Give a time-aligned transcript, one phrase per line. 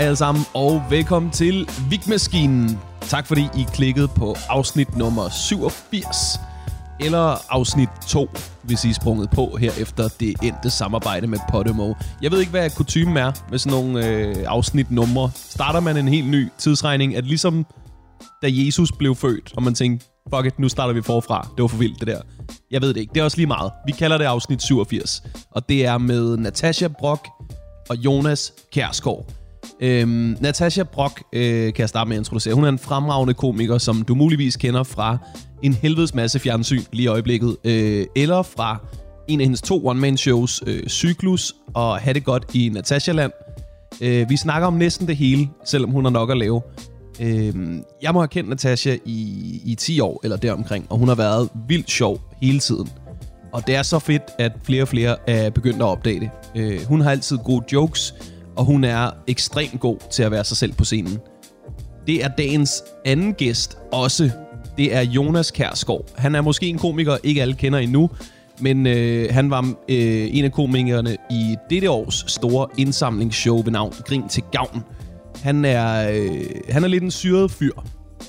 [0.00, 2.78] Hej alle sammen, og velkommen til Vigmaskinen.
[3.00, 6.16] Tak fordi I klikkede på afsnit nummer 87,
[7.00, 8.28] eller afsnit 2,
[8.62, 11.94] hvis I er sprunget på her efter det endte samarbejde med Podimo.
[12.22, 15.30] Jeg ved ikke, hvad kutumen er med sådan nogle øh, afsnit numre.
[15.34, 17.66] Starter man en helt ny tidsregning, at ligesom
[18.42, 21.48] da Jesus blev født, og man tænkte, fuck it, nu starter vi forfra.
[21.56, 22.20] Det var for vildt, det der.
[22.70, 23.12] Jeg ved det ikke.
[23.14, 23.72] Det er også lige meget.
[23.86, 27.28] Vi kalder det afsnit 87, og det er med Natasha Brock
[27.88, 29.39] og Jonas Kjærsgaard.
[29.80, 32.54] Øhm, Natasha Brock øh, kan jeg starte med at introducere.
[32.54, 35.18] Hun er en fremragende komiker, som du muligvis kender fra
[35.62, 37.56] en helvedes masse fjernsyn lige i øjeblikket.
[37.64, 38.78] Øh, eller fra
[39.28, 43.32] en af hendes to one-man-shows, øh, Cyklus og Ha' det godt i Natasha-land.
[44.00, 46.62] Øh, vi snakker om næsten det hele, selvom hun har nok at lave.
[47.20, 47.54] Øh,
[48.02, 51.48] jeg må have kendt Natasha i, i 10 år eller deromkring, og hun har været
[51.68, 52.88] vildt sjov hele tiden.
[53.52, 56.30] Og det er så fedt, at flere og flere er begyndt at opdage det.
[56.56, 58.14] Øh, hun har altid gode jokes,
[58.60, 61.18] og hun er ekstremt god til at være sig selv på scenen.
[62.06, 64.30] Det er dagens anden gæst også.
[64.76, 66.04] Det er Jonas Kærsgaard.
[66.16, 68.10] Han er måske en komiker, ikke alle kender endnu,
[68.60, 73.92] men øh, han var øh, en af komikerne i dette års store indsamlingsshow ved navn
[74.06, 74.82] Grin til Gavn.
[75.42, 77.72] Han er, øh, han er lidt en syret fyr.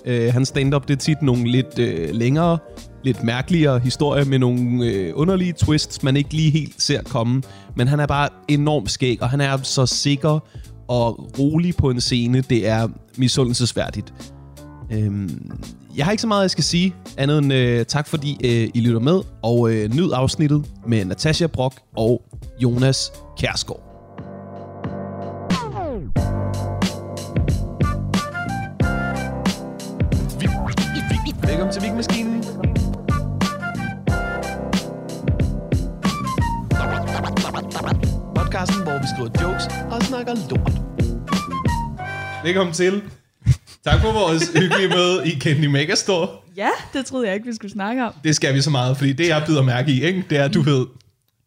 [0.05, 2.57] Øh, han stand-up det er tit nogle lidt øh, længere,
[3.03, 7.41] lidt mærkeligere historie med nogle øh, underlige twists, man ikke lige helt ser komme.
[7.75, 10.39] Men han er bare enormt skæg, og han er så sikker
[10.87, 12.41] og rolig på en scene.
[12.41, 14.13] Det er misundelsesværdigt.
[14.91, 15.51] Øhm,
[15.95, 18.81] jeg har ikke så meget, jeg skal sige, andet end øh, tak fordi øh, I
[18.81, 22.21] lytter med, og øh, nyd afsnittet med Natasha Brock og
[22.59, 23.87] Jonas Kærsgaard.
[31.41, 32.30] Velkommen til Vigmaskinen.
[38.61, 40.73] Podcasten, hvor vi skriver jokes og snakker lort.
[42.43, 43.03] Velkommen til.
[43.83, 46.29] Tak for vores hyggelige møde i Candy Megastore.
[46.57, 48.13] Ja, det troede jeg ikke, vi skulle snakke om.
[48.23, 50.25] Det skal vi så meget, fordi det jeg byder mærke i, ikke?
[50.29, 50.85] det er, at du ved,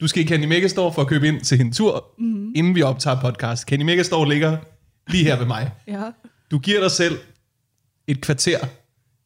[0.01, 2.53] du skal i Candy Megastore for at købe ind til en tur, mm-hmm.
[2.57, 3.69] inden vi optager podcast.
[3.69, 4.57] Candy Megastore ligger
[5.09, 5.71] lige her ved mig.
[5.89, 6.03] Ja.
[6.51, 7.19] Du giver dig selv
[8.07, 8.59] et kvarter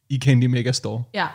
[0.09, 1.03] i Candy Megastore.
[1.15, 1.27] Ja.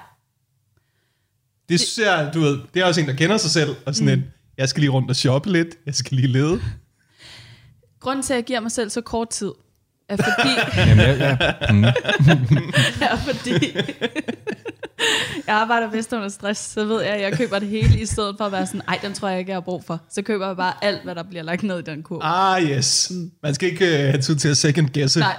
[1.69, 4.15] Det synes jeg, du ved, det er også en, der kender sig selv, og sådan
[4.15, 4.23] mm.
[4.23, 6.61] et, jeg skal lige rundt og shoppe lidt, jeg skal lige lede.
[7.99, 9.51] Grunden til, at jeg giver mig selv så kort tid,
[10.09, 10.49] er fordi...
[10.89, 11.51] Jamen, ja, ja.
[11.73, 11.83] Mm.
[13.01, 13.77] er fordi
[15.47, 18.35] jeg arbejder bedst under stress, så ved jeg, at jeg køber det hele, i stedet
[18.37, 20.01] for at være sådan, ej, den tror jeg ikke, jeg har brug for.
[20.11, 22.21] Så køber jeg bare alt, hvad der bliver lagt ned i den kurv.
[22.23, 23.11] Ah, yes.
[23.43, 25.19] Man skal ikke uh, have tid til at second guesse.
[25.19, 25.37] Nej.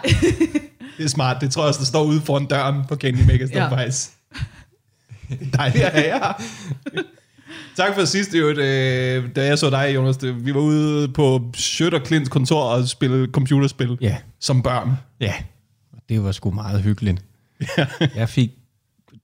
[0.98, 1.40] Det er smart.
[1.40, 3.64] Det tror jeg også, der står ude foran døren på Candy Megastore ja.
[3.64, 3.76] Ja.
[3.76, 4.10] faktisk.
[5.52, 6.42] Dejligt at have jer.
[7.76, 10.16] Tak for sidst, jo, øh, da jeg så dig, Jonas.
[10.16, 14.90] Det, vi var ude på Schødt og Klints kontor og spille computerspil ja, som børn.
[15.20, 15.34] ja.
[16.08, 17.24] Det var sgu meget hyggeligt.
[18.16, 18.50] Jeg fik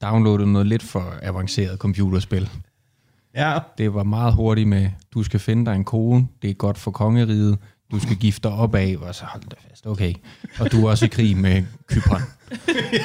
[0.02, 2.48] downloadet noget lidt for avanceret computerspil.
[3.34, 6.78] Ja, Det var meget hurtigt med, du skal finde dig en kone, det er godt
[6.78, 7.58] for kongeriget,
[7.92, 10.14] du skal gifte dig op af, og så hold da fast, okay.
[10.58, 12.22] Og du er også i krig med Kypern.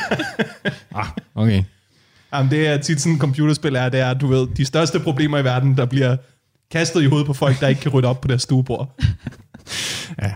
[0.95, 1.63] ah, okay.
[2.35, 5.43] Jamen, det er tit sådan, computerspil er, det er, du ved, de største problemer i
[5.43, 6.17] verden, der bliver
[6.71, 8.89] kastet i hovedet på folk, der ikke kan rydde op på deres stuebord.
[10.21, 10.33] Ja,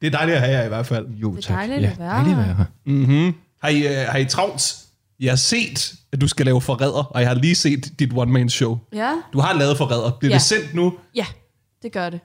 [0.00, 1.06] Det er dejligt at have jer i hvert fald.
[1.08, 2.64] jo Det er dejligt ja, at være dejligt at være her.
[2.86, 3.34] Mm-hmm.
[3.62, 4.76] Har, I, uh, har I travlt?
[5.20, 8.78] Jeg har set, at du skal lave forræder, og jeg har lige set dit one-man-show.
[8.94, 10.10] Ja, Du har lavet forræder.
[10.20, 10.34] Bliver Ja.
[10.34, 10.94] det sendt nu?
[11.14, 11.26] ja,
[11.82, 12.20] det gør det.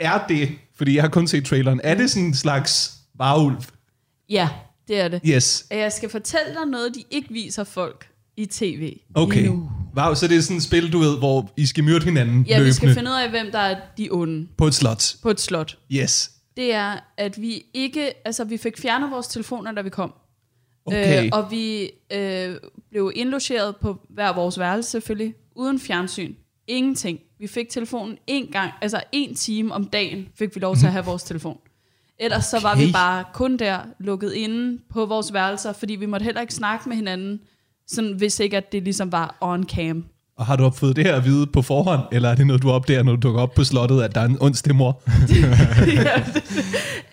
[0.00, 3.56] Er det, fordi jeg har kun set traileren, er det sådan en slags varulv?
[4.28, 4.48] Ja,
[4.88, 5.20] det er det.
[5.26, 5.66] Yes.
[5.70, 9.48] Jeg skal fortælle dig noget, de ikke viser folk i tv Okay.
[9.96, 12.58] Wow, så det er sådan et spil, du ved, hvor I skal myrde hinanden Ja,
[12.58, 15.14] løbende vi skal finde ud af, hvem der er de onde på et slot.
[15.22, 15.78] på et slot.
[15.92, 16.32] Yes.
[16.56, 18.26] Det er, at vi ikke...
[18.26, 20.12] Altså, vi fik fjernet vores telefoner, da vi kom.
[20.86, 21.24] Okay.
[21.24, 22.56] Øh, og vi øh,
[22.90, 26.34] blev indlogeret på hver vores værelse selvfølgelig, uden fjernsyn.
[26.68, 27.18] Ingenting.
[27.38, 30.92] Vi fik telefonen en gang, altså en time om dagen fik vi lov til at
[30.92, 31.58] have vores telefon.
[32.18, 36.24] Ellers så var vi bare kun der, lukket inde på vores værelser, fordi vi måtte
[36.24, 37.40] heller ikke snakke med hinanden,
[37.86, 40.04] sådan, hvis ikke at det ligesom var on cam.
[40.36, 42.70] Og har du fået det her at vide på forhånd, eller er det noget, du
[42.70, 45.02] opdager, når du dukker op på slottet, at der er en onsdag mor?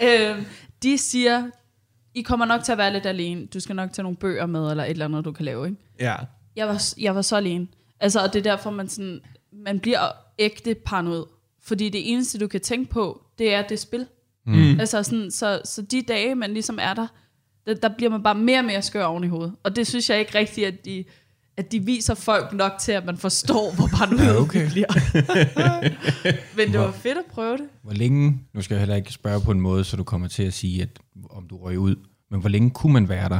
[0.07, 0.45] øh,
[0.83, 1.43] de siger,
[2.13, 3.45] I kommer nok til at være lidt alene.
[3.45, 5.67] Du skal nok tage nogle bøger med, eller et eller andet, du kan lave.
[5.67, 5.77] Ikke?
[5.99, 6.15] Ja.
[6.55, 7.67] Jeg var, jeg var så alene.
[7.99, 9.19] Altså, og det er derfor, man, sådan,
[9.65, 9.99] man bliver
[10.39, 11.23] ægte paranoid.
[11.63, 14.05] Fordi det eneste, du kan tænke på, det er det spil.
[14.45, 14.79] Mm.
[14.79, 17.07] Altså sådan, så, så de dage, man ligesom er der,
[17.67, 19.53] der, der bliver man bare mere og mere skør oven i hovedet.
[19.63, 21.03] Og det synes jeg ikke rigtigt, at de,
[21.57, 24.69] at de viser folk nok til, at man forstår, hvor paranoid Ja, okay.
[24.71, 24.87] bliver.
[26.57, 27.65] Men det var fedt at prøve det.
[27.83, 30.43] Hvor længe, nu skal jeg heller ikke spørge på en måde, så du kommer til
[30.43, 30.89] at sige, at,
[31.29, 31.95] om du røg ud,
[32.31, 33.39] men hvor længe kunne man være der?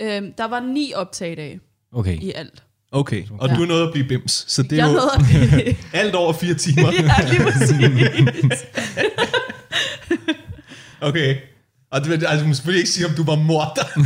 [0.00, 1.60] Øhm, der var ni optagedage
[1.92, 2.62] Okay, i alt.
[2.92, 3.54] Okay, og Ja.
[3.56, 5.76] du er nået at blive bims, så det er jo blive...
[6.02, 6.92] alt over fire timer.
[6.92, 8.66] ja, lige præcis.
[11.00, 11.36] Okay.
[11.96, 13.98] Og det, altså, du må selvfølgelig ikke sige, om du var morder.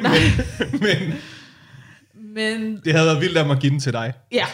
[0.08, 0.22] men,
[0.80, 1.14] men
[2.34, 4.12] Men det havde været vildt af mig at give den til dig.
[4.32, 4.46] ja,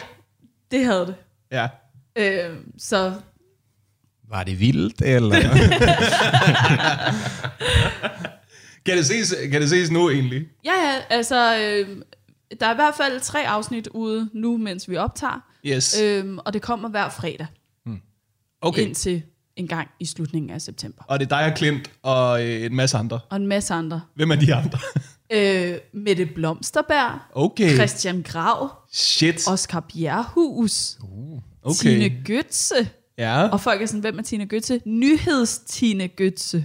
[0.71, 1.15] det havde det.
[1.51, 1.67] Ja.
[2.17, 3.13] Øhm, så
[4.29, 5.35] var det vildt, eller?
[8.85, 10.47] Kan det ses, kan det ses nu egentlig?
[10.65, 12.01] ja, ja, altså, øhm,
[12.59, 15.39] der er i hvert fald tre afsnit ude nu, mens vi optager.
[15.65, 15.99] Yes.
[16.01, 17.47] Øhm, og det kommer hver fredag
[18.61, 18.81] Okay.
[18.81, 19.23] indtil
[19.57, 21.03] en gang i slutningen af september.
[21.07, 23.19] Og det er dig og Klint og øh, en masse andre.
[23.29, 24.01] Og en masse andre.
[24.15, 24.79] Hvem er de andre?
[25.33, 27.73] Øh, Mette Blomsterberg, Okay.
[27.75, 29.47] Christian Grav, Shit.
[29.47, 30.97] Oscar Bjerghus,
[31.63, 31.75] Okay.
[31.75, 32.85] Tine Götze.
[33.17, 33.47] Ja.
[33.47, 34.79] Og folk er sådan, hvem er Tine Götze?
[34.85, 36.57] Nyhedstine Götze.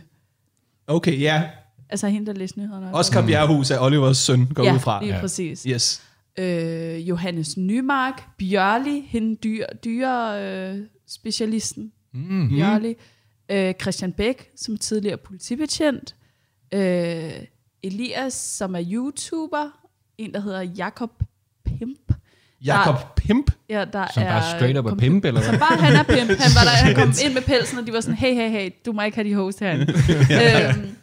[0.86, 1.42] Okay, ja.
[1.88, 2.94] Altså hende, der læser nyhederne.
[2.94, 5.02] Oscar Bjerghus er Olivers søn, går ja, ud fra.
[5.02, 5.20] lige Ja.
[5.20, 5.62] præcis.
[5.62, 6.02] Yes.
[6.38, 10.42] Øh, Johannes Nymark, Bjørli, hende dyr, dyre
[10.72, 10.78] øh,
[11.08, 11.92] specialisten.
[12.14, 12.48] Mm.
[12.48, 12.94] Bjørli.
[13.48, 16.16] Øh, Christian Bæk, som er tidligere politibetjent.
[16.74, 17.32] Øh,
[17.82, 19.70] Elias, som er YouTuber.
[20.18, 21.22] En, der hedder Jakob
[21.64, 22.12] Pimp.
[22.64, 23.50] Jakob Pimp.
[23.68, 25.58] Ja, der Som er bare straight up er pimp, eller Så hvad?
[25.58, 26.28] bare han er pimp.
[26.40, 28.70] Han, var der, han kom ind med pelsen, og de var sådan, hey, hey, hey,
[28.86, 29.92] du må ikke have de host herinde.
[30.74, 30.96] øhm,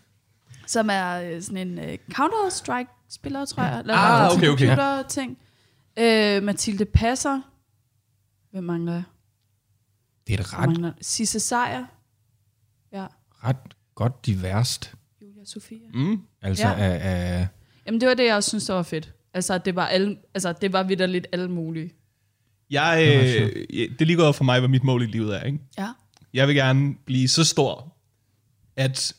[0.68, 3.80] som er øh, sådan en uh, Counter-Strike-spiller, tror jeg.
[3.80, 4.68] Eller Ah, okay, okay.
[4.68, 5.38] Computer-ting.
[6.00, 7.42] Øh, Mathilde Passer.
[8.52, 9.04] Hvem mangler jeg?
[10.30, 10.92] Det er et ret, mangler?
[11.02, 11.86] Sisse Sejer.
[12.94, 13.06] Ja,
[13.44, 13.56] ret
[13.96, 14.94] godt diverst.
[15.22, 15.78] Julia Sofia.
[15.94, 16.22] Mm.
[16.42, 16.74] Altså Ja.
[16.74, 17.48] af, af,
[17.86, 19.14] Jamen, det var det, jeg også synes, der var fedt.
[19.34, 21.94] Altså, det var, alle, altså, det var vidt lidt alle mulige.
[22.70, 25.44] Jeg, øh, det er lige gået for mig, hvad mit mål i livet er.
[25.44, 25.60] Ikke?
[25.78, 25.88] Ja.
[26.34, 27.96] Jeg vil gerne blive så stor,
[28.76, 29.14] at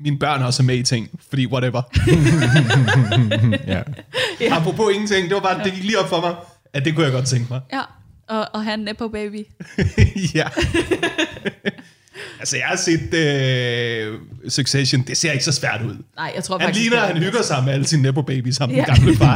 [0.00, 1.82] mine børn også er med i ting, fordi whatever.
[3.66, 3.82] ja.
[4.40, 4.56] ja.
[4.56, 6.36] Apropos ingenting, det var bare, det gik lige op for mig,
[6.72, 7.60] at det kunne jeg godt tænke mig.
[7.72, 7.82] Ja,
[8.30, 9.46] og, og han er på baby.
[10.34, 10.48] ja.
[12.40, 14.18] altså, jeg har set øh,
[14.48, 15.96] Succession, det ser ikke så svært ud.
[16.16, 16.82] Nej, jeg tror Han faktisk...
[16.82, 18.84] ligner, det at er- han hygger sig med alle sine nepo babies sammen ja.
[18.84, 19.34] Den gamle far.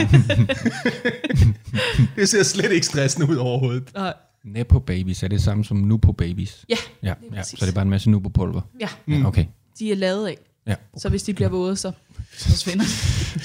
[2.16, 3.90] det ser slet ikke stressende ud overhovedet.
[3.94, 4.12] Nej.
[4.44, 6.64] Nepo babies er det samme som Nupo babies.
[6.68, 7.58] Ja, Ja, ja, præcis.
[7.58, 8.60] så det er bare en masse Nupo pulver.
[8.80, 9.44] ja, Ja, okay.
[9.78, 10.36] de er lavet af.
[10.66, 10.74] Ja.
[10.96, 11.92] Så hvis de bliver våde, så
[12.32, 12.90] forsvinder de.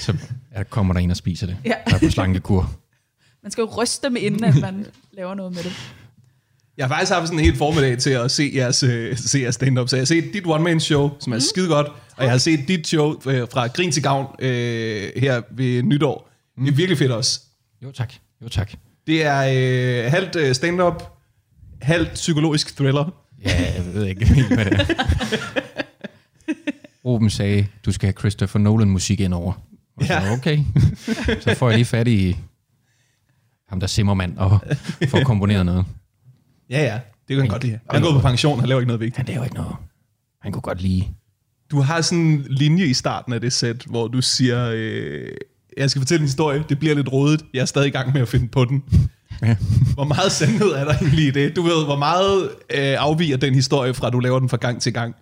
[0.00, 0.16] Så
[0.56, 1.56] ja, kommer der en og spiser det.
[1.64, 1.72] Ja.
[1.88, 2.72] Der er på slankekur.
[3.42, 5.72] Man skal jo ryste dem, inden at man laver noget med det.
[6.76, 9.54] Jeg har faktisk haft sådan en helt formiddag til at se jeres, øh, se jeres
[9.54, 9.88] stand-up.
[9.88, 11.40] Så jeg har set dit one-man-show, som er mm.
[11.40, 15.42] skide godt, og jeg har set dit show øh, fra Grin til Gavn øh, her
[15.50, 16.30] ved nytår.
[16.56, 16.64] Mm.
[16.64, 17.40] Det er virkelig fedt også.
[17.84, 18.12] Jo tak.
[18.42, 18.72] Jo tak.
[19.06, 19.40] Det er
[20.04, 21.02] øh, halvt øh, stand-up,
[21.82, 23.14] halvt psykologisk thriller.
[23.44, 24.84] Ja, jeg ved ikke helt, hvad det er.
[27.04, 29.52] Ruben sagde, du skal have Christopher Nolan-musik ind over.
[30.00, 30.32] Så, Ja.
[30.32, 30.58] okay.
[31.40, 32.36] så får jeg lige fat i
[33.70, 34.58] ham, der simmermand, og
[35.08, 35.84] får komponeret noget.
[36.70, 36.94] Ja, ja.
[37.28, 37.78] Det kan han godt lide.
[37.90, 39.16] Han er gået på pension, han laver ikke noget vigtigt.
[39.16, 39.72] Han laver ikke noget.
[40.42, 41.04] Han kunne godt lide.
[41.70, 45.28] Du har sådan en linje i starten af det sæt, hvor du siger, øh,
[45.76, 48.20] jeg skal fortælle en historie, det bliver lidt rodet, jeg er stadig i gang med
[48.20, 48.82] at finde på den.
[49.42, 49.56] Ja.
[49.94, 51.56] Hvor meget sandhed er der egentlig i det?
[51.56, 52.42] Du ved, hvor meget
[52.74, 55.14] øh, afviger den historie fra, at du laver den fra gang til gang?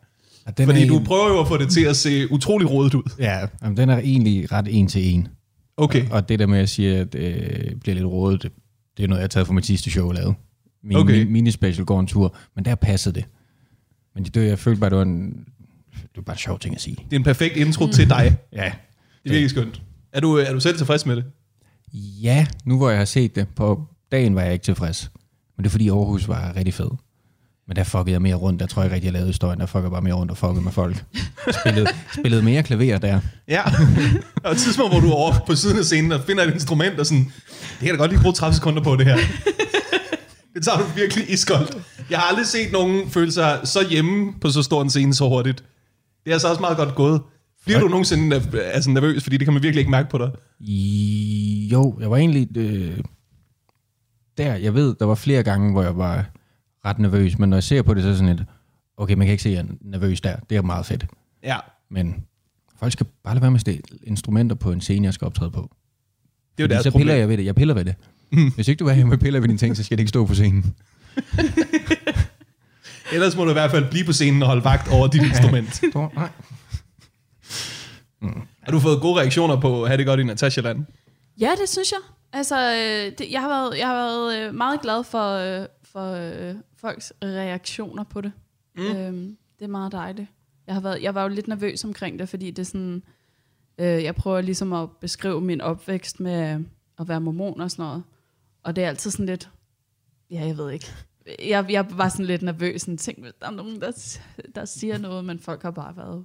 [0.46, 2.70] Og den Fordi er du en- prøver jo at få det til at se utrolig
[2.70, 3.02] rodet ud.
[3.18, 5.28] Ja, jamen, den er egentlig ret en til en.
[5.78, 6.10] Okay.
[6.10, 8.52] Og det der med at sige, at det øh, bliver lidt rådet, det,
[8.96, 10.34] det er noget, jeg har taget fra mit sidste show, jeg lavede.
[10.82, 11.22] Min Okay.
[11.22, 11.32] okay.
[11.32, 13.24] mini-special går en tur, men der passede det.
[14.14, 15.30] Men det, jeg følte bare, det var en,
[15.92, 16.96] det var bare en sjov ting at sige.
[16.96, 17.92] Det er en perfekt intro mm.
[17.92, 18.36] til dig.
[18.52, 18.72] Ja.
[19.22, 19.82] Det er virkelig skønt.
[20.12, 21.24] Er du, er du selv tilfreds med det?
[22.22, 25.10] Ja, nu hvor jeg har set det, på dagen var jeg ikke tilfreds.
[25.56, 26.90] Men det er fordi Aarhus var rigtig fed.
[27.68, 28.60] Men der fuckede jeg mere rundt.
[28.60, 29.60] Der tror jeg ikke rigtig, jeg lavede historien.
[29.60, 31.04] Der fuckede jeg bare mere rundt og fuckede med folk.
[31.60, 31.86] Spillede,
[32.18, 33.20] spillede mere klaver der.
[33.48, 33.62] Ja.
[34.44, 37.00] og et tidspunkt, hvor du er over på siden af scenen og finder et instrument
[37.00, 37.24] og sådan,
[37.80, 39.16] det kan da godt lige bruge 30 sekunder på det her.
[40.54, 41.78] det tager du virkelig iskoldt.
[42.10, 45.28] Jeg har aldrig set nogen føle sig så hjemme på så stor en scene så
[45.28, 45.64] hurtigt.
[46.24, 47.22] Det er altså også meget godt gået.
[47.64, 50.30] Bliver du nogensinde altså nervøs, fordi det kan man virkelig ikke mærke på dig?
[51.72, 52.56] Jo, jeg var egentlig...
[52.56, 52.98] Øh,
[54.38, 56.30] der, jeg ved, der var flere gange, hvor jeg var
[56.84, 57.38] ret nervøs.
[57.38, 58.48] Men når jeg ser på det, så er det sådan lidt...
[58.96, 60.36] Okay, man kan ikke se, at jeg er nervøs der.
[60.50, 61.06] Det er meget fedt.
[61.42, 61.56] Ja.
[61.90, 62.24] Men
[62.78, 65.50] folk skal bare lade være med at stille instrumenter på en scene, jeg skal optræde
[65.50, 65.70] på.
[66.56, 67.06] Det er jo deres så problem.
[67.06, 67.44] piller jeg ved det.
[67.44, 67.94] Jeg piller ved det.
[68.32, 68.52] Mm.
[68.54, 70.26] Hvis ikke du vil have med piller ved dine ting, så skal det ikke stå
[70.26, 70.74] på scenen.
[73.12, 75.82] Ellers må du i hvert fald blive på scenen og holde vagt over dit instrument.
[76.14, 76.28] Nej.
[78.62, 80.84] Har du fået gode reaktioner på at have det godt i Natasha Land?
[81.40, 81.98] Ja, det synes jeg.
[82.32, 85.66] Altså, øh, det, jeg har været, jeg har været øh, meget glad for, øh,
[85.98, 88.32] for øh, folks reaktioner på det.
[88.76, 88.82] Mm.
[88.84, 90.28] Øhm, det er meget dejligt.
[90.66, 93.02] Jeg, har været, jeg var jo lidt nervøs omkring det, fordi det er sådan...
[93.78, 96.64] Øh, jeg prøver ligesom at beskrive min opvækst med
[96.98, 98.02] at være mormon og sådan noget.
[98.62, 99.50] Og det er altid sådan lidt...
[100.30, 100.86] Ja, jeg ved ikke.
[101.46, 102.80] Jeg, jeg var sådan lidt nervøs.
[102.80, 104.18] Sådan, tænk, hvis der er nogen, der,
[104.54, 106.24] der siger noget, men folk har bare været...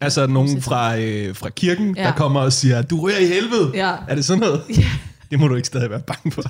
[0.00, 2.02] Altså nogen fra, øh, fra kirken, ja.
[2.02, 3.70] der kommer og siger, du ryger i helvede.
[3.74, 3.96] Ja.
[4.08, 4.62] Er det sådan noget?
[4.78, 4.88] Ja.
[5.34, 6.42] Det må du ikke stadig være bange for.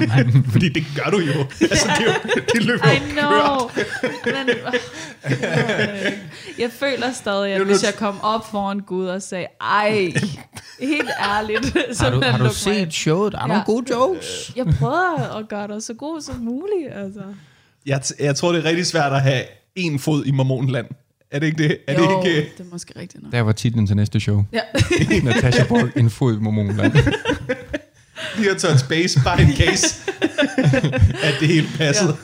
[0.52, 1.40] Fordi det gør du jo.
[1.60, 3.70] Altså, det, er jo, det løber I know.
[4.24, 4.48] Men,
[5.24, 6.12] øh,
[6.58, 9.90] jeg føler stadig, at hvis jeg kom op foran Gud og sagde, ej,
[10.80, 13.32] helt ærligt, så Har du, har du set showet?
[13.32, 13.48] Der er Ja.
[13.48, 14.52] nogle gode jokes.
[14.56, 16.92] Jeg prøver at gøre dig så god som muligt.
[16.94, 17.22] Altså.
[17.86, 19.42] Jeg, t- jeg tror, det er rigtig svært at have
[19.74, 20.86] en fod i mormonland.
[21.30, 21.78] Er det ikke det?
[21.88, 22.50] Er jo, det ikke...
[22.58, 23.32] det er måske rigtigt nok.
[23.32, 24.44] Der var titlen til næste show.
[24.52, 24.60] Ja.
[25.24, 26.92] Natasha Borg, en fod i mormonland.
[28.36, 30.10] Lige at touch base, bare in case,
[31.28, 32.16] at det hele passede.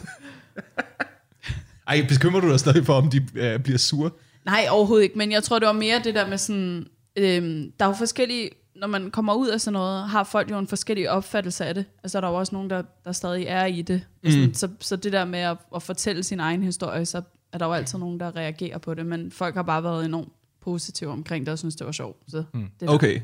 [1.88, 4.11] Ej, bekymrer du dig stadig for, om de øh, bliver sure?
[4.45, 7.85] Nej, overhovedet ikke, men jeg tror, det var mere det der med sådan, øhm, der
[7.85, 11.11] er jo forskellige, når man kommer ud af sådan noget, har folk jo en forskellig
[11.11, 11.85] opfattelse af det.
[12.02, 14.02] Altså der er jo også nogen, der, der stadig er i det.
[14.25, 14.31] Mm.
[14.31, 17.66] Sådan, så, så det der med at, at fortælle sin egen historie, så er der
[17.66, 21.47] jo altid nogen, der reagerer på det, men folk har bare været enormt positive omkring
[21.47, 22.16] det, og synes, det var sjovt.
[22.28, 22.61] Så mm.
[22.81, 22.95] det der.
[22.95, 23.21] Okay.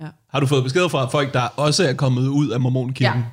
[0.00, 0.06] Ja.
[0.28, 3.20] Har du fået besked fra folk, der også er kommet ud af mormonkirken?
[3.20, 3.24] Ja.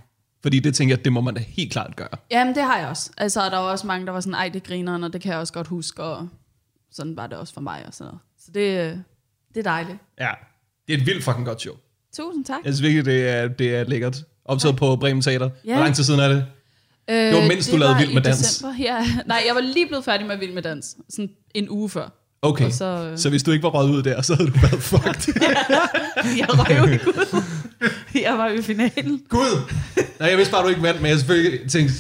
[0.42, 2.08] Fordi det tænker jeg, det må man da helt klart gøre.
[2.32, 3.12] Jamen, det har jeg også.
[3.18, 5.40] Altså, der var også mange, der var sådan, ej, det griner, og det kan jeg
[5.40, 6.28] også godt huske, og
[6.92, 8.20] sådan var det også for mig og sådan noget.
[8.40, 9.04] Så det,
[9.54, 9.98] det er dejligt.
[10.20, 10.30] Ja.
[10.88, 11.76] Det er et vildt fucking godt show.
[12.16, 12.58] Tusind tak.
[12.66, 14.24] Jeg synes virkelig, det er, det er lækkert.
[14.46, 15.50] Optaget på Bremen Teater.
[15.66, 15.74] Ja.
[15.74, 16.46] Hvor lang tid siden er det?
[17.10, 18.38] Øh, Det var mens du lavede Vild med Dans.
[18.38, 19.06] December, ja.
[19.26, 20.98] Nej, jeg var lige blevet færdig med Vild med Dans.
[21.10, 22.10] Sådan en uge før.
[22.44, 22.66] Okay.
[22.66, 24.84] Og så, øh, Så hvis du ikke var røget ud der, så havde du været
[24.92, 25.34] fucked.
[26.38, 27.42] jeg røg jo ikke ud.
[28.22, 29.22] Jeg var jo i finalen.
[29.30, 29.72] Gud!
[30.20, 31.94] Nej, jeg vidste bare, du ikke vandt, men jeg selvfølgelig tænkte,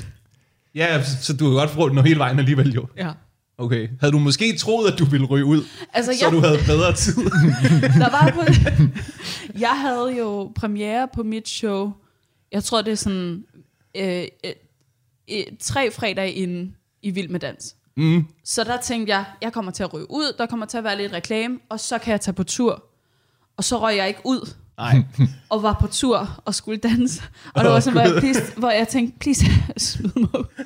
[0.76, 2.88] ja, så du kan godt få nå hele vejen alligevel jo.
[2.98, 3.12] Ja.
[3.58, 3.88] Okay.
[4.00, 6.94] Havde du måske troet, at du ville ryge ud, Altså, så jeg, du havde bedre
[6.94, 7.16] tid?
[8.04, 8.42] der var på,
[9.60, 11.92] jeg havde jo premiere på mit show.
[12.52, 13.44] Jeg tror, det er sådan
[13.98, 14.52] øh, øh,
[15.32, 17.76] øh, tre fredage inden i Vild med Dans.
[17.98, 18.28] Mm.
[18.44, 20.98] Så der tænkte jeg, jeg kommer til at ryge ud, der kommer til at være
[20.98, 22.84] lidt reklame, og så kan jeg tage på tur.
[23.58, 25.04] Og så røg jeg ikke ud, Nej.
[25.50, 27.24] og var på tur og skulle danse.
[27.54, 29.46] Og det var sådan, hvor jeg, please, hvor jeg tænkte, please,
[29.78, 30.46] smid mig ud.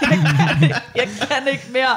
[0.00, 1.96] Jeg kan, ikke, jeg kan ikke mere.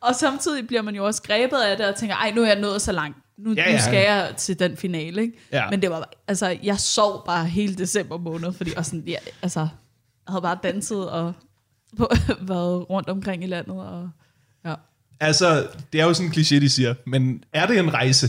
[0.00, 2.60] Og samtidig bliver man jo også grebet af det, og tænker, ej, nu er jeg
[2.60, 3.18] nået så langt.
[3.38, 3.70] Nu, ja.
[3.70, 3.72] ja.
[3.72, 5.38] nu skal jeg til den finale, ikke?
[5.52, 5.70] Ja.
[5.70, 9.60] Men det var, altså, jeg sov bare hele december måned, fordi og sådan, jeg, altså,
[9.60, 9.68] jeg
[10.28, 11.32] havde bare danset og
[11.96, 12.08] på,
[12.40, 13.76] været rundt omkring i landet.
[13.80, 14.10] Og,
[14.64, 14.74] ja.
[15.20, 18.28] Altså, det er jo sådan en kliché, de siger, men er det en rejse?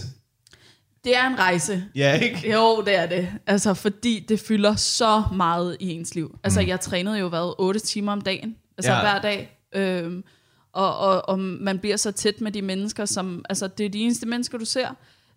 [1.04, 1.84] Det er en rejse.
[1.96, 2.52] Ja, ikke?
[2.54, 3.30] Jo, det er det.
[3.48, 6.40] Altså, fordi det fylder så meget i ens liv.
[6.44, 8.56] Altså, jeg trænede jo været 8 timer om dagen.
[8.78, 9.00] Altså, Ja.
[9.02, 9.58] hver dag.
[9.76, 10.24] Øhm,
[10.74, 13.46] og, og, og man bliver så tæt med de mennesker, som...
[13.50, 14.88] Altså, det er de eneste mennesker, du ser.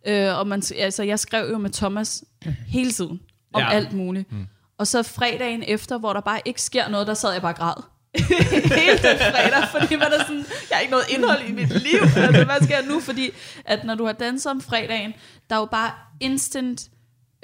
[0.06, 2.24] Øh, og man, altså, jeg skrev jo med Thomas
[2.66, 3.20] hele tiden.
[3.52, 3.70] Om ja.
[3.70, 4.32] alt muligt.
[4.32, 4.46] Mm.
[4.78, 7.56] Og så fredagen efter, hvor der bare ikke sker noget, der sad jeg bare og
[7.56, 7.82] græd.
[8.80, 12.00] Hele den fredag, fordi man er sådan, jeg har ikke noget indhold i mit liv.
[12.16, 13.00] Altså, hvad skal jeg nu?
[13.00, 13.30] Fordi
[13.64, 15.14] at når du har danset om fredagen,
[15.50, 15.90] der er jo bare
[16.20, 16.88] instant...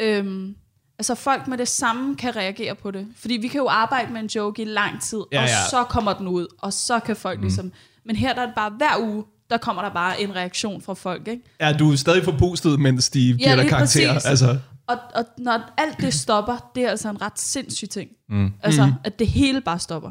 [0.00, 0.55] Øhm,
[0.99, 3.07] altså folk med det samme kan reagere på det.
[3.17, 5.69] Fordi vi kan jo arbejde med en joke i lang tid, Ja, og ja.
[5.71, 7.43] så kommer den ud, og så kan folk mm.
[7.43, 7.73] ligesom...
[8.05, 10.95] Men her der er det bare hver uge, der kommer der bare en reaktion fra
[10.95, 11.43] folk, ikke?
[11.59, 14.12] Er du stadig forpustet, mens de giver dig lige karakterer?
[14.12, 14.29] præcis.
[14.29, 18.11] Altså, Og, og når alt det stopper, det er altså en ret sindssyg ting.
[18.29, 18.53] Mm.
[18.62, 18.93] Altså, mm.
[19.05, 20.11] at det hele bare stopper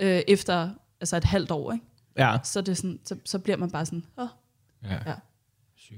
[0.00, 0.68] øh, efter
[1.00, 1.84] altså et halvt år, ikke?
[2.18, 2.36] ja.
[2.44, 4.26] Så, det er sådan, så, så bliver man bare sådan, åh,
[4.84, 4.94] Ja.
[5.06, 5.14] ja.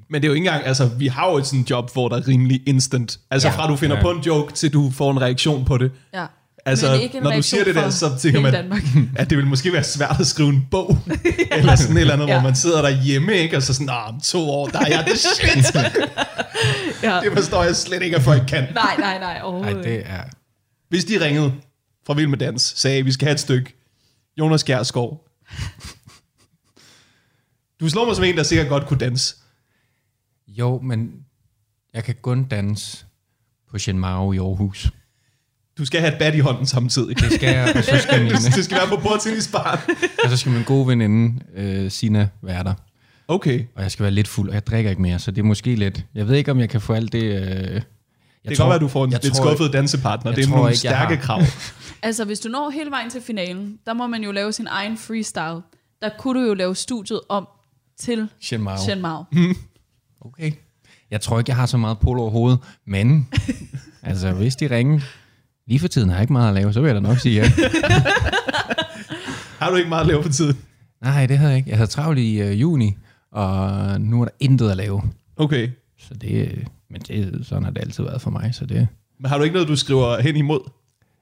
[0.08, 2.16] Men det er jo ikke engang, altså, vi har jo et sådan job, hvor der
[2.16, 3.20] er rimelig instant.
[3.30, 3.54] Altså, Ja.
[3.56, 4.02] fra du finder Ja.
[4.02, 5.92] på en joke, til du får en reaktion på det.
[6.14, 6.26] ja.
[6.66, 8.82] Altså, når du siger det der, så tænker man, Danmark.
[9.16, 10.98] at det vil måske være svært at skrive en bog,
[11.58, 12.32] eller sådan et eller andet, Ja.
[12.34, 13.56] hvor man sidder derhjemme, ikke?
[13.56, 15.74] og så sådan, nah, om to år, der er jeg det shit.
[17.02, 17.20] ja.
[17.24, 18.62] det forstår jeg slet ikke, at folk kan.
[18.74, 19.90] Nej, nej, nej, Ej, overhovedet ikke.
[19.90, 20.20] det er...
[20.88, 21.52] Hvis de ringede
[22.06, 23.83] fra Vild med Dans, sagde, at vi skal have et stykke
[24.38, 25.28] Jonas Gjerskov.
[27.80, 29.36] Du slår mig som en, der sikkert godt kunne danse.
[30.48, 31.12] Jo, men
[31.94, 33.06] jeg kan kun danse
[33.70, 34.92] på Shin Mao i Aarhus.
[35.78, 37.18] Du skal have et bat i hånden samtidig.
[37.18, 39.80] Det skal jeg, og så skal min, det skal være på bordtennisbaren.
[40.24, 42.74] og så skal min gode veninde, øh, Sina, være der.
[43.28, 43.64] Okay.
[43.74, 45.74] Og jeg skal være lidt fuld, og jeg drikker ikke mere, så det er måske
[45.74, 46.04] lidt...
[46.14, 47.22] Jeg ved ikke, om jeg kan få alt det...
[47.22, 47.82] Øh,
[48.44, 50.32] jeg Det kan godt være, at du får en lidt tror- skuffet dansepartner.
[50.32, 51.40] Det er tror nogle ikke, stærke krav.
[52.02, 54.98] Altså, hvis du når hele vejen til finalen, der må man jo lave sin egen
[54.98, 55.62] freestyle.
[56.02, 57.48] Der kunne du jo lave studiet om
[57.98, 58.76] til Shin Mao.
[58.78, 59.24] Shen Mao.
[60.20, 60.52] Okay.
[61.10, 63.28] Jeg tror ikke, jeg har så meget polo over hovedet, men
[64.02, 65.00] Altså, hvis de ringer,
[65.66, 67.40] lige for tiden har jeg ikke meget at lave, så vil jeg da nok sige
[67.42, 67.50] ja.
[69.58, 70.58] Har du ikke meget at lave på tiden?
[71.02, 71.70] Nej, det havde jeg ikke.
[71.70, 72.96] Jeg havde travlt i øh, juni,
[73.32, 75.02] og nu er der intet at lave.
[75.36, 75.68] Okay.
[75.98, 78.88] Så det, øh, men det, sådan har det altid været for mig, så det...
[79.20, 80.60] Men har du ikke noget, du skriver hen imod?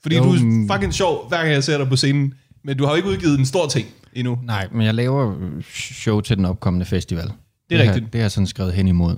[0.02, 2.34] Fordi Jo, du er fucking sjov, hver gang jeg ser dig på scenen.
[2.64, 4.38] Men du har jo ikke udgivet en stor ting endnu.
[4.42, 5.34] Nej, men jeg laver
[5.74, 7.32] show til den opkommende festival.
[7.70, 8.12] Det er har, rigtigt.
[8.12, 9.16] Det har jeg sådan skrevet hen imod.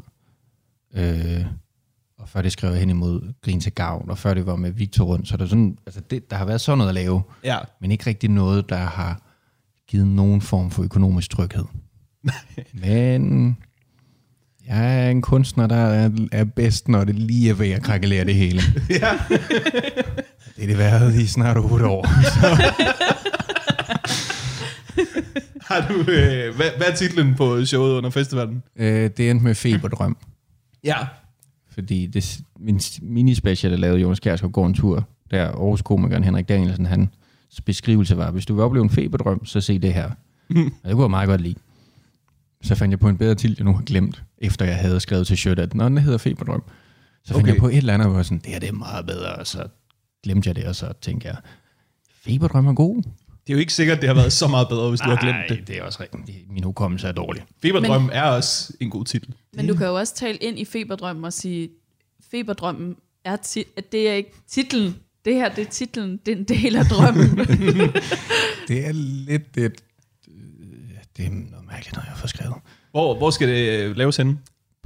[0.94, 1.44] Øh,
[2.18, 4.70] og før det skrev jeg hen imod Grin til Gavn, og før det var med
[4.70, 7.22] Victor Rundt, så der, er sådan, altså det, der har været sådan noget at lave,
[7.44, 7.58] Ja.
[7.80, 9.22] men ikke rigtig noget, der har
[9.88, 11.64] givet nogen form for økonomisk tryghed.
[12.72, 13.56] men
[14.68, 18.34] jeg er en kunstner, der er, bedst, når det lige er ved at krakkelere det
[18.34, 18.62] hele.
[18.90, 19.18] ja.
[20.56, 22.06] Det er det været i snart otte år.
[25.70, 28.62] Har du, øh, hvad, hvad er titlen på showet under festivalen?
[28.76, 30.16] øh, det endte med feberdrøm.
[30.84, 30.96] Ja.
[31.70, 36.48] Fordi det, min minispecial, der lavede Jonas Kjærsgaard går en tur, der Aarhus komikeren Henrik
[36.48, 37.10] Danielsen, hans
[37.64, 40.10] beskrivelse var, hvis du vil opleve en feberdrøm, så se det her.
[40.50, 40.66] Mm.
[40.82, 41.54] Og det kunne jeg meget godt lide.
[42.64, 45.26] Så fandt jeg på en bedre titel, jeg nu har glemt, efter jeg havde skrevet
[45.26, 46.62] til shirt, at når den hedder feberdrøm.
[47.24, 47.52] Så fandt Okay.
[47.52, 49.46] jeg på et eller andet, hvor jeg sådan, det her det er meget bedre, og
[49.46, 49.66] så
[50.22, 51.36] glemte jeg det, og så tænkte jeg,
[52.24, 52.96] feberdrøm er god.
[53.46, 55.36] Det er jo ikke sikkert, det har været så meget bedre, hvis du har glemt
[55.48, 55.68] det.
[55.68, 56.26] det er også rigtigt.
[56.26, 57.42] Det- Min hukommelse er dårlig.
[57.62, 58.10] Feberdrøm Men...
[58.10, 59.34] er også en god titel.
[59.54, 61.68] Men du kan jo også tale ind i feberdrømmen og sige,
[62.30, 62.94] feberdrømmen
[63.24, 64.94] er, ti- at det er ikke titlen.
[65.24, 66.20] Det her, det er titlen.
[66.26, 67.38] Det er en del af drømmen.
[68.68, 69.82] Det er lidt et...
[70.28, 71.30] øh, Det er
[71.74, 72.54] mærkeligt, når jeg får skrevet.
[72.90, 74.38] Hvor, hvor skal det øh, laves henne?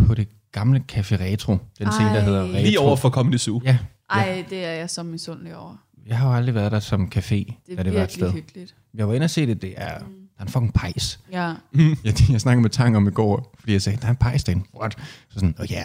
[0.07, 1.59] på det gamle Café Retro.
[1.79, 2.21] Den scene, der Ej.
[2.21, 2.53] hedder Retro.
[2.63, 3.61] Lige over for Comedy Zoo.
[3.65, 3.79] Ja,
[4.11, 5.77] Ej, det er jeg så misundelig over.
[6.07, 8.21] jeg har jo aldrig været der som café, Det da er det var et sted.
[8.23, 8.75] virkelig hyggeligt.
[8.95, 10.05] Jeg var inde og se det, det er, der
[10.39, 11.21] er en fucking pejs.
[11.33, 11.39] Ja.
[12.05, 14.45] Jeg, jeg snakkede med Tang om i går, fordi jeg sagde, der er en pejs
[14.45, 14.65] derinde.
[14.81, 14.93] What?
[15.29, 15.85] Så sådan, oh, ja,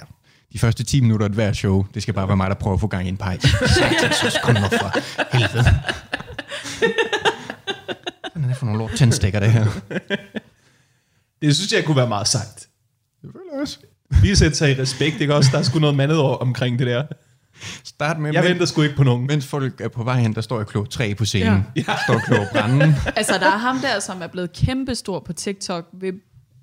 [0.54, 2.74] de første 10 minutter af et hver show, det skal bare være mig, der prøver
[2.74, 3.42] at få gang i en pejs.
[4.22, 5.00] Så kom nu for
[5.38, 5.64] helvede.
[8.34, 9.66] Hvad er det for nogle lort tændstikker, det her?
[11.44, 12.68] Det synes jeg kunne være meget sejt.
[13.22, 13.78] Det føler jeg også.
[14.24, 15.50] Lige sætte sig i respekt, ikke også?
[15.52, 17.04] Der er sgu noget mandet over omkring det der.
[17.84, 19.28] Start med, Jeg men- venter sgu ikke på nogen.
[19.28, 21.66] mens folk er på vej hen, der står jeg klog 3 på scenen.
[21.76, 21.84] Ja.
[21.88, 21.96] Ja.
[22.08, 22.96] Står klog branden.
[23.16, 26.14] Altså, der er ham der, som er blevet kæmpestor på TikTok ved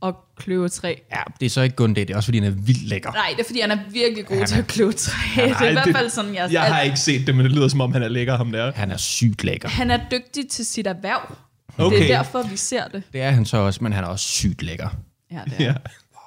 [0.03, 0.95] at kløve træ.
[1.13, 3.13] Ja, det er så ikke kun det, det er også fordi, han er vildt lækker.
[3.13, 5.13] Nej, det er fordi, han er virkelig god er- til at kløve træ.
[5.45, 6.49] det er i hvert fald sådan, jeg...
[6.53, 8.73] Jeg har ikke set det, men det lyder som om, han er lækker, ham der.
[8.73, 9.69] Han er sygt lækker.
[9.69, 11.35] Han er dygtig til sit erhverv.
[11.79, 11.97] Okay.
[11.99, 13.03] Det er derfor, vi ser det.
[13.13, 14.89] Det er han så også, men han er også sygt lækker.
[15.33, 15.65] Ja, det er.
[15.65, 15.75] Ja.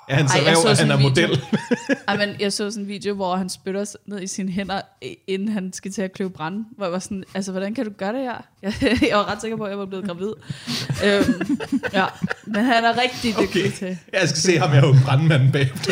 [0.10, 1.10] Er han så Ej, jeg så han er video.
[1.10, 1.42] model?
[2.08, 4.82] Ej, men jeg så sådan en video, hvor han spytter sig ned i sine hænder,
[5.28, 6.66] inden han skal til at kløve brænde.
[6.78, 8.36] Hvor jeg var sådan, altså, hvordan kan du gøre det her?
[8.64, 8.74] Jeg,
[9.10, 10.34] jeg var ret sikker på, at jeg var blevet gravid.
[11.06, 11.58] øhm,
[11.94, 12.06] ja,
[12.46, 13.72] men han er rigtig dygtig Okay.
[13.72, 13.98] til.
[14.14, 15.92] Jeg skal se ham, jeg er jo brandmanden bagefter.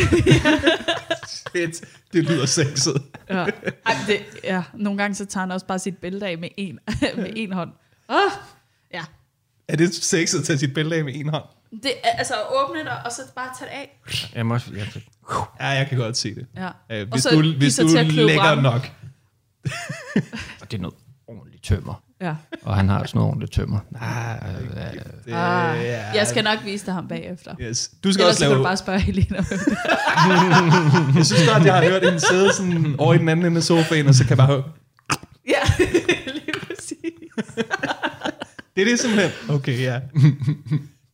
[1.28, 3.02] Shit, det lyder sexet.
[3.30, 3.34] Ja.
[3.86, 4.62] Ej, det, ja.
[4.74, 6.78] Nogle gange så tager han også bare sit bælte af med en,
[7.16, 7.70] med en hånd.
[8.10, 8.14] Ja.
[9.72, 11.44] Er det sexet at tage sit bælte af med en hånd?
[11.82, 14.00] Det, er- altså åbne det, og så bare tage det af.
[14.34, 14.86] Jeg må jeg,
[15.60, 16.46] Ja, jeg kan godt se det.
[16.56, 16.66] Ja.
[16.66, 18.90] Øh, Og hvis så du, give hvis sig du til at kløve lægger nok.
[20.60, 20.94] og det er noget
[21.28, 22.02] ordentligt tømmer.
[22.20, 22.34] Ja.
[22.62, 23.78] Og han har også noget ordentligt tømmer.
[23.90, 26.10] Nej, øh, Det, Ah, ja.
[26.14, 27.54] jeg skal nok vise dig ham bagefter.
[27.60, 27.90] Yes.
[28.04, 28.58] Du skal Ellers også så kan lave...
[28.58, 29.36] du bare spørge Helena.
[31.18, 33.62] Jeg synes godt, jeg har hørt hende sidde sådan over i den anden ende af
[33.62, 34.62] sofaen, og så kan jeg bare høre...
[35.48, 35.84] ja,
[36.26, 36.96] lige præcis.
[38.76, 39.30] Det er det simpelthen.
[39.50, 40.00] Okay, ja.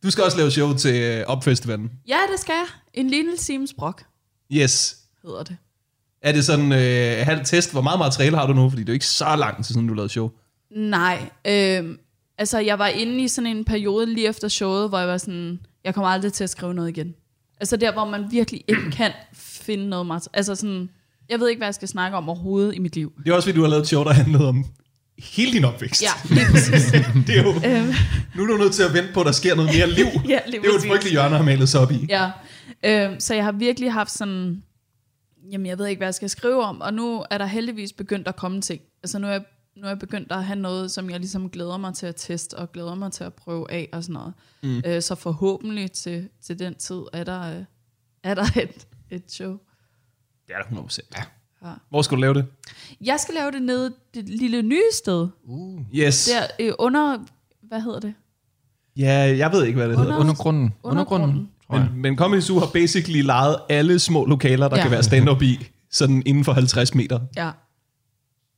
[0.03, 1.91] Du skal også lave show til øh, Opfestivalen.
[2.07, 2.65] Ja, det skal jeg.
[2.93, 4.03] En lille Sims Brok
[4.51, 4.97] Yes.
[5.23, 5.57] hedder det.
[6.21, 7.71] Er det sådan øh, halv test?
[7.71, 8.69] Hvor meget materiale har du nu?
[8.69, 10.29] Fordi det er jo ikke så lang tid siden, du lavede show.
[10.75, 11.97] Nej, øh,
[12.37, 15.59] altså jeg var inde i sådan en periode lige efter showet, hvor jeg var sådan,
[15.83, 17.13] jeg kommer aldrig til at skrive noget igen.
[17.59, 20.37] Altså der, hvor man virkelig ikke kan finde noget materiale.
[20.37, 20.89] Altså sådan,
[21.29, 23.13] jeg ved ikke, hvad jeg skal snakke om overhovedet i mit liv.
[23.23, 24.65] Det er også, fordi du har lavet et show, der handlede om
[25.21, 26.01] hele din opvækst.
[26.03, 26.91] Ja, lige præcis.
[27.27, 27.93] det er jo, øhm,
[28.35, 30.05] nu er du nødt til at vente på, at der sker noget mere liv.
[30.27, 32.05] ja, Det er jo et frygteligt hjørne at have malet sig op i.
[32.09, 32.31] Ja,
[32.85, 34.63] øh, så jeg har virkelig haft sådan,
[35.51, 38.27] jamen jeg ved ikke, hvad jeg skal skrive om, og nu er der heldigvis begyndt
[38.27, 38.81] at komme ting.
[39.03, 39.43] Altså nu er jeg,
[39.77, 42.53] nu er jeg begyndt at have noget, som jeg ligesom glæder mig til at teste,
[42.53, 44.33] og glæder mig til at prøve af og sådan noget.
[44.63, 44.81] Mm.
[44.85, 47.63] Øh, så forhåbentlig til, til den tid er der, øh,
[48.23, 49.57] er der et, et show.
[50.47, 50.99] Det er der 100%.
[51.17, 51.23] Ja.
[51.65, 51.69] Ja.
[51.89, 52.45] Hvor skal du lave det?
[53.01, 55.27] Jeg skal lave det nede det lille nye sted.
[55.43, 56.25] uh, Yes.
[56.33, 57.17] Der øh, under,
[57.67, 58.13] hvad hedder det?
[58.97, 60.09] Ja, jeg ved ikke, hvad det hedder.
[60.11, 60.73] Under- undergrunden.
[60.83, 61.29] Undergrunden.
[61.29, 61.89] Undergrunden, jeg.
[61.93, 64.81] Men, men Comedy Zoo har basically lejet alle små lokaler, der ja.
[64.81, 67.19] Kan være stand-up i, sådan inden for 50 meter.
[67.37, 67.51] Ja.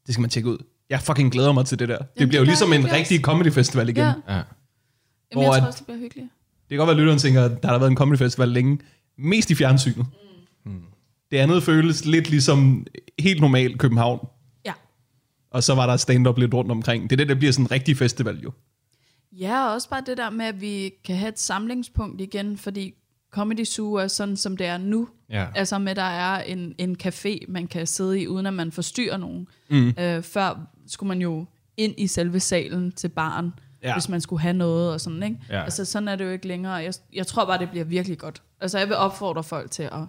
[0.05, 0.57] Det skal man tjekke ud.
[0.89, 1.97] Jeg fucking glæder mig til det der.
[1.97, 3.97] Det det bliver jo ligesom en rigtig comedy festival igen.
[4.03, 4.07] ja.
[4.07, 4.13] Ja.
[4.27, 4.33] Ja.
[4.33, 4.45] Jamen,
[5.33, 6.27] Hvor jeg tror også, det bliver hyggeligt.
[6.69, 8.79] Det kan godt være, at lytteren tænker, at der har været en comedy festival længe.
[9.17, 10.05] Mest i fjernsynet.
[11.31, 12.87] Det andet føles lidt ligesom
[13.19, 14.27] helt normal København.
[14.65, 14.73] Ja.
[15.51, 17.03] Og så var der stand-up lidt rundt omkring.
[17.09, 18.51] Det er det, der bliver sådan en rigtig festival jo.
[19.31, 22.93] Ja, og også bare det der med, at vi kan have et samlingspunkt igen, fordi
[23.31, 25.07] Comedy Zoo er sådan, som det er nu.
[25.29, 25.47] Ja.
[25.55, 29.17] Altså med, der er en, en café, man kan sidde i, uden at man forstyrrer
[29.17, 29.47] nogen.
[29.69, 29.93] Mm.
[29.99, 31.45] Øh, før skulle man jo
[31.77, 33.87] ind i selve salen til baren, Ja.
[33.87, 33.93] ja.
[33.95, 35.37] hvis man skulle have noget og sådan, ikke?
[35.49, 35.63] Ja.
[35.63, 36.73] Altså sådan er det jo ikke længere.
[36.73, 38.41] Jeg, jeg tror bare, det bliver virkelig godt.
[38.61, 39.99] Altså jeg vil opfordre folk til at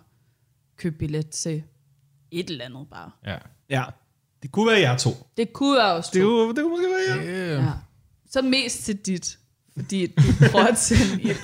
[0.82, 1.62] købe billet til
[2.30, 3.10] et eller andet bare.
[3.26, 3.36] Ja.
[3.70, 3.84] Ja.
[4.42, 5.10] Det kunne være jer to.
[5.36, 6.26] Det kunne jeg også Det tro.
[6.28, 7.24] kunne, det kunne måske være jer.
[7.56, 7.64] Yeah.
[7.64, 7.70] Ja.
[8.30, 9.38] Så mest til dit,
[9.76, 11.36] fordi du prøver at sende ild.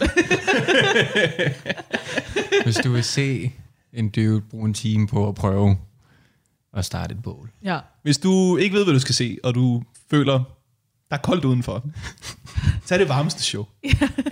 [2.65, 3.53] Hvis du vil se
[3.93, 5.79] en dude bruge en time på at prøve
[6.73, 7.51] at starte et bål.
[7.63, 7.79] Ja.
[8.03, 10.33] Hvis du ikke ved, hvad du skal se, og du føler,
[11.11, 11.85] der er koldt udenfor,
[12.87, 13.67] så er det varmeste show.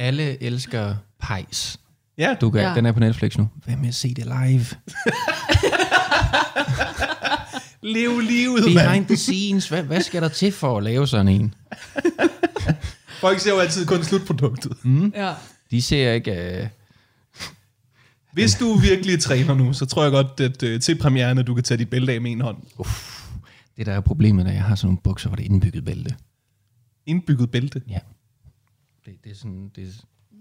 [0.01, 1.81] Alle elsker pejs.
[2.19, 2.75] Ja, Du kan, ja.
[2.75, 3.49] Den er på Netflix nu.
[3.65, 4.67] Hvad med at se det live?
[7.95, 8.75] lev livet, mand.
[8.75, 9.69] Behind the scenes.
[9.69, 11.55] Hvad, hvad skal der til for at lave sådan en?
[13.21, 14.73] Folk ser jo altid kun slutproduktet.
[15.15, 15.35] ja.
[15.71, 16.61] De ser ikke...
[16.63, 16.69] Uh,
[18.33, 21.55] Hvis du virkelig træner nu, så tror jeg godt, at uh, til premieren, at du
[21.55, 22.57] kan tage dit bælte af med en hånd.
[23.77, 26.15] det der er problemet, når jeg har sådan nogle bukser, hvor det er indbygget bælte.
[27.07, 27.83] Indbygget bælte.
[27.89, 27.99] Ja.
[29.07, 29.93] Det, det, er sådan, det, er,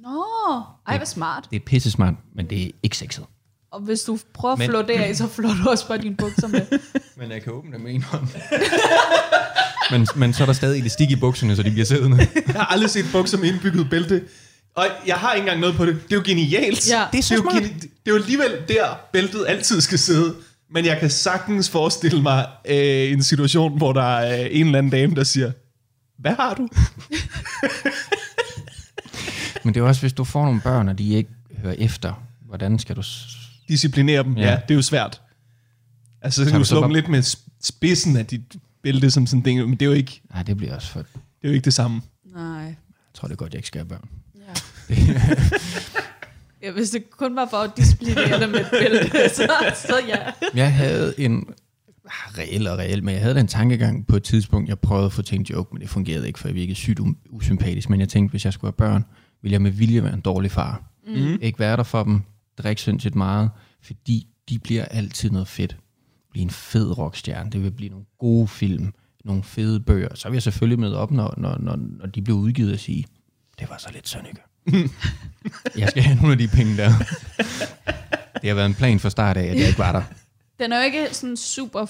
[0.05, 0.23] Nå,
[0.87, 1.47] ej, hvor smart.
[1.51, 3.23] det er pisse smart, men det er ikke sexet.
[3.71, 6.15] Og hvis du prøver at Men- flå det af, så flår du også bare dine
[6.15, 6.61] bukser med.
[7.17, 8.27] Men jeg kan åbne det med en hånd.
[9.91, 12.17] men, men så er der stadig elastik i bukserne, så de bliver siddende.
[12.47, 14.23] Jeg har aldrig set bukser med indbygget bælte.
[14.75, 15.93] Og jeg har ikke engang noget på det.
[16.03, 16.89] Det er jo genialt.
[16.89, 17.05] Ja.
[17.11, 17.55] Det er så jo, smart.
[17.63, 20.35] geni- det er jo alligevel der, bæltet altid skal sidde.
[20.71, 24.91] Men jeg kan sagtens forestille mig øh, en situation, hvor der er en eller anden
[24.91, 25.51] dame, der siger,
[26.19, 26.67] hvad har du?
[29.65, 32.13] Men det er også, hvis du får nogle børn, og de ikke hører efter,
[32.47, 33.01] hvordan skal du...
[33.03, 34.37] s- Disciplinere dem.
[34.37, 34.55] Ja, Ja.
[34.67, 35.21] det er jo svært.
[36.21, 38.41] Altså, så kan du slå dem bare- lidt med sp- spidsen af dit
[38.83, 40.99] bælte som sådan ting, men det er jo ikke Nej, det bliver også for...
[40.99, 42.01] Jeg det, er jo ikke det samme.
[42.35, 42.75] Nej.
[43.13, 44.09] tror, det er godt, jeg ikke skal have børn.
[44.35, 44.53] Ja.
[46.67, 50.17] ja, hvis det kun var for at disciplinere det med et bælte, så, så ja.
[50.55, 51.45] Jeg havde en
[52.05, 55.05] ah, reel og reel, men jeg havde da en tankegang på et tidspunkt, jeg prøvede
[55.05, 56.99] at få en joke, men det fungerede ikke, for jeg virkede sygt
[57.29, 57.89] usympatisk.
[57.89, 59.05] Men jeg tænkte, hvis jeg skulle have børn,
[59.45, 60.83] ville jeg med vilje være en dårlig far.
[61.07, 61.37] Mm.
[61.41, 62.21] Ikke være der for dem,
[62.57, 63.49] drikke sindssygt meget,
[63.81, 65.77] fordi de bliver altid noget fedt.
[66.31, 68.93] Blive en fed rockstjerne, det vil blive nogle gode film,
[69.25, 70.15] nogle fede bøger.
[70.15, 73.05] Så vil jeg selvfølgelig møde op, når, når, når, når de bliver udgivet og sige,
[73.59, 74.41] det var så lidt Sønneke.
[75.77, 76.89] jeg skal have nogle af de penge der.
[78.41, 80.03] Det har været en plan fra start af, at jeg ikke var der.
[80.59, 81.85] Den er jo ikke sådan super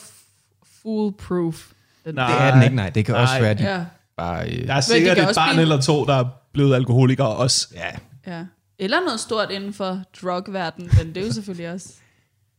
[0.81, 1.71] foolproof.
[2.05, 2.27] Den Nej.
[2.31, 2.89] Det er den ikke, nej.
[2.89, 3.21] Det kan Nej.
[3.21, 3.85] også være, at de Ja,
[4.17, 4.49] bare...
[4.49, 7.67] Øh, Der er det sikkert et barn blive- eller to, der er blevet alkoholikere også.
[7.75, 7.89] ja.
[8.37, 8.45] ja.
[8.79, 11.89] Eller noget stort inden for drugverdenen, men det er jo selvfølgelig også...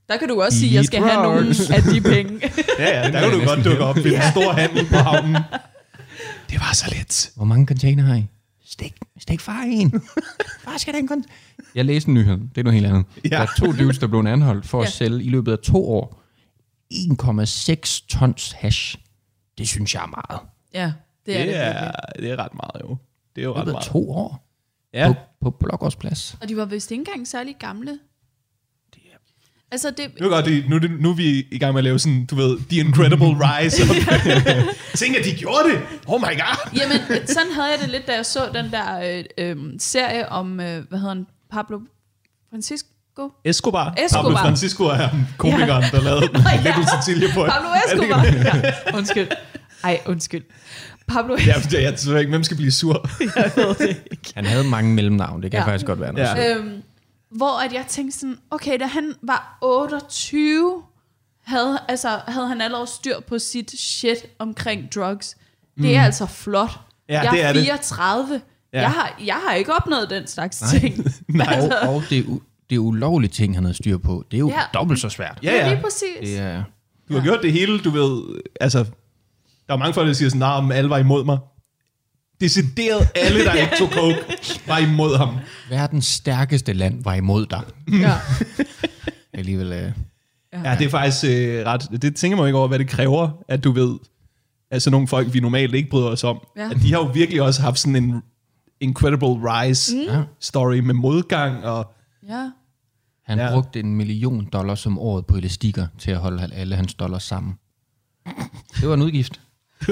[0.08, 1.70] Der kan du også sige, at jeg skal have nogle drugs.
[1.70, 2.40] af de penge.
[2.78, 5.34] Ja, ja, der kan du godt dukke op ved en stor handel på havnen.
[6.50, 7.30] Det var så let.
[7.36, 8.26] Hvor mange container har I?
[8.66, 10.02] Stik, stik far i en.
[10.64, 11.34] Far skal den container.
[11.74, 12.36] Jeg læste en nyhed.
[12.36, 13.04] Det er noget helt andet.
[13.24, 13.28] Ja.
[13.28, 14.90] Der er to dudes, der blev anholdt for at Ja.
[14.90, 16.22] sælge i løbet af to år
[16.94, 18.96] 1,6 tons hash.
[19.58, 20.40] Det synes jeg er meget.
[20.74, 20.92] Ja,
[21.26, 22.96] det er det, er, det er ret meget, jo.
[23.36, 23.84] Det er jo ret meget.
[23.86, 24.42] to år.
[24.94, 25.12] Ja.
[25.12, 26.36] På, på Blågårdsplads.
[26.42, 27.98] Og de var vist ikke engang særlig gamle.
[29.72, 31.84] Altså, det, Nu er, godt, det- nu, det- nu er vi i gang med at
[31.84, 33.82] lave sådan, du ved, The Incredible Rise.
[34.98, 35.78] Tænk, at de gjorde det.
[36.06, 36.70] Oh my god.
[36.76, 40.60] Jamen, sådan havde jeg det lidt, da jeg så den der øh, øh, serie om,
[40.60, 41.80] øh, hvad hedder han, Pablo
[42.50, 42.86] Francisco?
[43.44, 43.94] Escobar.
[44.04, 44.22] Escobar.
[44.22, 45.08] Pablo Francisco er
[45.38, 46.56] komikeren, der lavede ja.
[46.64, 47.44] Little Cecilia på.
[47.44, 48.24] Pablo Escobar.
[48.24, 49.28] Ja, undskyld.
[49.84, 50.44] Ej, undskyld.
[51.08, 53.08] Pablo Ja, jeg, jeg tror ikke, hvem skal blive sur.
[53.36, 54.32] jeg ved det ikke.
[54.34, 55.42] Han havde mange mellemnavn.
[55.42, 55.62] Det kan Ja.
[55.64, 55.68] ja.
[55.68, 56.26] faktisk godt være noget.
[56.28, 56.42] Ja.
[56.42, 56.56] Ja.
[56.56, 56.82] Øhm,
[57.30, 60.82] hvor at jeg tænkte sådan, okay, da han var 28,
[61.44, 65.36] havde, altså, havde han allerede styr på sit shit omkring drugs.
[65.82, 66.70] Det er altså flot.
[66.70, 67.04] Mm.
[67.08, 67.62] Ja, jeg det er er det.
[67.62, 68.40] 34.
[68.72, 68.80] Ja.
[68.80, 70.80] Jeg, har, jeg har ikke opnået den slags Nej.
[70.80, 71.06] ting.
[71.82, 72.26] Og, og det,
[72.70, 74.54] det ulovlige ting, han havde styr på, det er jo Ja.
[74.54, 74.60] ja.
[74.74, 75.38] dobbelt så svært.
[75.42, 75.68] Ja, ja.
[75.72, 76.30] Lige præcis.
[76.30, 76.62] Det er,
[77.08, 78.84] Du har gjort det hele, du ved, altså,
[79.68, 81.38] der er mange folk, der siger sådan, nah, men alle var imod mig.
[82.40, 84.16] Decideret alle, der ikke tog coke,
[84.66, 85.37] var imod ham.
[85.70, 87.62] verdens stærkeste land var imod dig.
[87.92, 88.14] Ja.
[89.38, 89.92] Alligevel, øh,
[90.64, 93.64] Ja, det er faktisk øh, ret, det tænker man ikke over, hvad det kræver, at
[93.64, 93.98] du ved,
[94.70, 96.70] altså nogle folk, vi normalt ikke bryder os om, Ja.
[96.70, 98.22] at de har jo virkelig også haft sådan en
[98.81, 100.22] incredible rise Ja.
[100.40, 101.92] story med modgang, og
[102.29, 102.50] ja.
[103.24, 103.50] han ja.
[103.52, 107.55] brugte en million dollars om året på elastikker til at holde alle hans dollars sammen.
[108.81, 109.40] Det var en udgift.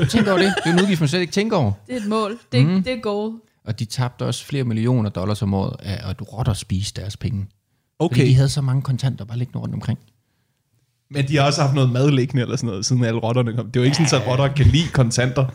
[0.08, 0.54] Tænk over det.
[0.64, 1.72] Det er en udgift, man slet ikke tænker over.
[1.86, 2.38] Det er et mål.
[2.52, 2.82] Det, mm.
[2.82, 3.32] det er goal.
[3.64, 7.40] Og de tabte også flere millioner dollars om året af at rotter spise deres penge.
[7.40, 7.50] Fordi
[7.98, 9.98] okay, de havde så mange kontanter bare liggende rundt omkring.
[11.10, 13.66] Men de har også haft noget mad liggende eller sådan noget, siden alle rotterne kom.
[13.66, 15.46] Det er jo ikke sådan, at rotter kan lide kontanter.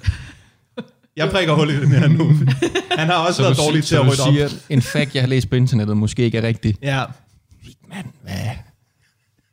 [1.16, 2.34] Jeg prikker hul i den her nu.
[2.98, 4.50] Han har også været du dårlig siger- til at så rydde du op.
[4.50, 6.76] siger, en fact, jeg har læst på internettet, måske ikke er rigtig.
[6.82, 7.04] Ja,
[7.90, 8.36] Mand, hvad?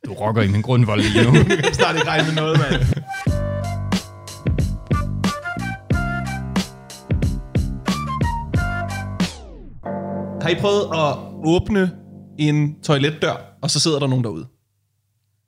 [0.05, 1.33] Du rocker i min grundvold lige nu.
[1.73, 3.36] snart ikke regne med noget, mand.
[10.47, 11.91] Har I prøvet at åbne
[12.39, 14.47] en toiletdør, og så sidder der nogen derude?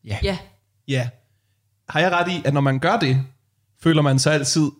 [0.05, 0.38] Ja.
[0.88, 1.09] Ja.
[1.89, 3.23] Har jeg ret i, at når man gør det,
[3.83, 4.71] føler man sig altid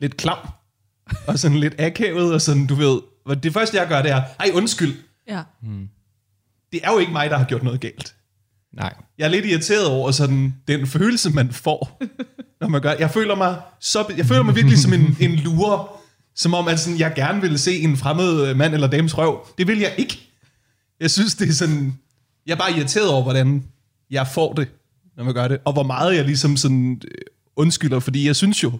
[0.00, 0.38] lidt klam,
[1.28, 3.00] og sådan lidt akavet, og sådan, du ved,
[3.36, 4.94] det første jeg gør, det er, ej undskyld,
[5.28, 5.42] Ja.
[6.72, 8.16] det er jo ikke mig, der har gjort noget galt.
[8.72, 8.94] Nej.
[9.18, 12.02] Jeg er lidt irriteret over sådan, den følelse, man får,
[12.60, 16.00] når man gør Jeg føler mig, så, jeg føler mig virkelig som en, en lurer,
[16.36, 19.46] som om at sådan, jeg gerne ville se en fremmed mand eller dames røv.
[19.58, 20.30] Det vil jeg ikke.
[21.00, 21.98] Jeg synes, det er sådan...
[22.46, 23.64] Jeg er bare irriteret over, hvordan
[24.10, 24.68] jeg får det,
[25.16, 25.58] når man gør det.
[25.64, 27.18] Og hvor meget jeg ligesom sådan øh,
[27.56, 28.72] undskylder, fordi jeg synes jo,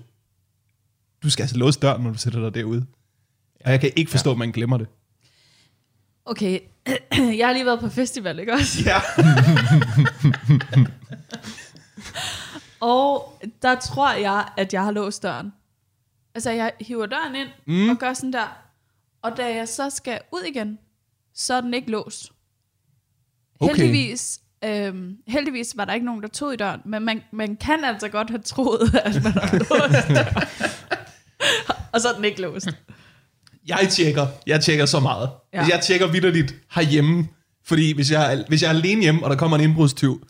[1.22, 2.86] du skal altså låse døren, når du sætter dig derude.
[3.64, 4.86] Og jeg kan ikke forstå, at man glemmer det.
[6.24, 6.60] Okay,
[7.38, 8.78] jeg har lige været på festival, ikke også?
[8.84, 9.00] Ja.
[12.80, 15.52] Og der tror jeg, at jeg har låst døren.
[16.36, 17.88] Altså, jeg hiver døren ind mm.
[17.88, 18.58] og gør sådan der.
[19.22, 20.78] Og da jeg så skal ud igen,
[21.34, 22.32] så er den ikke låst.
[23.60, 23.76] Okay.
[23.76, 27.84] Heldigvis, øhm, heldigvis var der ikke nogen, der tog i døren, men man, man kan
[27.84, 30.28] altså godt have troet, at man har låst
[31.92, 32.68] og så er den ikke låst.
[33.66, 34.26] Jeg tjekker.
[34.46, 35.30] Jeg tjekker så meget.
[35.52, 35.66] Ja.
[35.70, 37.28] Jeg tjekker vidderligt herhjemme.
[37.64, 40.26] Fordi hvis jeg, hvis jeg er alene hjemme, og der kommer en indbrudstyv,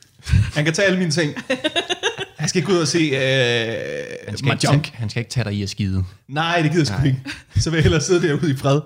[0.54, 1.34] han kan tage alle mine ting.
[2.46, 4.84] Jeg skal ikke gå ud og se øh, Han skal, ikke Mahjong.
[4.84, 6.04] tage, han skal ikke tage dig i at skide.
[6.28, 7.22] Nej, det gider jeg sgu ikke.
[7.56, 8.80] Så vil jeg hellere sidde derude i fred.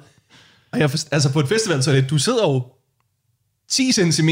[0.73, 2.63] Og jeg, altså på et festival, så er det, du sidder jo
[3.69, 4.29] 10 cm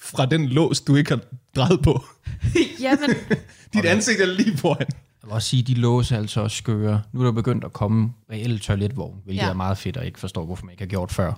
[0.00, 1.20] fra den lås, du ikke har
[1.56, 2.04] drejet på.
[2.80, 3.10] Jamen,
[3.72, 3.88] Dit okay.
[3.88, 4.86] ansigt er lige foran.
[4.88, 7.02] Jeg vil også sige, de låse er altså også skøre.
[7.12, 9.48] Nu er der begyndt at komme reelle toiletvogn, hvilket Ja.
[9.50, 11.32] er meget fedt, og ikke forstår, hvorfor man ikke har gjort før.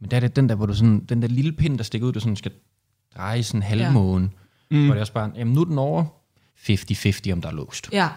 [0.00, 2.06] Men der er det den der, hvor du sådan, den der lille pind, der stikker
[2.08, 2.52] ud, du sådan skal
[3.16, 4.32] dreje sådan halvmågen.
[4.70, 4.76] Ja.
[4.76, 4.84] Mm.
[4.84, 6.04] Hvor det er også bare, jamen nu er den over
[6.58, 8.08] 50-50, om der er låst, ja.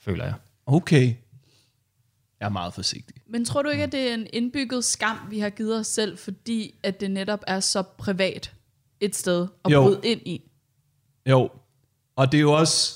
[0.00, 0.34] føler jeg.
[0.66, 1.14] Okay.
[2.40, 3.16] Jeg er meget forsigtig.
[3.30, 6.18] Men tror du ikke, at det er en indbygget skam, vi har givet os selv,
[6.18, 8.52] fordi at det netop er så privat
[9.00, 9.82] et sted at Jo.
[9.82, 10.42] bryde ind i?
[11.26, 11.50] Jo.
[12.16, 12.94] Og det er jo også...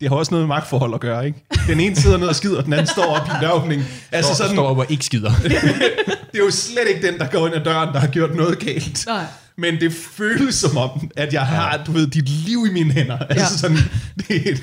[0.00, 1.44] Det har også noget med magtforhold at gøre, ikke?
[1.66, 3.86] Den ene sidder ned og skider, og den anden står op i døråbningen.
[4.12, 5.30] Altså Står, sådan, står op og ikke skider.
[6.32, 8.58] det er jo slet ikke den, der går ind ad døren, der har gjort noget
[8.58, 9.06] galt.
[9.06, 9.24] Nej.
[9.58, 13.18] Men det føles som om, at jeg har, du ved, dit liv i mine hænder.
[13.18, 13.76] Altså sådan,
[14.28, 14.56] det er,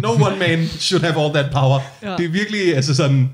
[0.00, 1.80] no one man should have all that power.
[2.02, 2.16] Ja.
[2.16, 3.30] Det er virkelig, altså sådan,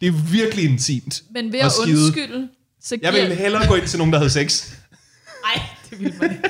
[0.00, 1.22] det er virkelig intimt.
[1.30, 2.48] Men ved at at undskylde,
[2.82, 3.26] så Jeg giver...
[3.28, 4.72] vil hellere gå ind til nogen, der havde sex.
[5.44, 6.42] Nej, det vil man ikke.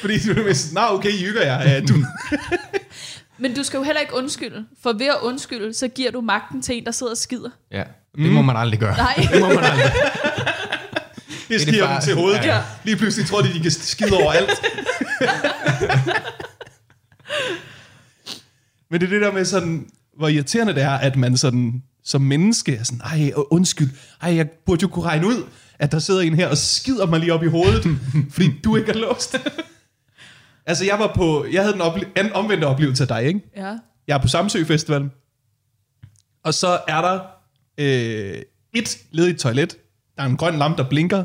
[0.00, 1.70] Fordi du er sådan, nej, okay, hygger jer.
[1.70, 1.94] Ja, du,
[3.38, 4.64] Men du skal jo heller ikke undskylde.
[4.82, 7.50] For ved at undskylde, så giver du magten til en, der sidder og skider.
[7.72, 7.82] ja,
[8.16, 8.96] det må man aldrig gøre.
[8.96, 9.28] Nej.
[9.32, 9.92] Det må man aldrig.
[11.50, 12.44] Det skiver dem til hovedet.
[12.44, 12.62] Ja.
[12.84, 14.50] Lige pludselig tror de, de kan skide over alt.
[18.90, 22.20] Men det er det der med sådan, hvor irriterende det er, at man sådan, som
[22.22, 23.90] menneske er sådan, ej, undskyld,
[24.22, 25.44] ej, jeg burde jo kunne regne ud,
[25.78, 27.84] at der sidder en her og skider mig lige op i hovedet,
[28.32, 29.36] fordi du ikke er låst.
[30.66, 33.40] altså, jeg var på, jeg havde den ople- en omvendte oplevelse af dig, ikke?
[33.56, 33.76] Ja.
[34.08, 35.10] Jeg er på Samsø Festival,
[36.44, 37.20] og så er der
[37.78, 38.42] øh,
[38.74, 39.76] et ledigt toilet.
[40.16, 41.24] Der er en grøn lampe, der blinker.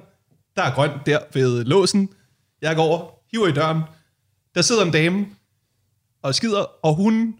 [0.55, 2.09] Der er grønt der ved låsen.
[2.61, 3.81] Jeg går over, hiver i døren.
[4.55, 5.25] Der sidder en dame
[6.23, 7.35] og skider, og hun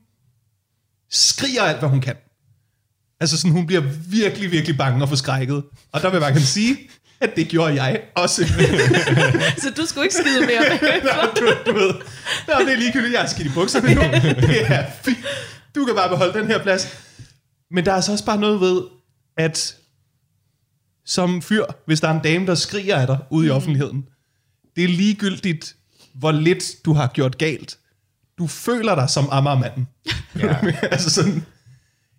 [1.10, 2.16] skriger alt, hvad hun kan.
[3.20, 5.64] Altså sådan, hun bliver virkelig, virkelig bange og forskrækket.
[5.92, 6.78] Og der vil bare gerne sige,
[7.20, 8.46] at det gjorde jeg også.
[9.64, 10.62] Så du skulle ikke skide mere.
[11.04, 11.94] Nå, du, du ved,
[12.48, 14.02] Nå, det er ligegyldigt, jeg er skidt i bukserne nu.
[14.48, 15.18] Det er fint.
[15.76, 16.88] Du kan bare beholde den her plads.
[17.72, 18.82] Men der er så også bare noget ved,
[19.38, 19.76] at
[21.06, 24.06] som fyr, hvis der er en dame, der skriger af dig ude i offentligheden,
[24.76, 25.76] det er ligegyldigt,
[26.14, 27.78] hvor lidt du har gjort galt.
[28.38, 29.88] Du føler dig som Amagermanden.
[30.40, 30.58] Ja.
[30.92, 31.46] altså sådan,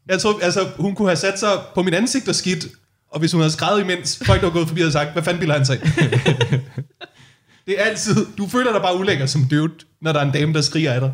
[0.08, 2.66] jeg tror, altså, hun kunne have sat sig på mit ansigt og skidt,
[3.10, 5.40] og hvis hun havde skrevet imens, folk der var gået forbi og sagt, hvad fanden
[5.40, 5.80] bilder han sig?
[7.66, 10.52] Det er altid, du føler dig bare ulækker som dude, når der er en dame,
[10.52, 11.12] der skriger af dig.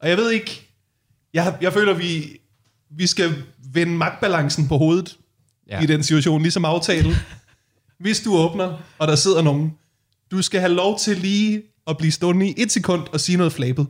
[0.00, 0.68] Og jeg ved ikke,
[1.34, 2.40] jeg, jeg føler, vi,
[2.90, 3.34] vi skal
[3.72, 5.16] vende magtbalancen på hovedet
[5.70, 5.82] ja.
[5.82, 7.14] I den situation, ligesom aftale.
[8.00, 9.74] Hvis du åbner, og der sidder nogen,
[10.30, 13.52] du skal have lov til lige at blive stående i et sekund og sige noget
[13.52, 13.86] flabet,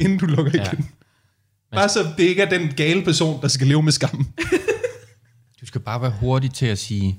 [0.00, 0.66] inden du lukker Ja.
[0.72, 0.88] igen.
[1.72, 4.26] Bare så det ikke er den gale person, der skal leve med skam.
[5.60, 7.18] Du skal bare være hurtig til at sige,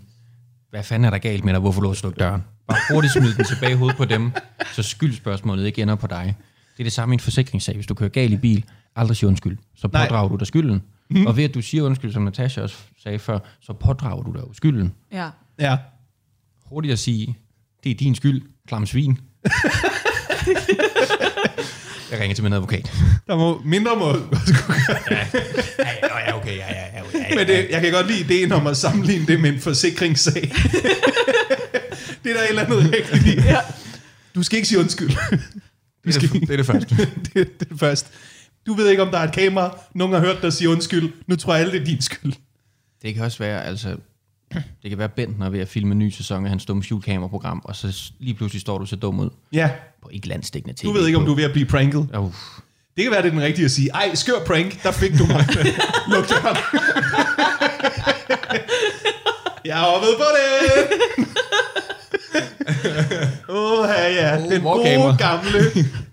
[0.70, 2.44] hvad fanden er der galt med dig, hvorfor låser du ikke døren?
[2.68, 4.32] Bare hurtigt smid den tilbage i hovedet på dem,
[4.76, 6.36] så skyldspørgsmålet ikke ender på dig.
[6.78, 7.76] Det er det samme i en forsikringssag.
[7.76, 9.58] Hvis du kører galt i bil, aldrig sige undskyld.
[9.76, 10.06] Så Nej.
[10.08, 10.82] pådrager du dig skylden.
[11.10, 11.26] Mm.
[11.26, 14.40] Og ved at du siger undskyld, som Natasha også sagde før, så pådrager du dig
[14.40, 14.94] jo skylden.
[15.12, 15.30] Ja.
[15.60, 15.78] Ja.
[16.66, 17.38] Hurtigt at sige,
[17.84, 19.20] det er din skyld, klam svin.
[22.12, 22.94] Jeg ringer til min advokat.
[23.28, 24.08] Der må mindre må...
[24.10, 24.18] Ja,
[26.28, 28.78] ja, okay, ja, ja, ja, ja, Men det, jeg kan godt lide ideen om at
[28.78, 30.42] sammenligne det med en forsikringssag.
[32.24, 33.42] det er der et eller andet rigtigt i.
[33.42, 33.58] Ja.
[34.36, 35.10] Du skal ikke sige undskyld.
[35.10, 36.96] Det er det, det, er det første.
[36.98, 38.10] det, det er det første.
[38.68, 39.78] Du ved ikke, om der er et kamera.
[39.94, 41.14] Nogen har hørt dig sige undskyld.
[41.28, 42.34] Nu tror jeg alle, det er din skyld.
[43.02, 43.96] Det kan også være, altså,
[44.54, 47.76] det kan være Bentner ved at filme en ny sæson af hans dumme skjulkameraprogram, og
[47.76, 49.70] så lige pludselig står du så dum ud Ja,
[50.04, 50.86] på ikke landstækkende TV.
[50.88, 52.08] du ved ikke, om du er ved at blive pranket.
[52.14, 52.32] Oh,
[52.98, 53.90] Det kan være, det er den rigtige at sige.
[53.94, 55.46] Ej, skør prank, der fik du mig.
[56.14, 56.58] Luk døren.
[59.66, 61.28] jeg har hoppet på det.
[63.50, 65.18] Åh, oh, ja, Oh, den hvor gode gamer.
[65.18, 65.60] gamle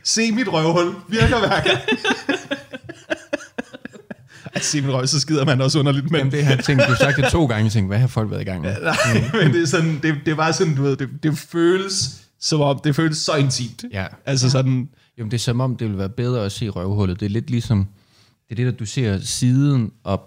[0.05, 1.79] se mit røvhul virker hver gang.
[4.55, 6.83] Ej, se mit røv, så skider man også underligt, men, Jamen, det har jeg tænkt,
[6.83, 8.77] du har sagt det to gange, jeg tænkte, hvad har folk været i gang med?
[8.83, 12.23] nej, men det er sådan, det, det er bare sådan, du ved, det, det føles
[12.41, 13.85] som om, det føles så intimt.
[13.93, 14.07] Ja.
[14.27, 17.21] Altså sådan, Jamen, det er som om, det vil være bedre at se røvhullet.
[17.21, 17.87] Det er lidt ligesom,
[18.49, 20.21] det er det, at du ser siden og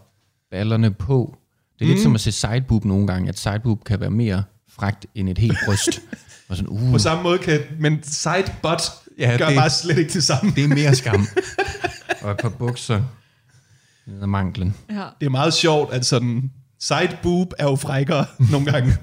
[0.51, 1.35] ballerne på.
[1.79, 1.91] Det er mm.
[1.91, 5.37] lidt som at se sideboob nogle gange, at sideboob kan være mere fragt end et
[5.37, 5.89] helt bryst.
[6.49, 8.81] og sådan, uh, på samme måde kan, men side butt
[9.19, 10.51] Ja, gør det- bare slet ikke det samme.
[10.55, 11.27] det er mere skam.
[12.21, 13.01] og et par bukser
[14.07, 14.75] ned ad manglen.
[14.89, 15.03] ja.
[15.19, 18.97] Det er meget sjovt, at sådan side boob er jo frækkere nogle gange,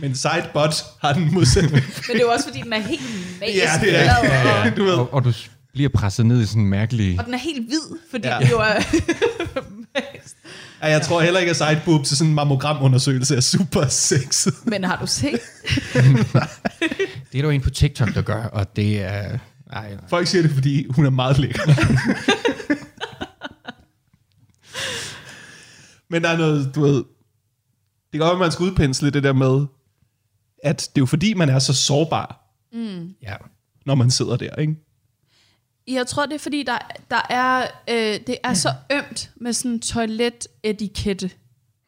[0.00, 1.70] men side butt har den modsatte.
[1.70, 3.00] Men det er jo også, fordi den er helt
[3.40, 3.56] magisk.
[3.64, 4.70] Ja, det er- lavet, ja, ja.
[4.70, 4.92] Og, Du ved.
[4.92, 5.32] Og, og du
[5.72, 7.18] bliver presset ned i sådan en mærkelig...
[7.18, 8.38] og den er helt hvid, fordi Ja.
[8.38, 8.74] det jo er...
[10.82, 14.54] Ja, jeg tror heller ikke, at side boob til sådan en mammogramundersøgelse er super sexet.
[14.66, 15.40] Men har du set?
[17.32, 19.38] Det er der jo en på TikTok, der gør, og det er...
[19.72, 21.62] Ej, Folk siger det, fordi hun er meget lækker.
[26.10, 26.94] Men der er noget, du ved...
[28.12, 29.66] Det kan godt være, at man skal udpensle det der med,
[30.64, 32.56] at det er jo fordi, man er så sårbar,
[33.22, 33.34] ja.
[33.86, 34.74] når man sidder der, ikke?
[35.90, 36.78] Jeg tror, det er fordi, der,
[37.10, 41.30] der er, øh, det er så ømt med sådan toiletetikette.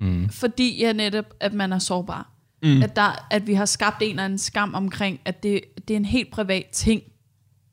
[0.01, 0.29] Mm.
[0.29, 2.33] Fordi ja, netop, at man er sårbar.
[2.63, 2.83] Mm.
[2.83, 5.99] At, der, at vi har skabt en eller anden skam omkring, at det, det er
[5.99, 7.03] en helt privat ting.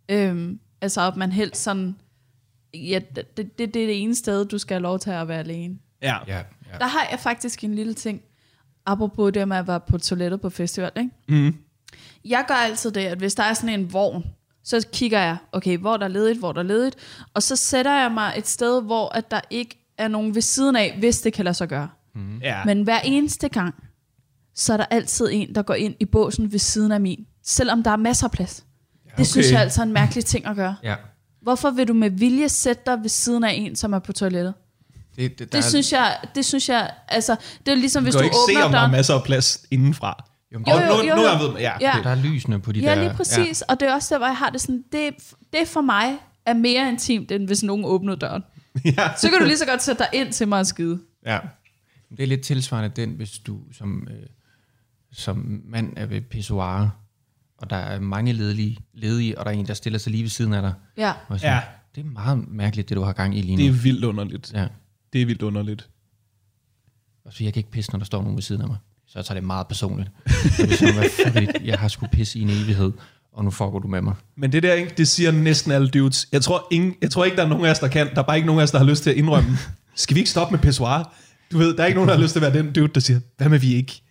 [0.09, 1.95] Øhm, altså, at man helst sådan...
[2.73, 5.39] Ja, det, det, det er det ene sted, du skal have lov til at være
[5.39, 5.77] alene.
[6.01, 6.17] Ja.
[6.27, 6.77] Ja, ja.
[6.79, 8.21] Der har jeg faktisk en lille ting.
[8.85, 11.11] Apropos det med at være på toilettet på festival, ikke?
[11.27, 11.55] Mm.
[12.25, 14.25] Jeg gør altid det, at hvis der er sådan en vogn,
[14.69, 16.95] så kigger jeg, okay, hvor er der ledigt, hvor er der ledigt,
[17.33, 20.75] og så sætter jeg mig et sted, hvor at der ikke er nogen ved siden
[20.75, 21.89] af, hvis det kan lade sig gøre.
[22.41, 22.65] ja.
[22.65, 23.75] Men hver eneste gang,
[24.55, 27.83] så er der altid en, der går ind i båsen ved siden af min, selvom
[27.83, 28.63] der er masser af plads.
[29.05, 29.53] Ja, det synes okay.
[29.53, 30.75] jeg altså er en mærkelig ting at gøre.
[30.83, 30.95] ja.
[31.41, 34.53] Hvorfor vil du med vilje sætte dig ved siden af en, som er på toilettet?
[35.15, 38.21] Det, det, Det synes jeg, det synes jeg, altså, det er ligesom, hvis du du,
[38.21, 38.91] kan ikke se, åbner om der er døren.
[38.91, 40.28] masser af plads indenfra.
[40.53, 41.27] Jo, Jo, jo, nu, jo, nu jo.
[41.27, 41.73] jeg ved, ja.
[41.81, 42.01] Ja.
[42.03, 43.01] Der er lysene på de Ja, der...
[43.03, 43.63] lige præcis.
[43.69, 43.73] Ja.
[43.73, 45.13] Og det er også der, hvor jeg har det sådan, det,
[45.53, 48.43] det for mig er mere intimt, end hvis nogen åbnede døren.
[48.85, 49.15] ja.
[49.17, 50.99] Så kan du lige så godt sætte dig ind til mig og skide.
[51.25, 51.33] ja.
[51.33, 51.39] Ja.
[52.17, 54.15] Det er lidt tilsvarende den, hvis du som, øh,
[55.11, 56.89] som mand er ved pissoir,
[57.57, 60.29] og der er mange ledige, ledige, og der er en, der stiller sig lige ved
[60.29, 60.73] siden af dig.
[60.97, 61.13] Ja.
[61.27, 61.61] Og så, Ja.
[61.95, 63.61] Det er meget mærkeligt, det du har gang i lige nu.
[63.63, 64.53] Det er vildt underligt.
[64.53, 64.67] Ja.
[65.13, 65.89] Det er vildt underligt.
[67.25, 68.77] Og så jeg kan ikke pisse, når der står nogen ved siden af mig.
[69.11, 70.09] Så jeg tager det meget personligt.
[70.27, 70.93] Så det er sådan,
[71.33, 71.47] hvad?
[71.63, 72.91] Jeg har sgu pisse i en evighed,
[73.33, 74.13] og nu foregår du med mig.
[74.37, 76.27] Men det der, ikke, det siger næsten alle dudes.
[76.31, 78.09] Jeg tror, ingen, jeg tror ikke, der er nogen af os, der kan.
[78.09, 79.57] Der er bare ikke nogen af os, der har lyst til at indrømme.
[79.95, 81.13] Skal vi ikke stoppe med pissoir?
[81.51, 82.99] Du ved, der er ikke nogen, der har lyst til at være den dude, der
[82.99, 84.01] siger, hvad med vi ikke?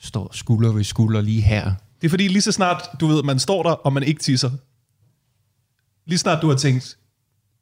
[0.00, 1.72] Står skulder ved skulder lige her.
[2.00, 4.50] Det er fordi lige så snart, du ved, man står der, og man ikke tisser.
[6.06, 6.96] Lige snart du har tænkt,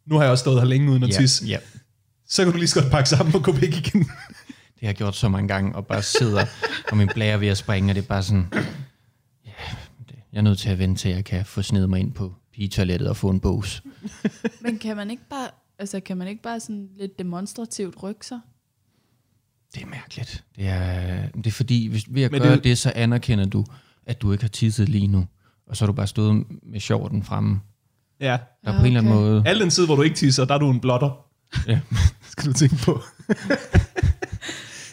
[0.06, 1.58] nu har jeg også stået her længe uden at Ja, tisse, ja.
[2.28, 4.10] så kan du lige så godt pakke sammen og gå væk igen.
[4.86, 6.46] Det har jeg gjort så mange gange, og bare sidder,
[6.90, 8.48] og min blære ved at springe, og det er bare sådan,
[9.46, 9.50] ja,
[10.32, 13.08] jeg er nødt til at vente til, jeg kan få snedet mig ind på pigetoilettet
[13.08, 13.82] og få en bås.
[14.60, 15.48] Men kan man ikke bare,
[15.78, 18.40] altså kan man ikke bare sådan lidt demonstrativt rykke sig?
[19.74, 20.44] Det er mærkeligt.
[20.56, 23.64] Det er, det er fordi, hvis, ved at Men gøre det- det, så anerkender du,
[24.06, 25.26] at du ikke har tisset lige nu.
[25.68, 27.60] Og så har du bare stået med shorten fremme.
[28.20, 28.26] Ja.
[28.64, 29.22] Der er Ah, på en eller anden okay.
[29.22, 29.42] måde...
[29.46, 31.10] Al den tid, hvor du ikke tisser, der er du en blotter.
[31.66, 31.80] Ja.
[32.30, 33.02] Skal du tænke på.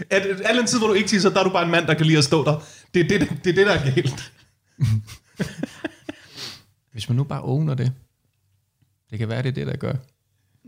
[0.10, 1.88] at, at al den tid, hvor du ikke tisser, der er du bare en mand,
[1.88, 2.64] der kan lide at stå der.
[2.94, 4.34] Det er det, det, det, er det der er galt.
[6.92, 7.92] Hvis man nu bare owner det.
[9.10, 9.94] Det kan være, det er det, der gør.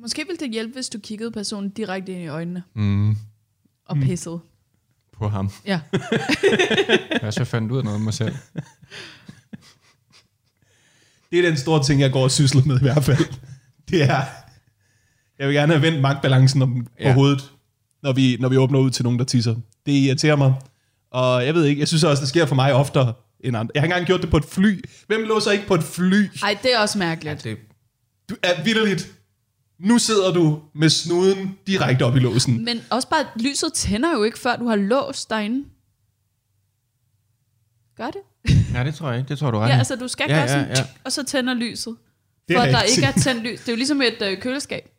[0.01, 3.15] Måske ville det hjælpe, hvis du kiggede personen direkte ind i øjnene Mm.
[3.86, 4.39] og pissede.
[5.17, 5.49] på ham.
[5.65, 5.80] Ja.
[7.21, 8.36] Jeg så fandt ud af noget om mig selv.
[11.32, 13.26] Det er den store ting, jeg går og sysler med i hvert fald.
[13.89, 14.21] Det er,
[15.39, 17.13] jeg vil gerne have vendt magtbalancen om, på Ja.
[17.13, 17.51] hovedet,
[18.06, 19.56] når vi, når vi åbner ud til nogen, der tisser.
[19.86, 20.53] Det irriterer mig.
[21.12, 23.72] Og jeg ved ikke, jeg synes også, det sker for mig oftere end andre.
[23.76, 24.86] Jeg har ikke engang gjort det på et fly.
[25.08, 26.30] Hvem låser ikke på et fly?
[26.43, 27.43] Ej, det er også mærkeligt.
[27.43, 27.58] Det,
[28.30, 29.12] Du er vidderligt.
[29.80, 32.66] Nu sidder du med snuden direkte op i låsen.
[32.66, 35.66] Men også bare, lyset tænder jo ikke, før du har låst derinde.
[37.97, 38.22] Gør det?
[38.74, 39.30] nej, det tror jeg ikke.
[39.30, 39.70] Det tror du ret.
[39.70, 40.86] Ja, altså du skal Ja, gøre sådan, ja, ja.
[41.03, 41.95] og så tænder lyset.
[42.47, 43.60] Det For er at der ikke er tændt lys.
[43.60, 44.89] Det er jo ligesom et øh, køleskab.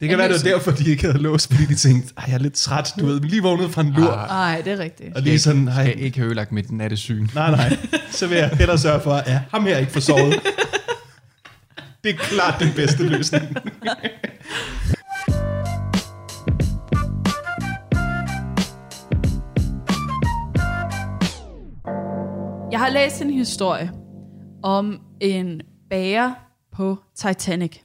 [0.00, 2.34] Det kan være, det var derfor, de ikke havde låst, fordi de tænkte, Ej, jeg
[2.34, 4.10] er lidt træt, du ved, lige vågnet fra en lur.
[4.10, 4.28] Ah.
[4.28, 5.16] Nej, det er rigtigt.
[5.16, 7.28] Og lige sådan, Jeg nej, skal ikke have ødelagt mit nattesyn.
[7.34, 7.76] nej, nej,
[8.10, 10.40] så vil jeg hellere sørge for, at ham her ikke får sovet.
[12.04, 13.56] Det er klart den bedste løsning.
[22.72, 23.90] Jeg har læst en historie
[24.62, 26.30] om en bager
[26.72, 27.76] på Titanic,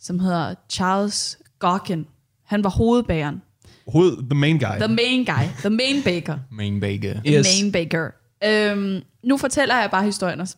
[0.00, 2.06] som hedder Charles Goggin.
[2.44, 3.42] Han var hovedbageren.
[3.88, 4.66] Hoved, the main guy.
[4.80, 5.44] The main guy.
[5.58, 6.38] The main baker.
[6.50, 7.12] Main baker.
[7.24, 7.46] The Yes.
[7.62, 8.10] main baker.
[8.44, 10.56] Øhm, nu fortæller jeg bare historien, og så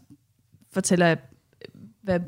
[0.73, 1.17] fortæller jeg,
[2.03, 2.21] hvad,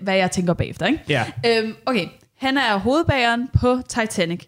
[0.00, 0.86] hvad jeg tænker bagefter.
[0.86, 1.04] Ikke?
[1.08, 1.24] Ja.
[1.46, 2.06] Øhm, okay,
[2.36, 4.44] han er hovedbageren på Titanic.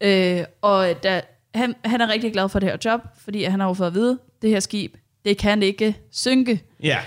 [0.00, 1.20] Øh, og da,
[1.54, 3.94] han, han er rigtig glad for det her job, fordi han har jo fået at
[3.94, 4.94] vide, det her skib,
[5.24, 6.62] det kan ikke synke.
[6.82, 6.98] Ja.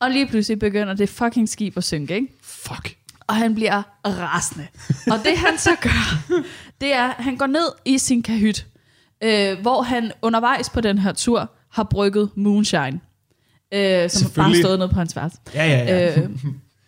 [0.00, 2.28] Og lige pludselig begynder det fucking skib at synke, ikke?
[2.42, 2.96] Fuck.
[3.26, 4.66] Og han bliver rasende.
[5.10, 6.34] Og det han så gør,
[6.80, 8.66] det er, at han går ned i sin kahyt,
[9.24, 14.62] øh, hvor han undervejs på den her tur har brygget moonshine, øh, som bare Selvfølgelig.
[14.64, 15.38] stået ned på hans værelse.
[15.54, 16.20] Ja, ja, ja.
[16.20, 16.28] Øh,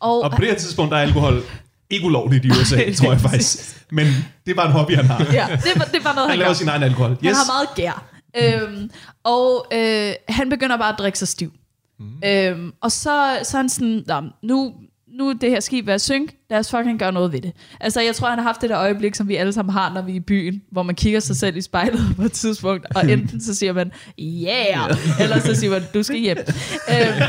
[0.00, 1.42] og, Og på det her tidspunkt, der er alkohol
[1.90, 3.86] ikke ulovligt i USA, tror jeg faktisk.
[3.90, 4.06] Men
[4.46, 5.18] det bare en hobby, han har.
[5.32, 6.54] ja, det var, det var noget, Han han laver gør.
[6.54, 7.10] sin egen alkohol.
[7.10, 7.18] Yes.
[7.24, 8.04] Han har meget gær.
[8.36, 8.90] Øhm,
[9.24, 11.52] og øh, han begynder bare at drikke sig stiv.
[11.98, 12.06] Mm.
[12.24, 14.72] Øhm, og så, så er han sådan, "Nå, nu,
[15.18, 17.52] nu er det her skib ved at synke, lad os fucking gøre noget ved det.
[17.80, 20.02] Altså jeg tror, han har haft det der øjeblik, som vi alle sammen har, når
[20.02, 23.08] vi er i byen, hvor man kigger sig selv i spejlet på et tidspunkt, og
[23.12, 24.90] enten så siger man, yeah,
[25.20, 26.36] eller så siger man, du skal hjem.
[26.38, 27.20] øhm,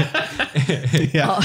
[1.13, 1.27] ja.
[1.27, 1.36] og,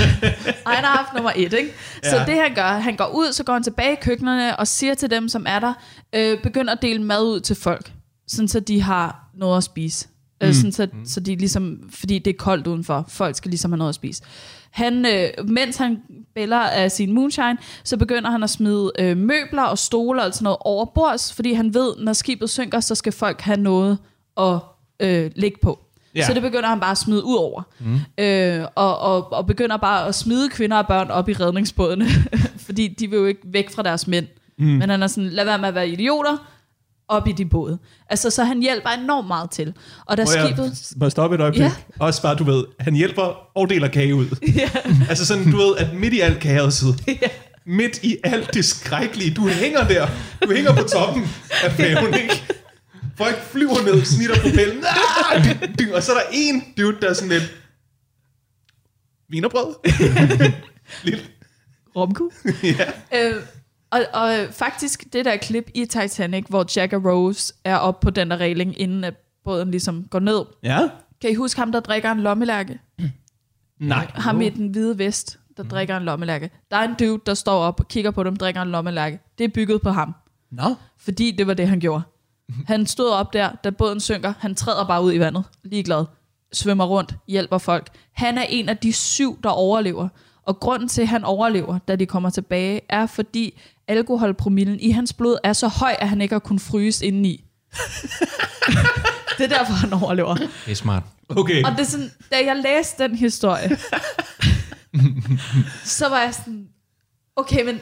[0.64, 1.72] og han har haft nummer et, ikke?
[2.04, 2.24] Så Ja.
[2.24, 5.10] det han gør, han går ud, så går han tilbage i køkkenerne og siger til
[5.10, 5.72] dem, som er der,
[6.14, 7.92] øh, begynder at dele mad ud til folk,
[8.28, 10.08] sådan så de har noget at spise.
[10.40, 10.46] Mm.
[10.48, 13.78] Øh, sådan så, så de ligesom, fordi det er koldt udenfor, folk skal ligesom have
[13.78, 14.22] noget at spise.
[14.70, 16.02] Han, øh, mens han
[16.34, 20.44] bæller af sin moonshine, så begynder han at smide øh, møbler og stole og sådan
[20.44, 23.98] noget over bords, fordi han ved, når skibet synker, så skal folk have noget
[24.36, 24.58] at
[25.00, 25.78] øh, ligge på.
[26.14, 26.26] Ja.
[26.26, 27.62] Så det begynder han bare at smide ud over.
[27.80, 28.00] Mm.
[28.18, 32.06] Øh, og, og, og begynder bare at smide kvinder og børn op i redningsbådene,
[32.66, 34.26] fordi de vil jo ikke væk fra deres mænd.
[34.58, 34.66] Mm.
[34.66, 36.36] Men han er sådan, lad være med at være idioter,
[37.10, 37.78] op i de både.
[38.10, 39.74] Altså, så han hjælper enormt meget til.
[40.06, 40.92] Og da Må jeg, skibet...
[40.96, 41.62] må stoppe et øjeblik?
[41.62, 41.72] Ja.
[41.98, 44.26] Også bare, du ved, han hjælper og deler kage ud.
[44.56, 44.70] Ja.
[45.08, 47.18] altså sådan, du ved, at midt i alt kaoset,
[47.66, 50.06] midt i alt det skrækkelige, du hænger der,
[50.42, 51.22] du hænger på toppen
[51.64, 52.42] af færgen, ikke?
[53.16, 55.46] Folk flyver ned, snitter propellen, ah,
[55.94, 57.54] og så er der en dude, der er sådan lidt,
[59.28, 59.74] vinerbrød?
[61.04, 61.30] lidt,
[61.96, 62.30] Romku.
[62.62, 63.28] ja.
[63.28, 63.42] øh,
[63.90, 68.10] og, og faktisk, det der klip i Titanic, hvor Jack og Rose er oppe på
[68.10, 69.14] den der regling, inden at
[69.44, 70.44] båden ligesom går ned.
[70.62, 70.88] Ja?
[71.20, 72.78] Kan I huske ham, der drikker en lommelærke?
[73.78, 74.10] Nej.
[74.14, 75.70] Ham i den hvide vest, der Mhm.
[75.70, 76.50] drikker en lommelærke.
[76.70, 79.20] Der er en dude, der står op og kigger på dem, drikker en lommelærke.
[79.38, 80.14] Det er bygget på ham.
[80.50, 80.74] Nå.
[80.98, 82.02] Fordi det var det, han gjorde.
[82.66, 84.32] Han stod op der, da båden synker.
[84.38, 86.04] Han træder bare ud i vandet, ligeglad.
[86.52, 87.88] Svømmer rundt, hjælper folk.
[88.12, 90.08] Han er en af de syv, der overlever.
[90.42, 93.60] Og grunden til, at han overlever, da de kommer tilbage, er fordi
[93.90, 97.44] alkoholpromillen i hans blod er så høj, at han ikke har kunnet fryse indeni.
[99.38, 100.34] det er derfor, han overlever.
[100.34, 101.02] Det er smart.
[101.28, 101.64] Okay.
[101.64, 103.78] Og det er sådan, da jeg læste den historie,
[105.84, 106.66] så var jeg sådan,
[107.36, 107.80] okay, men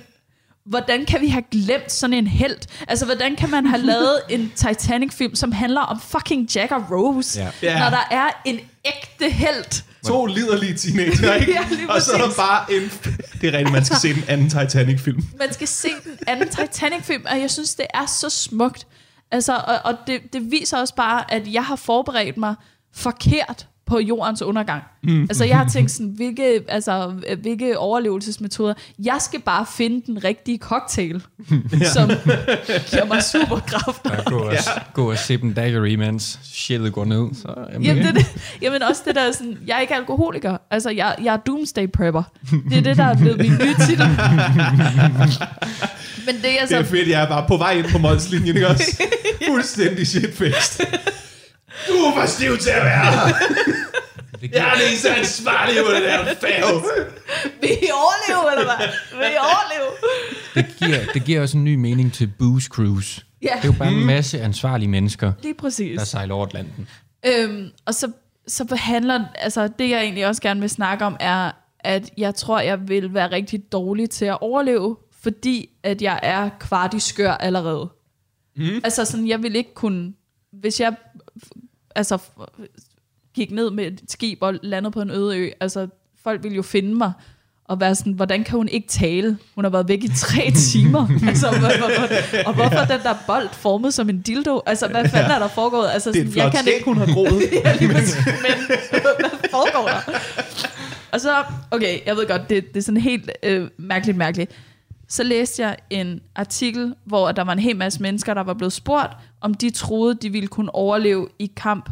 [0.67, 2.57] hvordan kan vi have glemt sådan en held?
[2.89, 7.41] Altså, hvordan kan man have lavet en Titanic-film, som handler om fucking Jack og Rose,
[7.41, 7.51] Ja.
[7.63, 7.79] Ja.
[7.79, 9.83] når der er en ægte held?
[10.07, 11.53] To liderlige teenager, ikke?
[11.53, 12.83] Ja, og så er der bare en...
[13.41, 15.23] Det er rigtigt, man skal se den anden Titanic-film.
[15.39, 18.87] Man skal se den anden Titanic-film, og jeg synes, det er så smukt.
[19.31, 22.55] Altså, og, og det, det viser også bare, at jeg har forberedt mig
[22.95, 24.83] forkert på jordens undergang.
[25.03, 25.23] Mm.
[25.23, 27.13] Altså, jeg har tænkt sådan, hvilke, altså,
[27.43, 28.75] hvilke overlevelsesmetoder.
[28.99, 31.23] Jeg skal bare finde den rigtige cocktail,
[31.95, 32.09] som
[32.91, 34.11] giver mig superkræfter.
[34.13, 34.59] Ja, gå, og, ja.
[34.93, 37.29] gå og sip en daiquiri, mens shittet går ned.
[37.35, 38.27] Så, jamen, Jamen, det, det,
[38.63, 40.57] jamen også det der sådan, jeg er ikke alkoholiker.
[40.71, 42.23] Altså, jeg, jeg er doomsday prepper.
[42.71, 44.09] Det er det, der er blevet min nye titel.
[46.27, 48.57] Men det er Det er altså, fedt, jeg er bare på vej ind på målslinjen,
[48.57, 49.03] ikke også?
[49.51, 50.07] Fuldstændig
[51.87, 52.13] shitfaced.
[52.21, 53.35] for stiv til at være her.
[54.41, 56.83] Det Jeg er den eneste ansvarlige på den her færge.
[57.61, 58.87] Vil I overleve, eller hvad?
[59.19, 59.91] Vil I overleve?
[60.55, 63.23] det, giver, det giver også en ny mening til Booze Cruise.
[63.43, 65.99] Ja, Det er jo bare en masse ansvarlige mennesker, lige præcis.
[65.99, 66.89] der sejler over Atlanten.
[67.27, 68.13] Øhm, og så,
[68.49, 71.51] så handler, altså det jeg egentlig også gerne vil snakke om, er,
[71.81, 76.49] at jeg tror, jeg vil være rigtig dårlig til at overleve, fordi at jeg er
[76.61, 77.89] kvart i skør allerede.
[78.57, 78.81] Mm.
[78.85, 80.13] Altså sådan, jeg vil ikke kunne,
[80.53, 80.95] hvis jeg
[81.97, 82.19] altså,
[83.35, 85.89] gik ned med et skib og landede på en øde ø, altså
[86.23, 87.13] folk ville jo finde mig,
[87.65, 89.39] og være sådan, hvordan kan hun ikke tale?
[89.55, 91.09] Hun har været væk i tre timer.
[91.29, 94.61] altså, hvor, hvor, hvor, og hvorfor er den der bold formet som en dildo?
[94.67, 95.89] Altså, hvad fanden er der foregået?
[95.93, 97.43] Altså, Det er sådan, jeg kan ikke hun har groet.
[97.65, 97.89] ja, lige.
[97.89, 97.99] Men
[99.03, 100.19] hvad foregår der?
[101.13, 104.51] Og så, okay, jeg ved godt, det, det er sådan helt øh, mærkeligt, mærkeligt.
[105.09, 108.73] Så læste jeg en artikel, hvor der var en hel masse mennesker, der var blevet
[108.73, 111.91] spurgt, om de troede, de ville kunne overleve i kamp.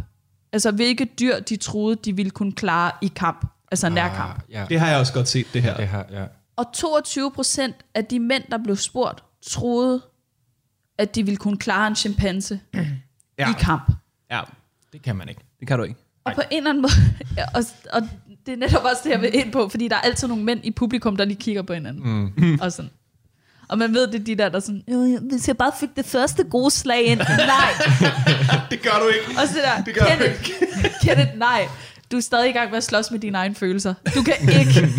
[0.53, 3.47] Altså, hvilke dyr de troede, de ville kunne klare i kamp.
[3.70, 4.34] Altså nærkamp.
[4.34, 5.76] Ah, ja, Det har jeg også godt set, det her.
[5.76, 6.24] det har, ja.
[6.57, 10.03] Og 22 procent af de mænd, der blev spurgt, troede,
[10.99, 12.61] at de ville kunne klare en chimpanse
[13.38, 13.51] Ja.
[13.51, 13.92] i kamp.
[14.30, 14.40] ja,
[14.92, 15.40] Det kan man ikke.
[15.61, 16.01] det kan du ikke.
[16.24, 16.92] Og på en eller anden måde,
[17.38, 18.09] ja, og, og
[18.47, 20.61] det er netop også det, jeg vil ind på, fordi der er altid nogle mænd
[20.64, 22.32] i publikum, der lige kigger på hinanden.
[22.36, 22.59] Mm.
[22.62, 22.90] Og sådan.
[23.68, 25.88] Og man ved, det er de der, der er sådan, "Jo, hvis jeg bare fik
[25.96, 27.18] det første gode slag ind.
[27.18, 27.72] nej.
[28.70, 29.40] Det gør du ikke.
[29.42, 30.50] Og så der, Det gør du Kenneth,
[31.02, 31.68] Kenneth, nej.
[32.12, 33.94] Du er stadig i gang med at slås med dine egne følelser.
[34.14, 34.90] Du kan ikke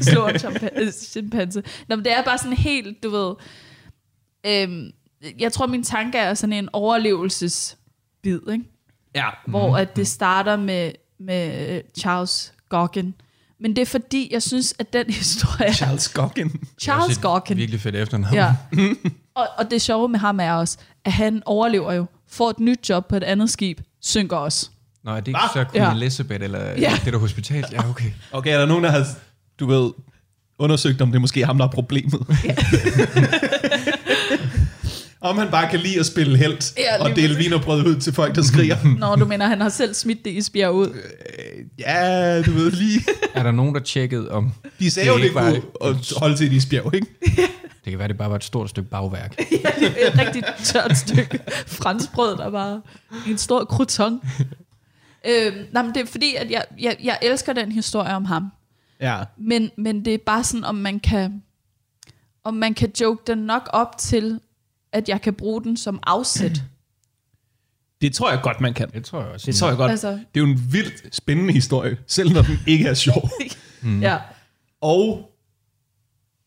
[0.10, 0.34] slå en
[0.76, 1.62] øh, chimpanse.
[1.88, 3.34] Nå, men det er bare sådan helt, du ved...
[4.46, 4.90] Øhm,
[5.38, 8.64] jeg tror, min tanke er sådan en overlevelsesbid, ikke?
[9.14, 9.28] Ja.
[9.46, 13.14] hvor at det starter med, med øh, Charles Gauguin.
[13.60, 15.72] Men det er fordi, jeg synes, at den historie...
[15.74, 16.52] Charles Goggin.
[16.80, 17.56] Charles Gauguin.
[17.58, 18.34] Virkelig fedt efternavn.
[18.34, 18.54] Ja.
[19.34, 22.88] Og, og det sjove med ham er også, at han overlever jo, får et nyt
[22.88, 24.70] job på et andet skib, synker også.
[25.04, 25.64] Nå, er det ikke Hva?
[25.64, 25.92] så Queen Ja.
[25.94, 26.74] Elizabeth, eller Ja.
[26.80, 26.92] ja.
[27.04, 27.64] det der hospital?
[27.72, 28.10] Ja, okay.
[28.32, 29.06] Okay, er der nogen, der har,
[29.60, 29.90] du ved,
[30.58, 32.20] undersøgt, om det er måske ham, der er problemet?
[35.20, 38.34] om han bare kan lide at spille helt Ja, og dele vinerbrød ud til folk,
[38.34, 38.76] der skriger.
[38.98, 40.96] Når du mener, han har selv smidt det isbjerg ud.
[41.78, 43.00] ja, du ved lige.
[43.34, 44.52] Er der nogen, der tjekkede om...
[44.78, 47.06] De sagde Det jo, er det ikke bare- kunne at holde til et isbjerg, ikke?
[47.84, 49.36] Det kan være, det bare var et stort stykke bagværk.
[49.38, 52.80] Ja, det er et rigtig tørt stykke franskbrød, der var
[53.28, 54.20] en stor crouton.
[55.26, 58.46] øhm, nej, men det er fordi, at jeg, jeg, jeg elsker den historie om ham.
[59.00, 59.18] Ja.
[59.38, 61.42] Men, men det er bare sådan, om man kan
[62.44, 64.40] om man kan joke den nok op til,
[64.92, 66.62] at jeg kan bruge den som afsæt.
[68.00, 68.90] Det tror jeg godt, man kan.
[68.90, 69.46] Det tror jeg også.
[69.46, 69.90] Det tror jeg godt.
[69.90, 70.10] Altså.
[70.10, 73.30] Det er jo en vildt spændende historie, selv når den ikke er sjov.
[73.82, 74.00] mm.
[74.00, 74.18] Ja.
[74.80, 75.30] Og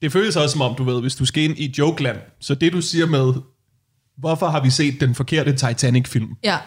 [0.01, 2.73] det føles også som om, du ved, hvis du skal ind i jokeland, så det
[2.73, 3.33] du siger med,
[4.17, 6.35] hvorfor har vi set den forkerte Titanic-film?
[6.43, 6.57] ja.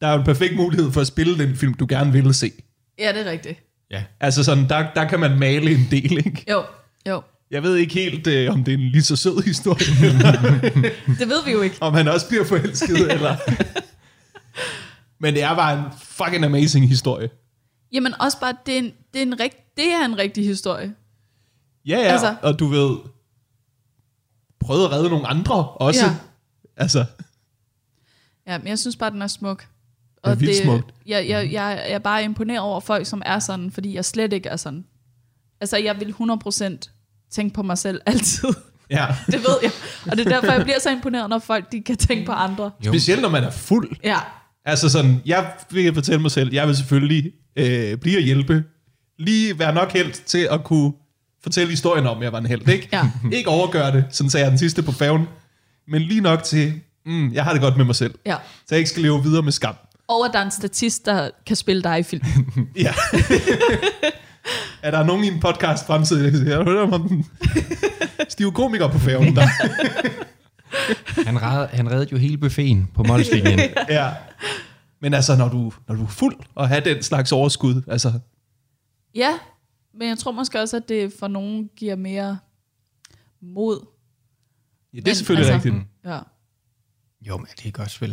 [0.00, 2.52] Der er jo en perfekt mulighed for at spille den film, du gerne ville se.
[2.98, 3.62] Ja, det er rigtigt.
[3.90, 4.04] Ja.
[4.20, 6.44] Altså sådan, der, der kan man male en del, ikke?
[6.50, 6.64] Jo,
[7.08, 7.22] jo.
[7.50, 9.86] Jeg ved ikke helt, øh, om det er en lige så sød historie,
[11.20, 11.76] Det ved vi jo ikke.
[11.80, 13.36] om han også bliver forelsket, eller...
[15.18, 17.30] Men det er bare en fucking amazing historie.
[17.92, 20.94] Jamen også bare, det er en, det er en, rigt, det er en rigtig historie.
[21.86, 22.96] Ja, ja, Altså- og du ved,
[24.60, 26.04] prøvede at redde nogle andre også.
[26.04, 26.16] Ja.
[26.76, 27.04] Altså,
[28.46, 29.68] Ja, men jeg synes bare, den er smuk.
[30.24, 30.94] er vildt smukt.
[31.06, 34.32] Jeg, jeg, jeg, jeg er bare imponeret over folk, som er sådan, fordi jeg slet
[34.32, 34.84] ikke er sådan.
[35.60, 36.97] Altså, jeg vil 100%
[37.30, 38.48] tænke på mig selv altid.
[38.90, 39.06] ja.
[39.26, 39.70] Det ved jeg.
[40.10, 42.70] Og det er derfor, jeg bliver så imponeret, når folk de kan tænke på andre.
[42.86, 42.92] Jo.
[42.92, 43.90] Specielt når man er fuld.
[44.04, 44.18] Ja,
[44.64, 48.64] Altså sådan, jeg vil fortælle mig selv, jeg vil selvfølgelig øh, blive at hjælpe.
[49.18, 50.92] Lige være nok held til at kunne
[51.42, 52.68] fortælle historien om, at jeg var en held.
[52.68, 53.10] Ikke, Ja.
[53.36, 55.26] ikke overgøre det, sådan sagde jeg den sidste på færgen.
[55.88, 58.14] Men lige nok til, mm, jeg har det godt med mig selv.
[58.26, 58.36] ja.
[58.58, 59.74] Så jeg ikke skal leve videre med skam.
[60.08, 62.22] Og at der er en statist, der kan spille dig i film.
[62.76, 62.92] Ja.
[64.82, 67.26] Er der nogen i en podcast fremtid, der siger, hører om den
[68.28, 69.46] stive komiker på færgen der.
[71.26, 73.58] Han, red, han reddede jo hele buffeten på målslinjen.
[73.88, 74.12] ja.
[75.00, 78.12] Men altså, når du, når du er fuld og have den slags overskud, altså,
[79.14, 79.38] Ja,
[79.94, 82.38] men jeg tror måske også, at det for nogen giver mere
[83.42, 83.86] mod.
[84.94, 85.86] ja, det er Men, selvfølgelig altså- rigtigt.
[86.04, 86.18] Ja.
[87.28, 88.10] Jo, men det er ikke også vel.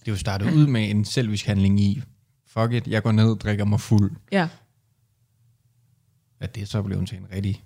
[0.00, 2.02] Det er jo startet ud med en selvisk handling i,
[2.46, 4.12] fuck it, jeg går ned og drikker mig fuld.
[4.32, 4.48] Ja,
[6.40, 7.62] At det så blev til en rigtig,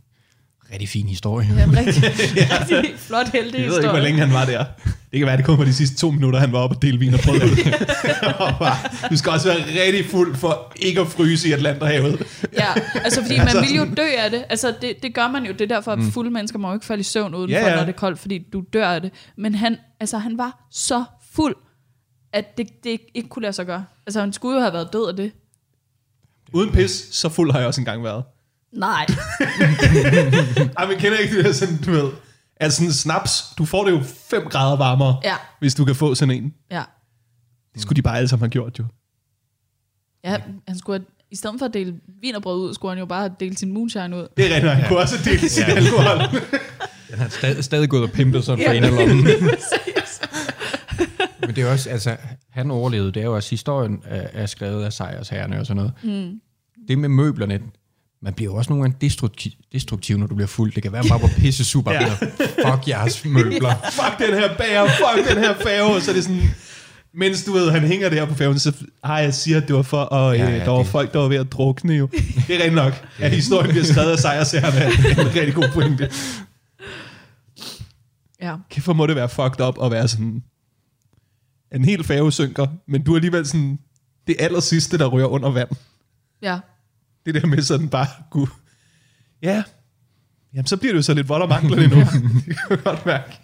[0.73, 1.49] rigtig fin historie.
[1.49, 2.03] det er en rigtig,
[2.83, 4.03] rigtig flot heldig Jeg ved ikke, hvor historie.
[4.03, 4.65] længe han var der.
[5.13, 6.99] Det kan være, det kun var de sidste to minutter, han var oppe og dele
[6.99, 7.41] vin og brød.
[8.59, 12.27] Bare, du skal også være rigtig fuld for ikke at fryse i Atlanterhavet.
[12.53, 12.73] Ja,
[13.05, 14.45] altså fordi man vil jo dø af det.
[14.51, 15.53] Altså det, det gør man jo.
[15.53, 17.77] Det er derfor, at fulde mennesker må jo ikke falde i søvn udenfor, Ja, ja.
[17.77, 19.13] når det er koldt, fordi du dør af det.
[19.37, 21.55] Men han, altså, han var så fuld,
[22.33, 23.85] at det, det ikke kunne lade sig gøre.
[24.07, 25.33] Altså, han skulle jo have været død af det.
[26.53, 28.25] Uden pis, så fuld har jeg også engang været.
[28.77, 29.07] Nej.
[30.79, 32.11] Ej, men kender ikke det der sådan, du ved,
[32.57, 35.35] at sådan en snaps, du får det jo 5 grader varmere, Ja.
[35.59, 36.55] hvis du kan få sådan en.
[36.71, 36.83] Ja.
[37.75, 38.85] Det skulle de bare alle sammen have gjort, jo.
[40.25, 40.37] ja
[40.69, 43.33] han skulle have, I stedet for at dele vinerbrød ud, skulle han jo bare have
[43.41, 44.27] delt sin moonshine ud.
[44.37, 46.41] Det er rigtigt, han kunne også have delt sin alkohol.
[47.11, 48.77] Den har stadig, stadig gået og pimpet sådan for Ja.
[48.79, 49.25] en eller anden.
[51.41, 52.17] Men det er også, altså,
[52.51, 55.93] han overlevede, det er jo også, historien er, er skrevet af sejrsherrene og sådan noget.
[56.33, 56.41] Mm.
[56.89, 57.61] Det med møblerne,
[58.25, 60.73] man bliver jo også nogle gange destruktiv, destruktiv, når du bliver fuld.
[60.73, 61.93] Det kan være, man bare var pisse super.
[61.93, 62.01] Ja.
[62.03, 62.15] ja.
[62.73, 63.75] Fuck jeres møbler.
[64.01, 65.83] fuck den her bager, fuck den her.
[65.83, 66.43] Og så er det sådan,
[67.15, 68.73] mens du ved, han hænger der på færgen, så
[69.05, 70.87] har jeg siger, at det var for, at Ja, ja, ja, ja, der var det-
[70.87, 72.07] folk, der var ved at drukne jo.
[72.07, 72.21] Det
[72.51, 74.81] er rigtigt nok, at historien bliver skrevet af sejrsherrerne.
[75.21, 76.11] er en rigtig god pointe.
[78.43, 78.57] Ja.
[78.71, 80.43] Kæft, hvor må det være fucked up at være sådan,
[81.75, 83.79] en hel færge synker, men du er alligevel sådan,
[84.27, 85.69] det aller sidste, der ryger under vand.
[86.43, 86.59] Ja.
[87.27, 88.47] Det der med sådan bare, gud,
[89.43, 89.63] ja,
[90.55, 91.99] jamen så bliver det jo så lidt vold og mangler endnu.
[92.47, 93.39] det kan jeg godt mærke.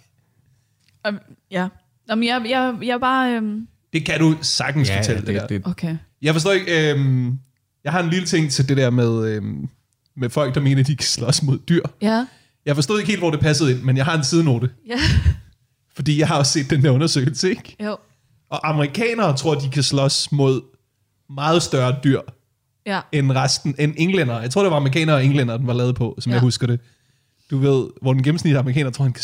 [1.09, 1.19] Um,
[1.51, 1.67] ja.
[2.09, 3.33] Jamen, jeg, jeg, jeg bare...
[3.35, 5.47] Øhm, Det kan du sagtens Ja, fortælle, det, det, der.
[5.47, 5.97] det, okay.
[6.21, 7.39] Jeg forstår ikke, øhm,
[7.83, 9.69] jeg har en lille ting til det der med, øhm,
[10.17, 11.83] med folk, der mener, at de kan slås mod dyr.
[12.01, 12.25] Ja.
[12.65, 14.69] Jeg forstod ikke helt, hvor det passede ind, men jeg har en sidenote.
[14.87, 14.95] Ja.
[15.95, 17.75] Fordi jeg har også set den der undersøgelse, ikke?
[17.83, 17.97] Jo.
[18.49, 20.61] Og amerikanere tror, de kan slås mod
[21.29, 22.19] meget større dyr
[22.85, 22.99] Ja.
[23.11, 24.41] end resten, end englænder.
[24.41, 26.33] Jeg tror, det var amerikanere og englænder, den var lavet på, som ja.
[26.33, 26.35] Ja.
[26.35, 26.79] jeg husker det.
[27.51, 29.23] Du ved, hvor den gennemsnitlige amerikaner tror, han kan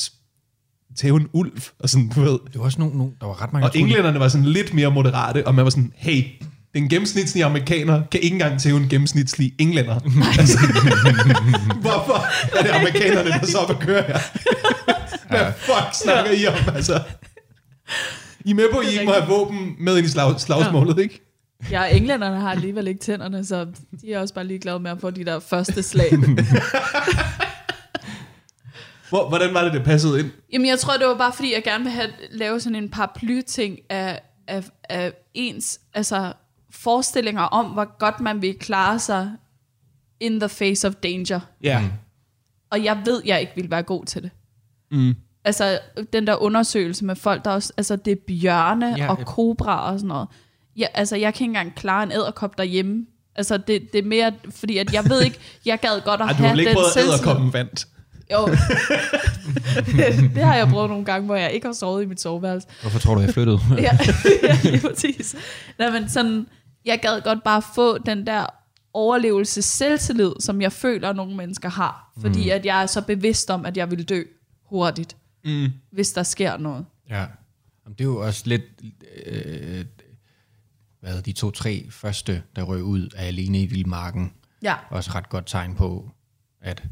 [0.95, 2.39] tæve en ulv, og sådan, du ved.
[2.51, 4.73] det var også nogen, nogen, der var ret mange, Og troede, englænderne var sådan lidt
[4.73, 6.23] mere moderate, og man var sådan, hey,
[6.73, 9.95] den gennemsnitlige amerikaner kan ikke engang tæve en gennemsnitlig englænder.
[10.39, 10.57] altså,
[11.81, 12.25] hvorfor
[12.57, 14.19] er det amerikanerne, der så op at køre her?
[15.29, 17.01] Hvad fuck snakker I om, altså?
[18.45, 20.99] I er med på, at I ikke må have våben med ind i slag, slagsmålet,
[20.99, 21.26] ikke?
[21.71, 23.67] Ja, englænderne har alligevel ikke tænderne, så
[24.01, 26.09] de er også bare ligeglade med at få de der første slag.
[29.09, 30.31] Hvor, hvordan var det, det passede ind?
[30.53, 33.79] Jamen, jeg tror, det var bare, fordi jeg gerne vil have, lave sådan en paraply-ting
[33.89, 36.33] af, af, af ens altså,
[36.69, 39.31] forestillinger om, hvor godt man vil klare sig
[40.19, 41.39] in the face of danger.
[41.63, 41.79] Ja.
[41.79, 41.87] Mm.
[42.69, 44.31] Og jeg ved, jeg ikke vil være god til det.
[44.91, 45.15] Mm.
[45.43, 45.79] Altså,
[46.13, 49.99] den der undersøgelse med folk, der også, altså, det er bjørne Ja, og kobra og
[49.99, 50.27] sådan noget.
[50.77, 53.05] Ja, altså, jeg kan ikke engang klare en æderkop derhjemme.
[53.35, 56.33] Altså, det, det er mere, fordi at jeg ved ikke, jeg gad godt at Ej,
[56.33, 57.13] du har have ikke den prøvet at selvtillid.
[57.19, 57.87] æderkoppen vandt?
[58.31, 58.47] Jo.
[60.35, 62.67] det har jeg prøvet nogle gange, hvor jeg ikke har sovet i mit soveværelse.
[62.81, 63.59] Hvorfor tror du, jeg flyttede?
[63.77, 63.97] Ja,
[64.43, 65.35] ja lige præcis.
[65.79, 66.47] Nej, men sådan,
[66.85, 68.45] jeg gad godt bare få den der
[68.93, 72.11] overlevelse selvtillid, som jeg føler, at nogle mennesker har.
[72.21, 72.49] Fordi mm.
[72.51, 74.23] at jeg er så bevidst om, at jeg vil dø
[74.69, 75.15] hurtigt,
[75.45, 75.67] Mm.
[75.91, 76.85] hvis der sker noget.
[77.09, 77.15] Ja.
[77.85, 78.61] Jamen, det er jo også lidt...
[79.25, 79.85] Øh,
[81.07, 85.45] hvad, de to-tre første, der røg ud af alene i vildmarken, Ja, også ret godt
[85.47, 86.09] tegn på,
[86.61, 86.83] at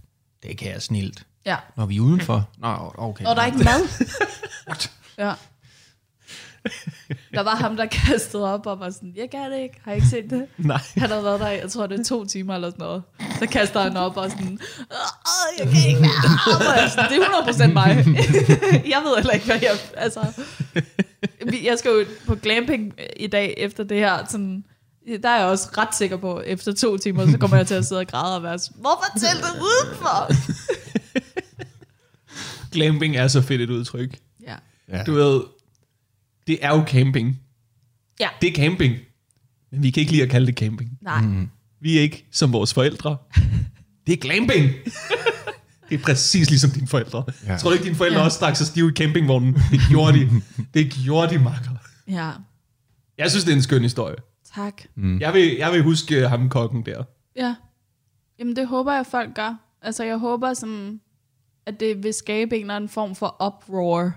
[0.43, 1.25] det kan jeg snilt.
[1.45, 1.55] ja.
[1.77, 2.49] Når vi er udenfor?
[2.57, 3.25] Nå, okay.
[3.25, 4.07] Og der er ikke mad.
[5.25, 5.33] ja.
[7.33, 9.95] Der var ham, der kastede op og var sådan, jeg kan det ikke, har I
[9.95, 10.45] ikke set det?
[10.57, 10.81] Nej.
[10.97, 13.03] Han havde været der, jeg tror det er to timer eller sådan noget.
[13.39, 14.59] Så kaster han op og sådan,
[14.91, 17.87] Åh, jeg kan ikke er sådan, det er 100% mig.
[18.93, 19.71] jeg ved heller ikke, hvad jeg...
[19.97, 20.41] Altså,
[21.63, 24.25] jeg skal jo på glamping i dag efter det her.
[24.29, 24.65] Sådan,
[25.23, 27.85] der er jeg også ret sikker på, efter to timer, så kommer jeg til at
[27.85, 30.31] sidde og græde og være sådan, hvorfor teltet udenfor?
[32.71, 34.17] Glamping er så fedt et udtryk.
[34.43, 34.55] Ja.
[34.89, 35.03] Ja.
[35.03, 35.41] Du ved,
[36.47, 37.39] det er jo camping.
[38.19, 38.29] Ja.
[38.41, 38.95] Det er camping.
[39.71, 40.97] Men vi kan ikke lide at kalde det camping.
[41.01, 41.21] Nej.
[41.21, 41.49] Mm.
[41.81, 43.17] Vi er ikke som vores forældre.
[44.07, 44.69] Det er glamping.
[45.89, 47.23] det er præcis ligesom dine forældre.
[47.47, 47.57] Ja.
[47.57, 48.25] Tror du ikke, dine forældre Ja.
[48.25, 49.53] også stak sig stive i campingvognen?
[49.71, 50.29] Det gjorde de.
[50.73, 51.69] Det gjorde de, makker.
[52.07, 52.31] Ja.
[53.17, 54.15] Jeg synes, det er en skøn historie.
[54.55, 54.81] Tak.
[54.95, 55.19] Mm.
[55.19, 57.03] Jeg, vil, jeg vil huske ham kokken der.
[57.35, 57.55] Ja.
[58.39, 59.55] Jamen, det håber jeg, folk gør.
[59.81, 60.99] Altså, jeg håber sådan,
[61.65, 64.11] at det vil skabe en eller anden form for uproar.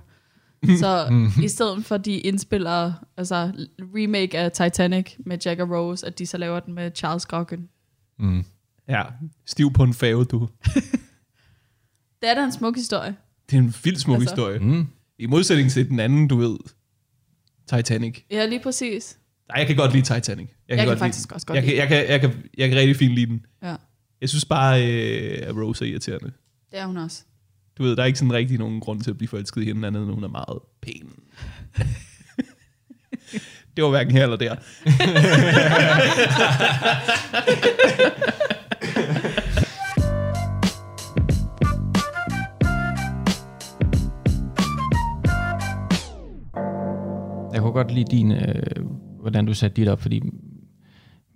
[0.79, 1.13] Så
[1.43, 6.27] i stedet for, de indspiller altså remake af Titanic med Jack og Rose, at de
[6.27, 7.69] så laver den med Charles Cocken.
[8.19, 8.45] Mm.
[8.89, 9.03] Ja,
[9.47, 10.49] stiv på en fave, du.
[12.23, 13.17] Det er da en smuk historie.
[13.51, 14.35] Det er en vild smuk Altså.
[14.35, 14.59] historie.
[14.59, 14.87] Mm.
[15.19, 16.57] I modsætning til den anden, du ved,
[17.77, 18.23] Titanic.
[18.31, 19.19] Ja, lige præcis.
[19.49, 20.49] Nej, jeg kan godt lide Titanic.
[20.69, 22.69] Jeg kan godt faktisk lide, også godt jeg kan, lide jeg, kan, jeg, kan, jeg
[22.69, 23.47] kan rigtig fint lide den.
[23.63, 23.75] Ja,
[24.21, 26.33] Jeg synes bare, øh, at Rose er irriterende.
[26.73, 27.23] det er hun også.
[27.79, 29.87] Du ved, der er ikke sådan rigtig nogen grund til at blive forelsket i hende,
[29.87, 31.13] andet end hun er meget pæn.
[33.77, 34.57] det var hverken her eller der.
[47.59, 48.87] Jeg kunne godt lide din, øh,
[49.21, 50.21] hvordan du satte dit op, fordi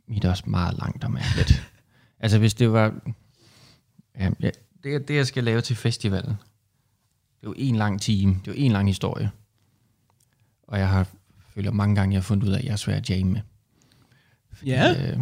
[0.08, 1.70] mit er også meget langt og mærkeligt.
[2.20, 2.94] altså hvis det var...
[4.18, 4.50] Ja, ja,
[4.84, 8.52] det, det, jeg skal lave til festivalen, det er jo en lang time, det er
[8.52, 9.30] jo en lang historie.
[10.62, 11.08] Og jeg har
[11.54, 13.40] føler mange gange, jeg har fundet ud af, at jeg er svær at jamme med.
[14.52, 15.12] Fordi, Ja.
[15.12, 15.20] Øh,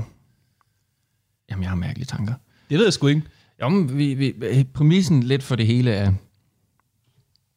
[1.51, 2.35] jamen, jeg har mærkelige tanker.
[2.71, 3.23] Det ved jeg sgu ikke.
[3.61, 6.13] Jo, men vi, vi, præmissen lidt for det hele er,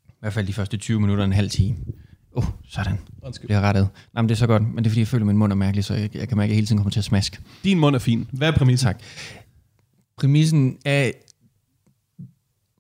[0.08, 1.78] i hvert fald de første 20 minutter, en halv time.
[2.36, 2.99] Åh, oh, sådan.
[3.21, 3.47] Undskyld.
[3.47, 3.89] Bliver rettet.
[4.13, 5.51] Nej, men det er så godt, men det er fordi, jeg føler, at min mund
[5.51, 7.39] er mærkelig, så jeg, jeg kan mærke, at jeg hele tiden kommer til at smaske.
[7.63, 8.29] Din mund er fin.
[8.34, 8.88] Hvad er præmissen?
[8.88, 9.01] Tak.
[10.17, 11.11] Præmissen er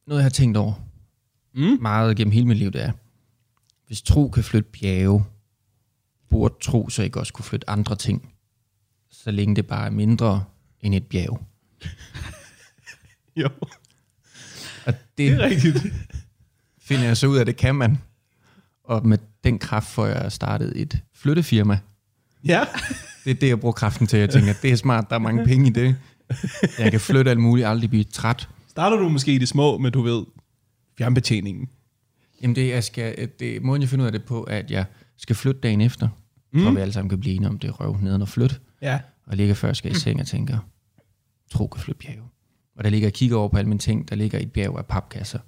[0.07, 0.73] noget, jeg har tænkt over
[1.55, 1.77] Mm.
[1.81, 2.91] meget gennem hele mit liv, det er,
[3.87, 5.23] hvis tro kan flytte bjerge,
[6.29, 8.29] burde tro så ikke også kunne flytte andre ting,
[9.11, 10.43] så længe det bare er mindre
[10.81, 11.45] end et bjerg.
[13.35, 13.49] Jo,
[14.85, 15.77] Og det, det er rigtigt.
[16.79, 17.97] finder jeg så ud af, det kan man.
[18.83, 21.79] Og med den kraft får jeg startet et flyttefirma.
[22.43, 22.65] Ja.
[23.23, 24.19] Det er det, jeg bruger kraften til.
[24.19, 25.95] Jeg tænker, det er smart, der er mange penge i det.
[26.79, 28.49] Jeg kan flytte alt muligt, aldrig blive træt.
[28.67, 30.23] Starter du måske i det små, men du ved,
[30.97, 31.69] fjernbetjeningen.
[32.41, 34.85] Jamen det, jeg skal, det, måden jeg finder ud af det på, er, at jeg
[35.17, 36.09] skal flytte dagen efter.
[36.53, 36.63] Mm.
[36.63, 38.55] For vi alle sammen kan blive enige om, det er røv neden og flytte.
[38.81, 38.99] Ja.
[39.25, 40.57] Og ligger før jeg skal i seng og tænker,
[41.51, 42.23] tro kan flytte bjerge.
[42.75, 44.85] Og der ligger jeg kigger over på alle mine ting, der ligger et bjerg af
[44.85, 45.39] papkasser.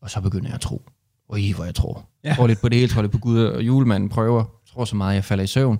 [0.00, 0.90] Og så begynder jeg at tro.
[1.28, 2.04] Og i hvor jeg tror.
[2.24, 2.28] Ja.
[2.28, 4.44] Jeg tror lidt på det hele, tror lidt på Gud, og julemanden prøver.
[4.72, 5.78] Tror så meget, jeg falder i søvn.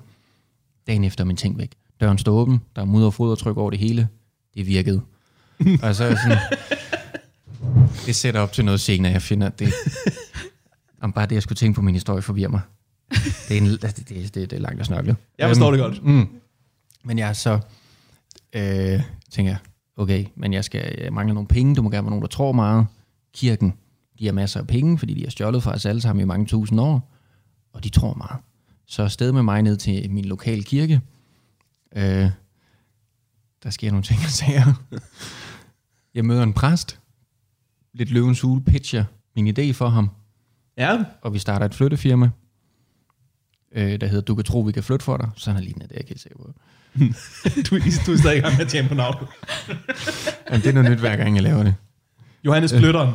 [0.86, 1.70] Dagen efter er min ting væk.
[2.00, 4.08] Døren står åben, der er mudder og fodertryk over det hele.
[4.54, 5.00] Det virkede.
[5.82, 6.38] og så er jeg sådan,
[8.06, 9.72] det sætter op til noget senere, jeg finder, at det,
[11.00, 12.60] om bare det, jeg skulle tænke på min historie, forvirrer mig.
[13.48, 15.16] Det er, en, det, det, det, det er langt at snørkle.
[15.38, 16.04] Jeg forstår Øhm, det godt.
[16.04, 16.28] Mm.
[17.04, 17.58] Men jeg så,
[18.52, 19.58] øh, tænker jeg,
[19.96, 22.52] okay, men jeg skal jeg mangler nogle penge, du må gerne være nogen, der tror
[22.52, 22.86] meget.
[23.34, 23.74] Kirken,
[24.18, 26.46] de har masser af penge, fordi de har stjålet fra os alle sammen i mange
[26.46, 27.12] tusind år,
[27.72, 28.40] og de tror meget.
[28.86, 31.00] Så afsted med mig ned til min lokale kirke.
[31.96, 32.30] Øh,
[33.62, 34.84] der sker nogle ting og sager.
[36.14, 37.00] Jeg møder en præst,
[37.94, 39.04] lidt løvens hule, pitcher
[39.36, 40.10] min idé for ham,
[40.78, 41.04] Ja.
[41.22, 42.30] og vi starter et flyttefirma,
[43.72, 45.30] øh, der hedder Du kan tro, vi kan flytte for dig.
[45.36, 46.52] Sådan er lignende, det er jeg ikke sikker på.
[47.70, 49.28] Du, du er stadig i gang med at tjene på navnet.
[50.48, 51.74] Jamen, det er noget nyt, hver gang jeg laver det.
[52.44, 53.14] Johannes Flytteren.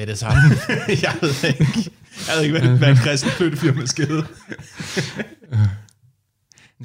[0.00, 0.40] Med det samme.
[1.06, 1.90] jeg ved ikke.
[2.28, 4.26] Jeg ved ikke, hvad, hvad en kristen flyttefirma skal hedde.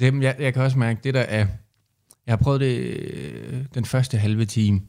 [0.00, 1.46] det, jeg, jeg kan også mærke, det der er...
[2.26, 4.80] Jeg har prøvet det øh, den første halve time,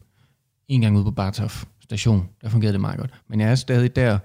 [0.68, 2.28] en gang ude på Bartof station.
[2.42, 3.12] Der fungerede det meget godt.
[3.30, 4.20] Men jeg er stadig der,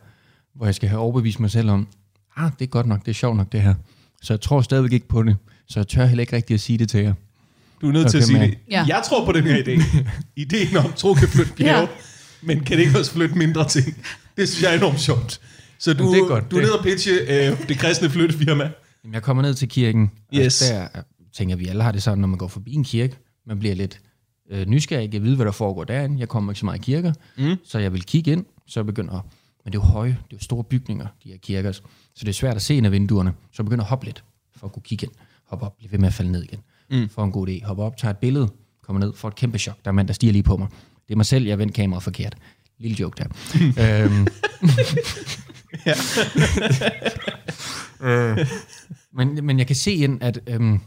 [0.55, 1.89] hvor jeg skal have overbevist mig selv om,
[2.37, 3.75] ah, det er godt nok, det er sjovt nok det her.
[4.23, 5.37] Så jeg tror stadigvæk ikke på det.
[5.69, 7.15] Så jeg tør heller ikke rigtig at sige det til jer.
[7.81, 8.59] Du er nødt til Okay, at sige men- det.
[8.71, 8.85] Ja.
[8.89, 9.97] Jeg tror på den her idé.
[10.43, 11.87] Ideen om, tro kan flytte bjerge, Ja.
[12.43, 13.87] Men kan det ikke også flytte mindre ting?
[14.37, 15.41] Det synes jeg er enormt sjovt.
[15.79, 16.51] Så du, Jamen, det er godt.
[16.51, 18.71] du er nede og pitche øh, det kristne flyttefirma.
[19.05, 20.59] Jamen, jeg kommer ned til kirken, og Yes.
[20.59, 20.89] der
[21.33, 23.17] tænker vi alle har det sådan, når man går forbi en kirke,
[23.47, 24.01] man bliver lidt
[24.51, 26.21] øh, nysgerrig, jeg vide, hvad der foregår derinde.
[26.21, 27.57] Jeg kommer ikke så meget i kirker, mm.
[27.65, 29.21] så jeg vil kigge ind, så jeg begynder at,
[29.65, 31.81] men det er jo høje, det er jo store bygninger, de her kirker, så
[32.21, 34.25] det er svært at se ind af vinduerne, så jeg begynder at hoppe lidt,
[34.57, 35.13] for at kunne kigge ind,
[35.47, 36.59] hoppe op, blive ved med at falde ned igen,
[36.91, 37.09] mm.
[37.09, 38.49] for en god idé, hoppe op, tager et billede,
[38.83, 40.69] kommer ned, får et kæmpe chok, der er en mand, der stiger lige på mig.
[41.09, 42.35] Det er mig selv, jeg vendte kameraet forkert.
[42.79, 43.29] Lille joke der.
[44.05, 44.27] øhm,
[48.01, 48.47] øh,
[49.13, 50.81] men, men jeg kan se ind, at øhm,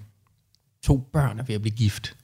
[0.83, 2.15] to børn er ved at blive gift.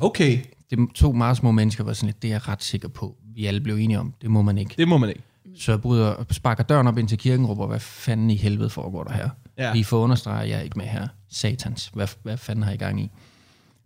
[0.00, 0.38] Okay,
[0.70, 3.16] Det er to meget små mennesker, var sådan lidt, det er jeg ret sikker på.
[3.34, 4.74] Vi alle blev enige om, det må man ikke.
[4.78, 5.22] det må man ikke.
[5.56, 8.70] Så jeg bryder, sparker døren op ind til kirken og råber, hvad fanden i helvede
[8.70, 9.28] foregår der her?
[9.58, 9.72] Ja.
[9.72, 11.08] Lige for at understrege, at jeg er ikke med her.
[11.30, 13.10] Satans, hvad, hvad fanden har I gang i?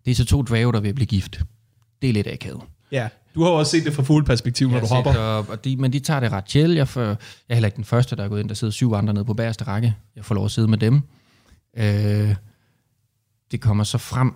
[0.04, 1.40] Det er så to dvæve, der er at blive gift.
[2.02, 2.62] Det er lidt akavet.
[2.92, 3.08] Ja.
[3.34, 5.12] Du har også set det fra fuld perspektiv, når du hopper.
[5.12, 5.20] set
[5.50, 6.72] og de, men de tager det ret chill.
[6.74, 7.16] Jeg, får, jeg
[7.48, 8.48] er heller ikke den første, der er gået ind.
[8.48, 9.94] Der sidder syv andre nede på bagerste række.
[10.16, 11.00] Jeg får lov at sidde med dem.
[11.76, 12.34] Øh,
[13.50, 14.34] det kommer så frem,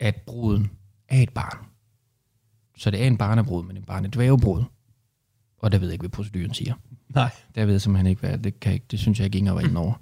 [0.00, 0.70] at bruden
[1.08, 1.58] er et barn.
[2.78, 4.62] Så det er en barnebrud, men en barnedvævebrud.
[5.58, 6.74] Og der ved jeg ikke, hvad proceduren siger.
[7.08, 7.30] Nej.
[7.54, 9.62] Der ved jeg simpelthen ikke, hvad det, kan ikke- det synes jeg ikke engang var
[9.62, 9.94] inde over.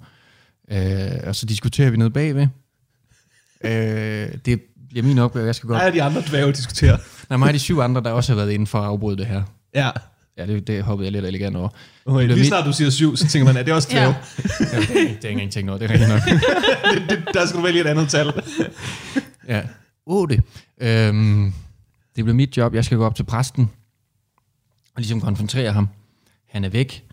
[0.71, 2.47] Øh, og så diskuterer vi nede bagved.
[3.63, 5.45] Øh, det bliver min opgave.
[5.45, 5.83] Jeg skal godt...
[5.83, 6.97] Er de andre dvæve diskuterer.
[6.97, 9.17] Der er mig og de syv andre, der også har været inde for at afbryde
[9.17, 9.43] det her.
[9.75, 9.89] Ja.
[10.37, 11.69] Ja, det, det hoppede jeg lidt elegant over.
[12.05, 14.05] Okay, lige mit- snart du siger syv, så tænker man, at det er også dvæve.
[14.73, 14.77] Ja.
[14.77, 16.21] Ja, det, er, ikke- det er tænkt over, det er rigtigt nok.
[17.09, 18.33] det, det, der skal du vælge et andet tal.
[19.47, 19.61] Ja.
[20.05, 20.41] 8.
[20.81, 21.53] Øhm,
[22.15, 22.73] det blev mit job.
[22.75, 23.63] Jeg skal gå op til præsten
[24.95, 25.87] og ligesom konfrontere ham.
[26.49, 27.03] Han er væk.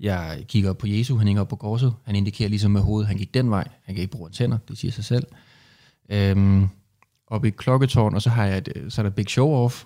[0.00, 1.94] Jeg kigger op på Jesu, han hænger op på korset.
[2.04, 3.68] Han indikerer ligesom med hovedet, han gik den vej.
[3.84, 5.24] Han kan ikke bruge tænder, det siger sig selv.
[6.10, 6.68] Øhm,
[7.26, 9.84] oppe i klokketårn, og så har jeg et, øh, så er der big show off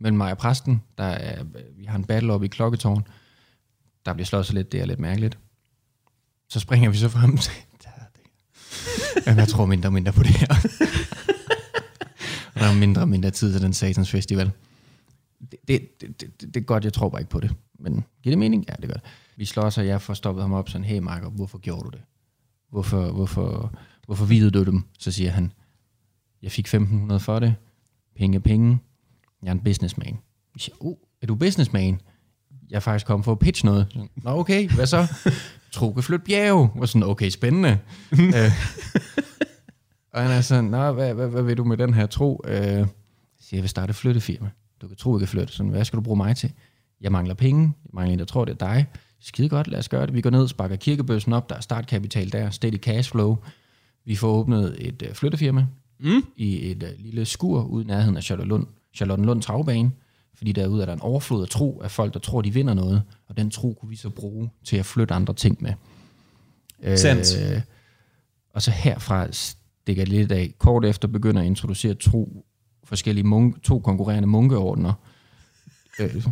[0.00, 0.82] mellem mig og præsten.
[0.98, 3.06] Der er, øh, vi har en battle oppe i klokketårn.
[4.06, 5.38] Der bliver slået så lidt, det er lidt mærkeligt.
[6.48, 7.52] Så springer vi så frem til...
[9.26, 10.46] Jamen, jeg tror mindre og mindre på det her.
[12.54, 14.50] og der er mindre og mindre tid til den satans festival.
[15.40, 17.54] Det, det, det, det, det er godt, jeg tror bare ikke på det.
[17.78, 18.64] Men giver det mening?
[18.68, 19.02] Ja, det gør det.
[19.36, 22.00] Vi slår så, jeg får stoppet ham op sådan, hey Marker, hvorfor gjorde du det?
[22.70, 23.72] Hvorfor, hvorfor,
[24.06, 24.82] hvorfor videde du dem?
[24.98, 25.52] Så siger han,
[26.42, 27.54] jeg fik 1500 for det.
[28.16, 28.78] Penge er penge.
[29.42, 30.18] Jeg er en businessman.
[30.54, 32.00] Vi siger, oh, er du businessman?
[32.70, 34.08] Jeg er faktisk kommet for at pitche noget.
[34.16, 35.06] Nå okay, hvad så?
[35.72, 36.70] Tro kan flytte bjerge.
[36.74, 37.78] Og sådan, okay, spændende.
[38.36, 38.50] øh,
[40.12, 42.42] og han er sådan, Nå, hvad, hvad, hvad vil du med den her tro?
[42.44, 42.86] Øh, jeg
[43.40, 44.50] siger, jeg vil starte et flyttefirma.
[44.82, 45.52] Du kan tro, jeg kan flytte.
[45.52, 46.52] Sådan, hvad skal du bruge mig til?
[47.00, 47.62] Jeg mangler penge.
[47.62, 48.86] Jeg mangler en, der tror, det er dig.
[49.20, 50.14] Skide godt, lad os gøre det.
[50.14, 51.48] Vi går ned, sparker kirkebøssen op.
[51.48, 52.50] Der er startkapital der.
[52.50, 53.36] Steady cash flow.
[54.04, 55.66] Vi får åbnet et øh, flyttefirma
[56.02, 56.24] Mm.
[56.36, 59.92] i et øh, lille skur ude i nærheden af Charlottenlund, Charlottenlund Travbane,
[60.34, 63.02] fordi derude er der en overflod af tro af folk, der tror, de vinder noget,
[63.28, 65.72] og den tro kunne vi så bruge til at flytte andre ting med.
[66.96, 67.54] Sandt.
[67.56, 67.60] Øh,
[68.54, 70.54] og så herfra stikker det lidt af.
[70.58, 72.44] Kort efter begynder at introducere to
[72.84, 74.92] forskellige munk, to konkurrerende munkeordner.
[76.00, 76.26] Øh,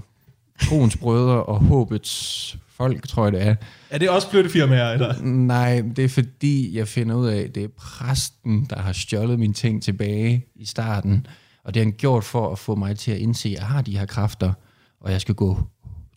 [0.60, 3.54] troens brødre og håbets folk, tror jeg det er.
[3.90, 5.22] Er det også flyttefirmaer, eller?
[5.22, 9.38] Nej, det er fordi, jeg finder ud af, at det er præsten, der har stjålet
[9.38, 11.26] mine ting tilbage i starten.
[11.64, 13.82] Og det har han gjort for at få mig til at indse, at jeg har
[13.82, 14.52] de her kræfter,
[15.00, 15.60] og jeg skal gå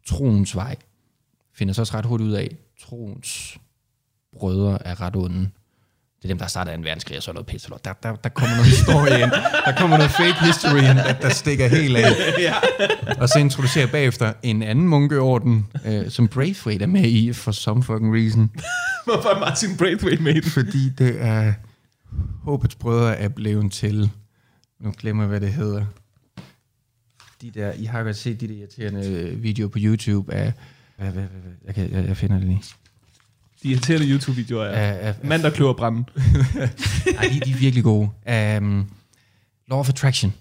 [0.07, 0.75] troens vej.
[1.55, 3.57] Finder så også ret hurtigt ud af, at troens
[4.33, 5.49] brødre er ret onde.
[6.21, 7.69] Det er dem, der startede en verdenskrig og sådan noget pisse.
[7.85, 9.31] Der, der, der kommer noget historie ind.
[9.65, 12.11] Der kommer noget fake history ind, der, der stikker helt af.
[12.47, 12.55] ja.
[13.17, 17.83] Og så introducerer bagefter en anden munkeorden, øh, som Braithwaite er med i, for some
[17.83, 18.51] fucking reason.
[19.05, 20.49] Hvorfor er Martin Braithwaite med i den?
[20.49, 21.53] Fordi det er...
[22.43, 24.11] Håbets brødre er blevet til...
[24.79, 25.85] Nu glemmer jeg, hvad det hedder.
[27.41, 27.71] De der...
[27.71, 30.53] I har godt set de der irriterende videoer på YouTube af...
[30.97, 32.61] Hvad, hvad, hvad, hvad, jeg, kan, jeg, jeg finder det lige.
[33.63, 36.05] De irriterende YouTube-videoer er Af, af, mand, der kløver branden.
[36.15, 38.09] nej, de, de er virkelig gode.
[38.57, 38.91] Um,
[39.67, 40.33] Law of Attraction.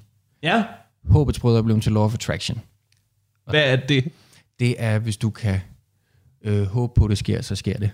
[0.42, 0.64] Ja.
[1.04, 2.60] Håbets brødre er blevet til Law of Attraction.
[3.50, 4.12] Hvad er det?
[4.60, 5.60] Det er, hvis du kan
[6.42, 7.90] øh, håbe på, at det sker, så sker det.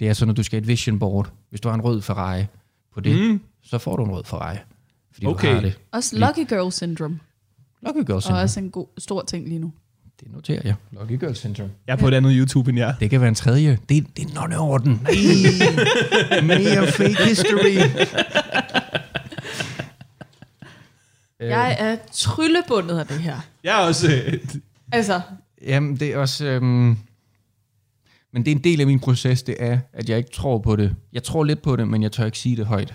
[0.00, 1.32] Det er sådan, når du skal et vision board.
[1.50, 2.44] Hvis du har en rød Ferrari
[2.94, 3.40] på det, Mm.
[3.62, 4.56] så får du en rød Ferrari.
[5.12, 5.48] Fordi Okay.
[5.48, 5.78] du har det.
[5.92, 7.20] Også Lucky Girl Syndrome.
[7.86, 8.42] Lucky Girl Og Syndrome.
[8.42, 9.72] også en god, stor ting lige nu.
[10.20, 10.74] Det noterer jeg.
[10.92, 11.70] Lucky Girl Syndrome.
[11.86, 12.94] Jeg er på et andet YouTube end jer.
[13.00, 13.78] Det kan være en tredje.
[13.88, 15.00] Det, det er nonneorden.
[15.02, 17.76] Nej, mere fake history.
[21.40, 23.36] Jeg er tryllebundet af det her.
[23.64, 24.12] Jeg er også...
[24.12, 24.38] Øh,
[24.92, 25.20] Altså,
[25.62, 26.44] Jamen, det er også...
[26.44, 26.96] Øhm,
[28.32, 30.76] men det er en del af min proces, det er, at jeg ikke tror på
[30.76, 30.96] det.
[31.12, 32.94] Jeg tror lidt på det, men jeg tør ikke sige det højt.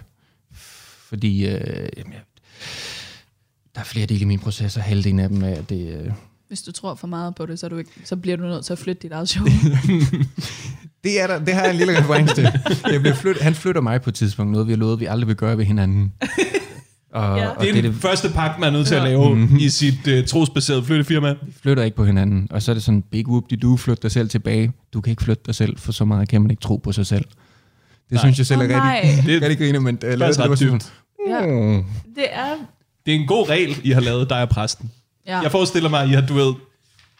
[0.53, 2.21] Fordi øh, jamen, jeg,
[3.75, 5.87] der er flere dele i min proces, og halvdelen af dem er, at det...
[5.87, 6.11] Øh,
[6.49, 8.65] hvis du tror for meget på det, så, er du ikke, så bliver du nødt
[8.65, 9.45] til at flytte dit eget show.
[11.03, 12.43] det, er der, det har jeg en lille reference til.
[12.91, 15.27] Jeg bliver flyt, han flytter mig på et tidspunkt, noget vi har lovet, vi aldrig
[15.27, 16.11] vil gøre ved hinanden.
[17.13, 17.43] Og, Ja.
[17.43, 17.49] ja.
[17.49, 19.07] og det er det, den det, første pakke, man er nødt til at Ja.
[19.07, 19.57] lave Mhm.
[19.57, 21.29] i sit øh, trosbaserede flyttefirma.
[21.45, 22.47] vi flytter ikke på hinanden.
[22.51, 24.71] Og så er det sådan, big whoop du flytter dig selv tilbage.
[24.93, 27.05] Du kan ikke flytte dig selv, for så meget kan man ikke tro på sig
[27.05, 27.23] selv.
[27.23, 27.31] Det
[28.11, 28.19] Nej.
[28.21, 29.25] synes jeg selv er Åh, rigtig.
[29.25, 30.93] Det er rigtig griner, men uh, faktisk ret dybt.
[31.29, 31.45] Ja.
[31.45, 31.83] Mm.
[32.15, 32.45] Det er...
[33.05, 34.91] Det er en god regel, I har lavet, dig og præsten.
[35.29, 35.39] Ja.
[35.39, 36.53] Jeg forestiller mig, at I har, du ved,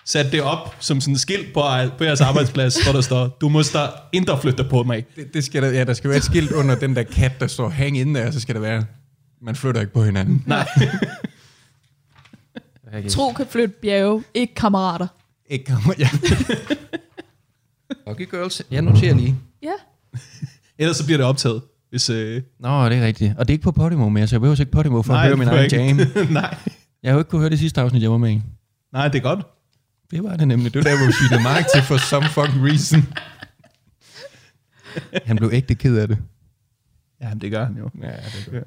[0.05, 1.62] sat det op som sådan en skilt på,
[1.97, 5.05] på jeres arbejdsplads, hvor der står, du må der indre flytte på mig.
[5.16, 7.47] Det, det skal der, ja, der skal være et skilt under den der kat, der
[7.47, 8.86] står hang inde der, så skal der være,
[9.41, 10.43] man flytter ikke på hinanden.
[10.45, 10.68] Nej.
[13.10, 15.07] Tro kan flytte bjerge, ikke kammerater.
[15.49, 16.10] Ikke kommer, ja.
[18.05, 18.62] Okay, girls.
[18.72, 19.36] Jeg noterer lige.
[19.64, 19.72] Ja.
[20.80, 21.62] Ellers så bliver det optaget.
[21.89, 23.34] Hvis, øh, Nå, det er rigtigt.
[23.38, 25.28] Og det er ikke på Podimo mere, så jeg behøver ikke Podimo for nej, at
[25.28, 25.99] høre min egen jam.
[26.30, 26.57] nej.
[27.04, 28.41] Jeg har jo ikke kunne høre det sidste afsnit, jeg var med i.
[28.93, 29.45] nej, det er godt.
[30.12, 30.74] Det var det nemlig.
[30.74, 33.00] Det var der, hvor vi svinede Mark til for some fucking reason.
[35.26, 36.18] Han blev ægte ked af det.
[37.22, 37.89] Ja, det gør han jo.
[38.02, 38.62] Ja, det gør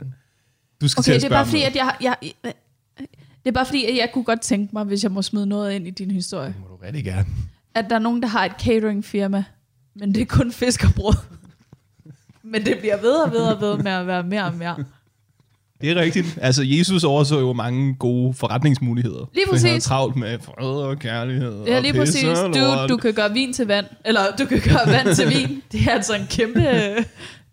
[0.80, 2.53] Du skal Okay, til at det er bare fordi, at jeg, jeg, jeg...
[3.45, 5.72] Det er bare fordi, at jeg kunne godt tænke mig, hvis jeg må smide noget
[5.72, 6.49] ind i din historie.
[6.49, 7.26] Det må du rigtig gerne.
[7.74, 9.45] At der er nogen, der har et cateringfirma,
[9.95, 11.14] men det er kun fisk og brød.
[12.43, 14.85] Men det bliver ved og ved og ved med at være mere og mere.
[15.83, 16.39] Det er rigtigt.
[16.41, 19.30] Altså, Jesus overså jo mange gode forretningsmuligheder.
[19.35, 19.85] Lige For han havde præcis.
[19.85, 21.64] travlt med fred og kærlighed.
[21.66, 22.39] Ja, og lige pisse præcis.
[22.39, 22.91] og Du, lort.
[22.91, 25.62] du kan gøre vin til vand, eller du kan gøre vand til vin.
[25.72, 26.97] Det er altså en kæmpe, det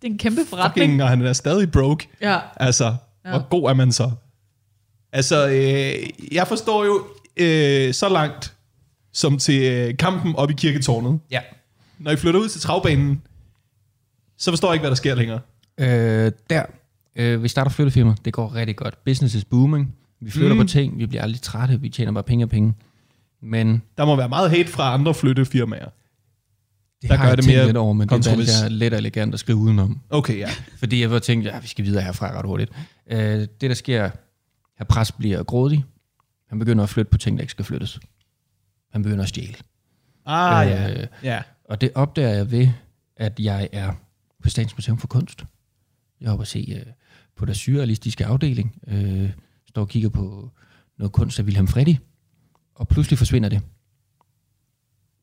[0.04, 0.74] er en kæmpe forretning.
[0.86, 2.08] Fucking, og han er stadig broke.
[2.22, 2.38] Ja.
[2.58, 3.30] Altså, ja.
[3.30, 4.12] hvor god er man så?
[5.14, 7.04] Altså, øh, jeg forstår jo
[7.38, 8.54] øh, så langt
[9.14, 11.20] som til øh, kampen op i kirketårnet.
[11.32, 11.40] Ja.
[12.00, 13.22] Når I flytter ud til travbanen,
[14.38, 15.40] så forstår jeg ikke, hvad der sker længere.
[15.80, 16.64] Øh, der.
[17.20, 18.16] Øh, vi starter flyttefirma.
[18.26, 19.04] Det går rigtig godt.
[19.06, 19.96] Business is booming.
[20.22, 20.62] Vi flytter Mm.
[20.62, 20.98] på ting.
[20.98, 21.82] Vi bliver aldrig trætte.
[21.82, 22.74] Vi tjener bare penge og penge.
[23.42, 25.90] Men Der må være meget hate fra andre flyttefirmaer.
[27.02, 29.00] Det Der har gør jeg det mere lidt over, men det valgte jeg let og
[29.00, 30.00] elegant at skrive udenom.
[30.10, 30.50] Okay, ja.
[30.80, 32.72] Fordi jeg var tænkt, ja, vi skal videre herfra ret hurtigt.
[33.12, 34.10] Øh, det, der sker,
[34.78, 35.86] her præst bliver grådig.
[36.50, 38.00] Han begynder at flytte på ting, der ikke skal flyttes.
[38.92, 39.56] Han begynder at stjæle.
[40.26, 41.06] Ah, Øh, ja.
[41.24, 41.42] Ja.
[41.70, 42.68] Og det opdager jeg ved,
[43.18, 43.92] at jeg er
[44.44, 45.44] på Statens Museum for Kunst.
[46.22, 46.94] Jeg oppe at se øh,
[47.40, 48.76] på deres surrealistiske afdeling.
[48.88, 49.30] Øh,
[49.70, 50.52] står og kigger på
[50.98, 51.96] noget kunst af Wilhelm Freddy.
[52.76, 53.62] Og pludselig forsvinder det.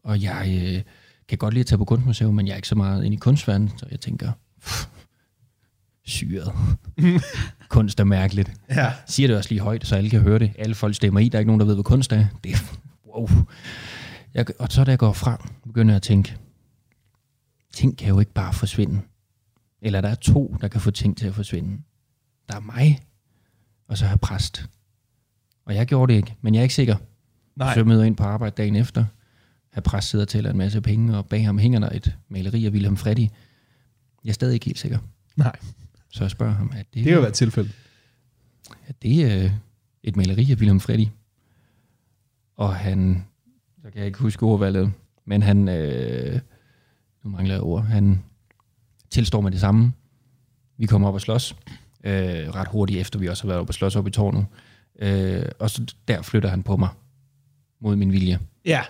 [0.05, 0.83] Og jeg øh,
[1.29, 3.19] kan godt lide at tage på kunstmuseum, men jeg er ikke så meget inde i
[3.19, 4.87] kunstverdenen, så jeg tænker, pff,
[6.05, 6.53] syret.
[7.69, 8.53] kunst er mærkeligt.
[8.71, 8.93] Ja.
[9.07, 10.53] Siger det også lige højt, så alle kan høre det.
[10.59, 12.27] Alle folk stemmer i, der er ikke nogen, der ved, hvad kunst er.
[12.45, 12.59] Det er,
[13.07, 13.29] wow.
[14.35, 16.37] Jeg, og så da jeg går frem, begynder jeg at tænke,
[17.73, 19.01] ting kan jo ikke bare forsvinde.
[19.83, 21.83] Eller der er to, der kan få ting til at forsvinde.
[22.49, 23.01] Der er mig,
[23.89, 24.69] og så har præst.
[25.65, 26.97] Og jeg gjorde det ikke, men jeg er ikke sikker.
[27.57, 27.75] Nej.
[27.75, 29.05] Så jeg møder ind på arbejde dagen efter.
[29.75, 32.67] Her præst sidder og tæller en masse penge, og bag ham hænger der et maleri
[32.67, 33.29] af Wilhelm Freddy.
[34.25, 34.99] Jeg er stadig ikke helt sikker.
[35.37, 35.57] Nej.
[36.11, 37.71] Så jeg spørger ham, er det, Det kan jo være et tilfælde.
[38.89, 39.51] er det øh,
[40.03, 41.07] et maleri af Wilhelm Freddy?
[42.57, 43.25] Og han,
[43.83, 44.93] så kan jeg ikke huske ordvalget,
[45.25, 46.41] men han, øh,
[47.25, 48.23] nu mangler jeg ord, han
[49.11, 49.93] tilstår med det samme.
[50.77, 51.57] Vi kommer op og slås,
[52.07, 54.47] øh, ret hurtigt efter vi også har været oppe og slås op i tårnet.
[54.99, 56.89] Øh, og så der flytter han på mig
[57.81, 58.39] mod min vilje.
[58.65, 58.83] Ja.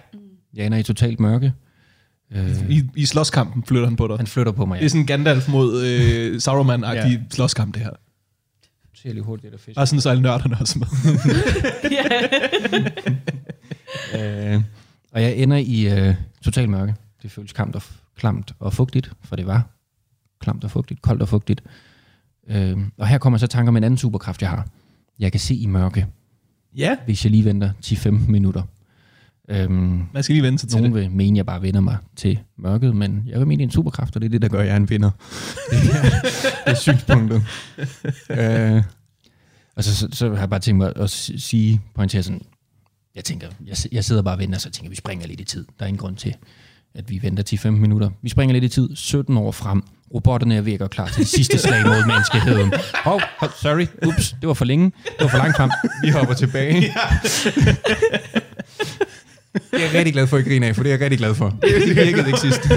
[0.55, 1.53] Jeg ender i totalt mørke.
[2.33, 4.17] Øh, I, I slåskampen flytter han på dig.
[4.17, 4.85] han flytter på mig, Det ja.
[4.85, 7.21] er sådan Gandalf mod øh, Sauron-agtig ja.
[7.31, 7.91] slåskamp, det her.
[8.95, 9.75] ser lige hurtigt, det der fisk.
[9.77, 10.87] Bare sådan, så alle nørderne også med.
[14.15, 14.63] Øh,
[15.13, 16.15] og jeg ender i øh,
[16.45, 16.95] total mørke.
[17.23, 17.83] Det føles klamt og,
[18.17, 19.69] klamt og fugtigt, for det var
[20.41, 21.63] klamt og fugtigt, koldt og fugtigt.
[22.49, 24.67] Øh, og her kommer så tanker om en anden superkraft, jeg har.
[25.19, 26.07] Jeg kan se i mørke,
[26.77, 26.97] ja.
[27.05, 28.63] hvis jeg lige venter 10-15 minutter.
[29.49, 31.03] Øhm, Man skal lige vente sig til nogen det.
[31.03, 33.69] vil mene, at jeg bare vender mig til mørket, men jeg vil mene, det er
[33.69, 35.11] en superkraft, og det er det, der gør, at jeg er en vinder.
[35.71, 37.43] det, er, det er synspunktet.
[38.31, 38.83] øh,
[39.77, 42.43] og så, så, så har jeg bare tænkt mig at sige, pointere sådan,
[43.15, 45.45] jeg tænker, jeg, jeg sidder bare og venter, så jeg tænker, vi springer lidt i
[45.45, 45.67] tid.
[45.79, 46.35] Der er ingen grund til,
[46.95, 48.11] at vi venter 10-15 minutter.
[48.23, 49.83] Vi springer lidt i tid, 17 år frem.
[50.15, 52.73] Robotterne er ved at gøre klar til det sidste slag mod menneskeheden.
[53.07, 54.93] Oh, oh, sorry, ups, det var for længe.
[55.05, 55.71] Det var for langt frem.
[56.03, 56.95] Vi hopper tilbage.
[59.71, 61.19] Det er jeg rigtig glad for, at I griner af, for det er jeg rigtig
[61.19, 61.57] glad for.
[61.63, 62.63] Det virkede ikke sidst.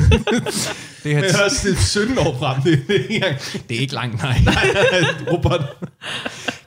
[1.04, 2.62] Det, her, Men også det er 17 år frem.
[2.62, 3.36] Det, det er ikke engang
[3.70, 4.38] det er ikke langt, nej.
[5.32, 5.62] robot.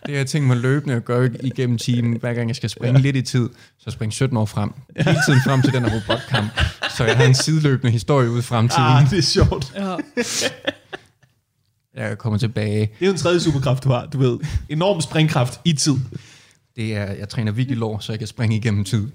[0.07, 3.01] Det har jeg tænkt mig løbende at gøre igennem timen, hver gang jeg skal springe
[3.01, 3.49] lidt i tid.
[3.79, 4.71] Så springe 17 år frem.
[4.97, 6.61] Hele tiden frem til den her robotkamp.
[6.97, 8.85] Så jeg har en sideløbende historie ud i fremtiden.
[8.85, 9.75] Ah, det er sjovt.
[9.75, 9.97] Ja.
[11.95, 12.81] Jeg kommer tilbage.
[12.81, 14.07] Det er jo en tredje superkraft, du har.
[14.07, 14.39] Du ved,
[14.69, 15.97] enorm springkraft i tid.
[16.77, 19.09] Det er, jeg træner virkelig lår, så jeg kan springe igennem tid.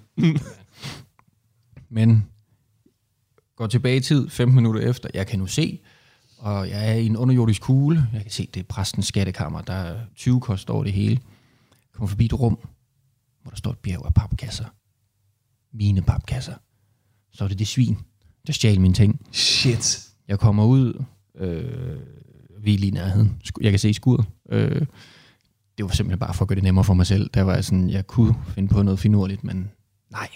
[1.90, 2.26] Men
[3.56, 5.80] går tilbage i tid, 15 minutter efter, jeg kan nu se,
[6.38, 8.08] og jeg er i en underjordisk kugle.
[8.14, 9.62] Jeg kan se, det er præstens skattekammer.
[9.62, 11.20] Der er 20 kost over det hele.
[11.72, 12.60] Jeg kommer forbi et rum,
[13.42, 14.66] hvor der står et bjerg af papkasser.
[15.74, 16.54] Mine papkasser.
[17.32, 17.98] Så er det det svin,
[18.48, 19.22] der stjal mine ting.
[19.32, 20.10] Shit.
[20.28, 21.04] Jeg kommer ud,
[21.36, 22.00] øh,
[22.64, 23.42] vi er lige i nærheden.
[23.62, 24.26] Jeg kan se skuret.
[24.50, 24.86] Øh,
[25.78, 27.30] det var simpelthen bare for at gøre det nemmere for mig selv.
[27.34, 29.72] Der var jeg sådan, jeg kunne finde på noget finurligt, men
[30.12, 30.30] nej.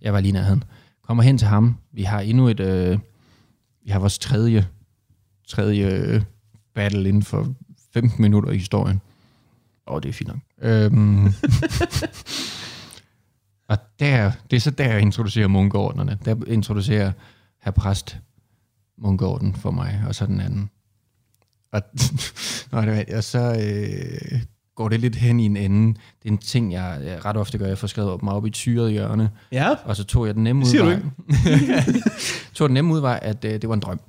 [0.00, 0.64] Jeg var lige i nærheden.
[1.02, 1.76] Kommer hen til ham.
[1.92, 2.98] Vi har endnu et, øh,
[3.84, 4.66] vi har vores tredje,
[5.48, 6.22] tredje øh,
[6.74, 7.54] battle inden for
[7.94, 9.00] 15 minutter i historien.
[9.86, 10.38] Og det er fint nok.
[10.62, 11.26] Øhm,
[13.68, 16.18] og der, det er så der, jeg introducerer munkeordnerne.
[16.24, 17.12] Der introducerer
[17.62, 18.18] herr præst
[18.98, 20.70] munkeorden for mig, og så den anden.
[21.72, 21.82] Og,
[22.72, 24.40] Nå, det og så øh,
[24.74, 25.94] går det lidt hen i en ende.
[26.22, 27.66] Det er en ting, jeg, jeg ret ofte gør.
[27.66, 29.74] Jeg får skrevet mig op i et syret hjørne, Ja.
[29.84, 31.84] og så tog jeg den nemme Det siger du udvej.
[32.54, 34.00] tog den nemme udvej, at øh, det var en drøm.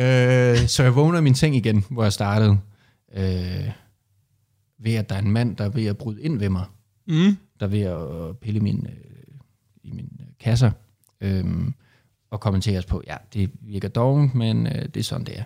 [0.00, 2.58] Øh, så jeg vågner min seng igen, hvor jeg startede.
[3.14, 3.70] Øh,
[4.78, 6.64] ved at der er en mand, der er ved at bryde ind ved mig.
[7.06, 7.36] Mm.
[7.60, 9.34] Der er ved at øh, pille min, øh,
[9.82, 10.70] i mine øh, kasser.
[11.20, 11.44] Øh,
[12.30, 15.44] og kommenteres på, ja, det virker dårligt, men øh, det er sådan, det er.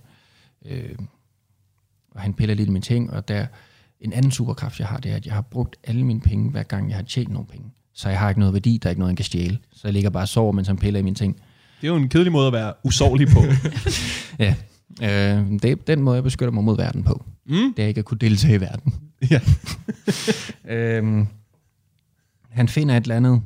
[0.67, 0.99] Øh,
[2.11, 3.47] og han piller lidt i mine ting, og der
[4.01, 6.63] en anden superkraft, jeg har, det er, at jeg har brugt alle mine penge, hver
[6.63, 7.71] gang jeg har tjent nogle penge.
[7.93, 9.59] Så jeg har ikke noget værdi, der er ikke noget, han kan stjæle.
[9.73, 11.41] Så jeg ligger bare og sover, mens han piller i mine ting.
[11.81, 13.41] Det er jo en kedelig måde at være usårlig på.
[14.39, 14.55] Ja,
[15.03, 17.25] øh, det er den måde, jeg beskytter mig mod verden på.
[17.47, 17.75] Mm.
[17.77, 18.95] Det er ikke at kunne deltage i verden.
[19.31, 19.41] Ja.
[20.75, 21.27] øhm,
[22.51, 23.43] han finder et eller andet,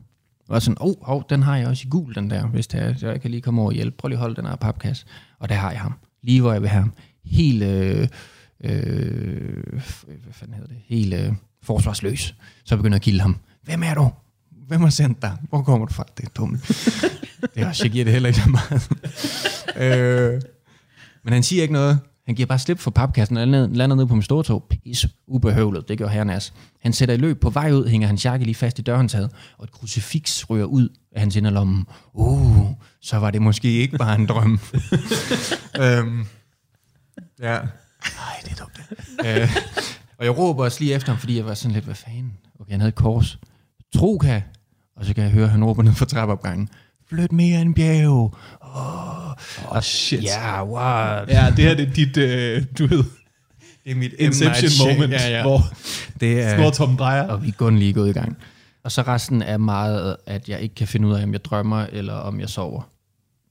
[0.48, 2.94] og sådan, oh, hov, den har jeg også i gul, den der, hvis det er,
[2.96, 3.96] så jeg kan lige komme over og hjælpe.
[3.96, 5.06] Prøv lige at holde den her papkasse.
[5.38, 5.92] Og der har jeg ham.
[6.22, 6.92] Lige hvor jeg vil have ham.
[7.24, 8.08] Helt, øh,
[8.64, 9.62] øh,
[10.22, 10.76] hvad fanden hedder det?
[10.86, 12.34] Helt øh, forsvarsløs.
[12.64, 13.36] Så begynder jeg at kilde ham.
[13.62, 14.10] Hvem er du?
[14.68, 15.36] Hvem har sendt dig?
[15.48, 16.04] Hvor kommer du fra?
[16.16, 16.60] Det er dumt.
[17.40, 18.88] Det jeg giver det heller ikke så meget.
[20.34, 20.40] øh,
[21.24, 21.98] men han siger ikke noget.
[22.26, 24.66] Han giver bare slip for papkassen og lander, ned på min store tog.
[24.70, 25.88] Pis, ubehøvlet.
[25.88, 26.52] Det gør herren as.
[26.80, 29.64] Han sætter i løb på vej ud, hænger hans jakke lige fast i dørhåndtaget, og
[29.64, 31.84] et krucifiks rører ud af hans inderlomme.
[32.12, 32.66] Uh,
[33.00, 34.52] så var det måske ikke bare en drøm.
[35.82, 36.24] øhm,
[37.40, 37.58] ja.
[38.16, 38.80] Nej, det er dumt.
[39.26, 39.56] øh,
[40.18, 42.32] og jeg råber også lige efter ham, fordi jeg var sådan lidt, hvad fanden?
[42.60, 43.38] Okay, han havde et kors.
[43.94, 44.40] Troka.
[44.96, 46.68] Og så kan jeg høre, at han råber ned fra trappeopgangen.
[47.08, 48.34] Flyt mere end bjerg.
[48.76, 49.28] Åh,
[49.76, 50.22] Oh, shit.
[50.24, 51.28] ja, what?
[51.28, 53.04] Ja, det her det er dit, øh, du ved,
[53.84, 55.42] Det er mit Inception moment, ja, ja.
[55.42, 55.60] hvor
[56.20, 57.22] det er, Snor Tom drejer.
[57.28, 58.36] og vi er kun lige gået i gang.
[58.84, 61.86] Og så resten er meget, at jeg ikke kan finde ud af, om jeg drømmer,
[61.92, 62.82] eller om jeg sover.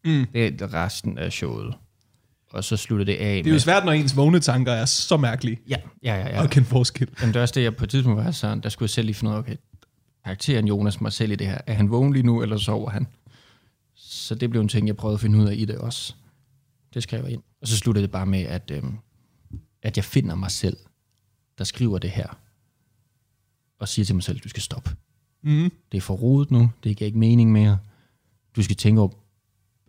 [0.05, 0.25] Mm.
[0.33, 1.73] Det er resten af showet.
[2.53, 5.17] Og så slutter det af Det er jo svært, når ens vågne tanker er så
[5.17, 6.19] mærkelige, Ja, ja, ja.
[6.27, 6.35] ja.
[6.35, 6.41] ja.
[6.41, 7.07] og kan forskel.
[7.21, 9.05] Men det er også det, jeg på et tidspunkt var sådan, der skulle jeg selv
[9.05, 9.55] lige finde ud af, okay,
[10.25, 11.57] karakteren Jonas mig selv i det her.
[11.67, 13.07] Er han vågen lige nu, eller sover han?
[14.27, 16.13] Så det blev en ting, jeg prøvede at finde ud af i det også.
[16.93, 17.41] Det skrev jeg ind.
[17.61, 18.97] Og så sluttede det bare med, at, øhm,
[19.83, 20.77] at jeg finder mig selv,
[21.57, 22.39] der skriver det her.
[23.79, 24.89] Og siger til mig selv, du skal stoppe.
[25.43, 25.71] Mm.
[25.91, 26.71] Det er for rodet nu.
[26.83, 27.79] Det giver ikke mening mere.
[28.55, 29.11] Du skal tænke over,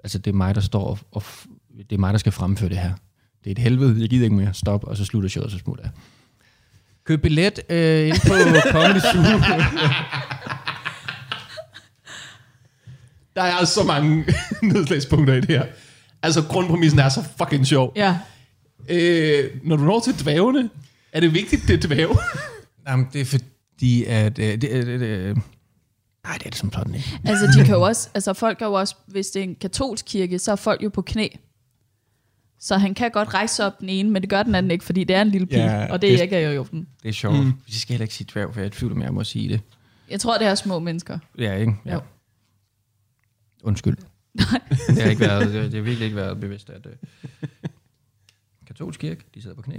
[0.05, 1.22] altså det er mig, der står og, og
[1.76, 2.95] det er mig, der skal fremføre det her.
[3.45, 4.55] Det er et helvede, jeg gider ikke mere.
[4.55, 5.93] Stop, og så slutter showet, så smutter jeg.
[7.05, 9.22] Køb billet øh, ind på Comedy Zoo.
[13.39, 14.24] Der er så mange
[14.72, 15.64] nedslagspunkter i det her.
[16.22, 17.93] Altså, grundpræmissen er så fucking sjov.
[17.97, 18.18] Ja.
[18.89, 20.70] Øh, når du når til dvævene,
[21.12, 22.16] er det vigtigt, det er dvæve?
[22.89, 24.39] Jamen, det er fordi, at...
[24.39, 25.36] Øh, det, det, det, det,
[26.24, 27.18] nej, det er det som sådan ikke.
[27.24, 30.05] Altså, de kan jo også, altså folk er jo også, hvis det er en katolsk
[30.09, 31.28] kirke, så er folk jo på knæ.
[32.61, 35.05] Så han kan godt rejse op den ene, men det gør den anden ikke, fordi
[35.05, 36.86] det er en lille pige, Ja, og det er det- ikke jo den.
[37.03, 37.39] Det er sjovt.
[37.39, 37.53] Mm.
[37.66, 39.49] Vi skal heller ikke sige dværg, for jeg er i tvivl om, jeg må sige
[39.49, 39.61] det.
[40.11, 41.18] Jeg tror, det er små mennesker.
[41.39, 41.72] Ja, ikke?
[41.86, 41.93] Ja.
[41.95, 42.01] Jo.
[43.68, 43.96] Undskyld.
[44.88, 46.92] det har ikke været, det, har virkelig ikke været bevidst, at uh,
[48.66, 49.76] katolsk kirke, de sidder på knæ.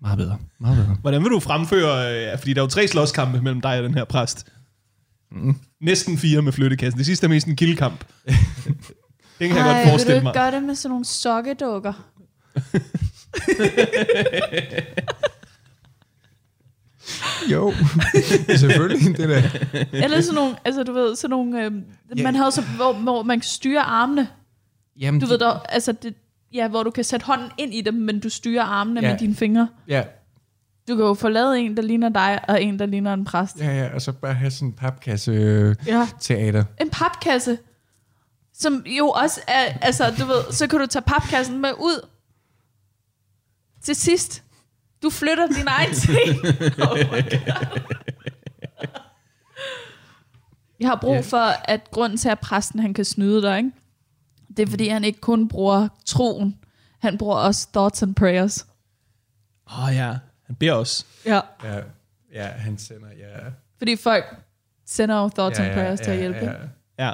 [0.00, 0.96] Meget bedre, meget bedre.
[1.00, 3.94] Hvordan vil du fremføre, øh, fordi der er jo tre slåskampe mellem dig og den
[3.94, 4.46] her præst.
[5.32, 5.56] Mm.
[5.80, 6.98] Næsten fire med flyttekassen.
[6.98, 8.00] Det sidste er mest en kildkamp.
[9.38, 10.34] det kan jeg Ej, godt vil du forestille ikke mig.
[10.34, 11.92] gøre det med sådan nogle sokkedukker?
[17.52, 17.72] Jo,
[18.60, 19.42] selvfølgelig, det der.
[19.92, 21.84] Eller sådan nogle, altså du ved, sådan nogle, øhm,
[22.16, 22.22] Ja.
[22.22, 24.28] man havde så, hvor, hvor man kan styre armene.
[25.00, 26.14] Jamen, Du ved, der, altså det,
[26.52, 29.10] ja, hvor du kan sætte hånden ind i dem, men du styrer armene Ja.
[29.10, 29.68] med dine fingre.
[29.88, 30.04] Ja,
[30.88, 33.58] Du kan jo lavet en, der ligner dig, og en, der ligner en præst.
[33.60, 36.08] ja, ja, og så bare have sådan en papkasse øh, Ja.
[36.80, 37.58] En papkasse,
[38.54, 42.06] som jo også er, altså du ved, så kan du tage papkassen med ud.
[43.84, 44.42] Til sidst.
[45.06, 46.36] Du flytter din egen ting.
[46.88, 46.98] Oh.
[50.80, 51.20] Jeg har brug Ja.
[51.20, 53.70] for, at grunden til, at præsten han kan snyde dig, ikke?
[54.56, 56.58] det er, fordi han ikke kun bruger troen,
[56.98, 58.66] han bruger også thoughts and prayers.
[59.70, 61.06] Åh oh, ja, han beder os.
[61.26, 61.40] Ja.
[61.64, 61.80] Ja,
[62.34, 63.38] ja han sender, ja.
[63.78, 64.24] Fordi folk
[64.86, 66.38] sender jo thoughts ja, and prayers til at hjælpe.
[66.38, 66.70] Ja, ikke?
[66.98, 67.12] Ja.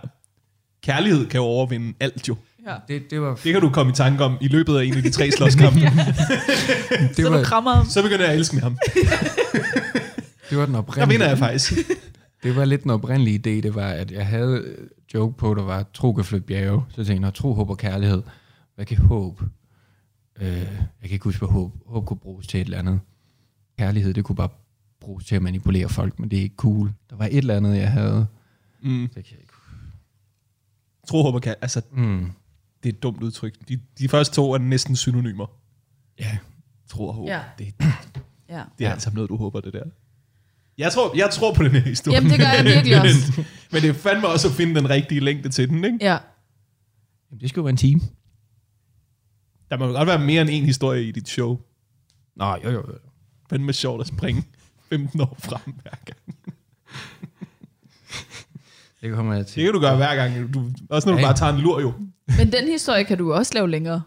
[0.82, 2.36] Kærlighed kan jo overvinde alt jo.
[2.66, 2.74] Ja.
[2.88, 5.02] Det, det var, Det kan du komme i tanke om i løbet af en af
[5.02, 5.80] de tre slåskampe.
[5.80, 7.86] det Så du var, krammer ham.
[7.86, 8.78] Så begynder jeg at elske ham.
[10.50, 11.08] det var den Der oprindelige.
[11.08, 11.72] vinder jeg faktisk.
[12.42, 15.62] Det var lidt den oprindelige idé, det var, at jeg havde øh, joke på, der
[15.62, 16.82] var, tro kan flytte bjerge.
[16.88, 18.22] Så tænkte jeg, "Nå, tro, håb og kærlighed.
[18.74, 19.42] Hvad kan håb?
[20.40, 20.66] Øh, jeg
[21.02, 23.00] kan ikke huske, hvad håb, håb kunne bruges til et eller andet.
[23.78, 24.48] Kærlighed, det kunne bare
[25.00, 26.92] bruges til at manipulere folk, men det er ikke cool.
[27.10, 28.26] Der var et eller andet, jeg havde.
[28.82, 29.00] Mm.
[29.14, 29.52] Det kan jeg ikke.
[31.08, 31.54] Tro, håber, kan.
[31.60, 32.30] Altså, Mm.
[32.82, 33.54] Det er et dumt udtryk.
[33.68, 35.46] De, de første to er næsten synonymer.
[36.20, 36.38] Ja.
[36.88, 37.28] Tro og håb.
[37.28, 37.42] Ja.
[37.58, 37.84] Det, Ja.
[38.78, 38.90] det er Ja.
[38.92, 39.82] alt sammen noget, du håber, det der.
[40.78, 42.14] Jeg tror, jeg tror på den her historie.
[42.16, 43.32] Jamen, det gør jeg virkelig også.
[43.36, 45.98] men, men det er fandme også at finde den rigtige længde til den, ikke?
[46.00, 46.18] Ja.
[47.30, 48.00] Jamen, det skal jo være en time.
[49.70, 51.58] Der må jo godt være mere end en historie i dit show.
[52.36, 52.98] Nå, jo, jo, jo.
[53.50, 54.44] Fandme sjovt at springe
[54.88, 56.18] 15 år frem hver gang.
[59.02, 59.56] Det kommer jeg til.
[59.62, 60.54] Det kan du gøre hver gang.
[60.54, 61.92] Du, også når du Ja, bare tager en lur, jo.
[62.38, 64.02] Men den historie kan du også lave længere,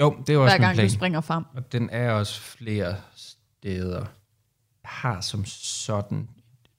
[0.00, 0.88] Jo, det er også hver gang plan.
[0.88, 1.44] du springer frem.
[1.54, 3.98] Og den er også flere steder.
[4.82, 6.28] Jeg har som sådan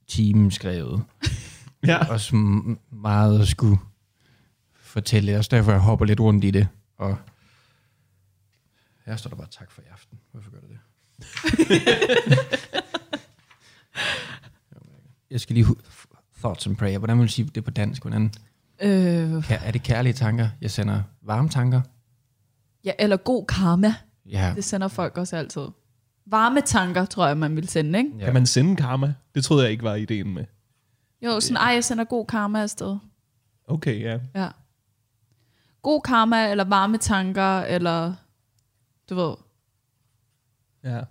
[0.07, 1.03] team skrevet.
[1.87, 2.09] Ja.
[2.11, 3.77] Også m- meget at skulle
[4.75, 5.37] fortælle.
[5.37, 6.67] Også derfor, jeg hopper lidt rundt i det.
[6.97, 7.17] Og
[9.05, 10.19] her står der bare tak for i aften.
[10.31, 10.79] Hvorfor gør du det?
[15.31, 15.65] jeg skal lige...
[16.43, 16.97] Thoughts and prayer.
[16.97, 18.01] Hvordan vil du sige det på dansk?
[18.03, 18.31] Hvordan,
[18.81, 20.49] Øh, er det kærlige tanker?
[20.61, 21.81] Jeg sender varme tanker.
[22.85, 23.93] ja, eller god karma.
[24.25, 24.53] Ja.
[24.55, 25.61] Det sender folk også altid.
[26.25, 28.11] Varme tanker, tror jeg, man vil sende, ikke?
[28.19, 28.25] ja.
[28.25, 29.13] Kan man sende karma?
[29.35, 30.45] Det troede jeg ikke var ideen med.
[31.21, 32.97] Jo, sådan, ej, jeg sender god karma afsted.
[33.67, 34.19] Okay, ja.
[34.35, 34.49] Ja.
[35.81, 38.13] god karma, eller varme tanker, eller
[39.09, 39.33] du ved,
[40.83, 41.01] Ja.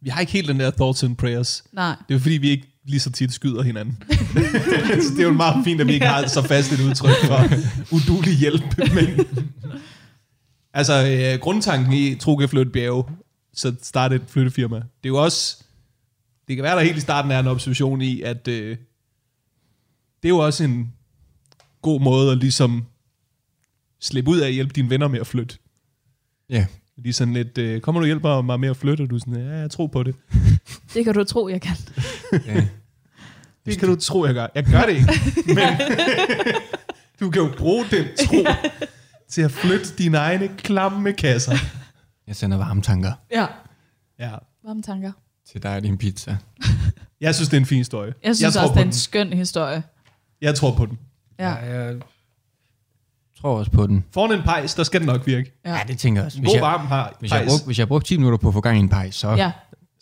[0.00, 1.64] Vi har ikke helt den der thoughts and prayers.
[1.72, 1.90] nej.
[2.08, 4.02] Det er jo fordi, vi ikke lige så tit skyder hinanden.
[5.02, 7.44] Så det er jo meget fint, at vi ikke har så fast et udtryk for
[7.96, 8.78] udulig hjælp.
[8.78, 9.26] Men,
[10.74, 13.04] altså, øh, grundtanken i Tro kan flytte bjerge,
[13.54, 14.76] så starte et flyttefirma.
[14.76, 15.64] Det er jo også,
[16.48, 18.76] det kan være, der helt i starten er en observation i, at øh,
[20.22, 20.92] det er jo også en
[21.82, 22.84] god måde at ligesom
[24.00, 25.58] slippe ud af at hjælpe dine venner med at flytte.
[26.50, 26.66] Ja.
[27.04, 29.02] De er sådan lidt, øh, kommer du hjælper mig med at flytte?
[29.02, 30.14] Og du er sådan, ja, jeg tror på det.
[30.94, 31.76] Det kan du tro, jeg kan.
[32.46, 32.66] ja.
[33.70, 34.46] Det kan du tro, jeg gør.
[34.54, 35.12] Jeg gør det ikke.
[35.54, 35.68] Men
[37.20, 38.36] du kan jo bruge den tro
[39.30, 41.56] til at flytte dine egne klamme kasser.
[42.26, 43.46] Jeg sender varme tanker Ja.
[44.18, 44.30] Ja.
[44.66, 45.12] Varme tanker.
[45.52, 46.36] til dig og din pizza.
[47.20, 48.14] Jeg synes, det er en fin historie.
[48.24, 48.92] Jeg synes jeg også, det er en den.
[48.92, 49.82] skøn historie.
[50.40, 50.98] Jeg tror på den.
[51.38, 51.50] Ja.
[51.50, 51.96] jeg
[53.40, 54.04] tror også på den.
[54.14, 55.52] Foran en pejs, der skal den nok virke.
[55.64, 55.72] Ja.
[55.74, 56.38] Ja, det tænker jeg også.
[56.38, 57.50] En Hvis god jeg, varm pej- hvis, jeg pejs.
[57.50, 59.30] brug, hvis jeg bruger 10 minutter på at få gang i en pej, så...
[59.30, 59.52] ja.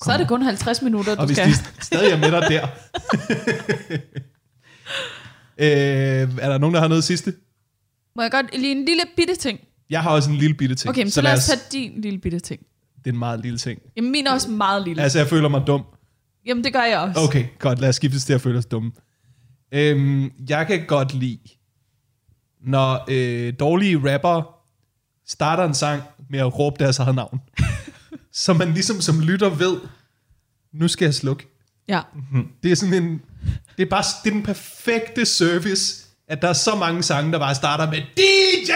[0.05, 1.49] Så er det kun 50 minutter, Og du hvis skal.
[1.49, 1.55] de
[1.85, 2.67] stadig er med dig der.
[5.59, 7.35] øh, er der nogen, der har noget sidste?
[8.17, 9.61] Må jeg godt lige en lille bitte ting?
[9.91, 10.91] Jeg har også en lille bitte ting.
[10.91, 12.61] Okay, men så lad os tage din lille bitte ting.
[12.99, 13.81] Det er en meget lille ting.
[13.97, 15.03] Jamen, min er også meget lille.
[15.03, 15.85] Altså, jeg føler mig dum.
[16.47, 17.21] Jamen, det gør jeg også.
[17.21, 17.79] Okay, godt.
[17.81, 18.93] Lad os skiftes til at føle os dumme.
[19.73, 21.39] Øhm, jeg kan godt lide,
[22.67, 24.43] når øh, dårlige rapper
[25.27, 27.41] starter en sang med at råbe deres eget navn.
[28.37, 29.77] så man ligesom som lytter ved,
[30.73, 31.49] nu skal jeg slukke.
[31.89, 32.01] Ja.
[32.63, 33.23] Det er sådan en,
[33.77, 37.39] det er bare det er den perfekte service, at der er så mange sange, der
[37.39, 38.73] bare starter med DJ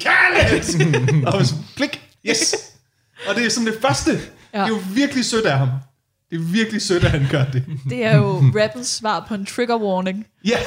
[0.00, 1.26] Khaled!
[1.34, 2.54] og så klik, yes!
[3.28, 4.10] Og det er sådan det første.
[4.10, 4.58] Ja.
[4.58, 5.68] Det er jo virkelig sødt af ham.
[6.30, 7.64] Det er virkelig sødt, at han gør det.
[7.90, 10.26] Det er jo rappens svar på en trigger warning.
[10.44, 10.58] Ja.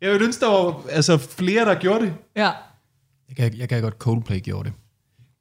[0.00, 2.14] jeg vil ønske, der var altså, flere, der gjorde det.
[2.36, 2.50] Ja.
[3.28, 4.85] Jeg kan, jeg kan godt Coldplay gjorde det.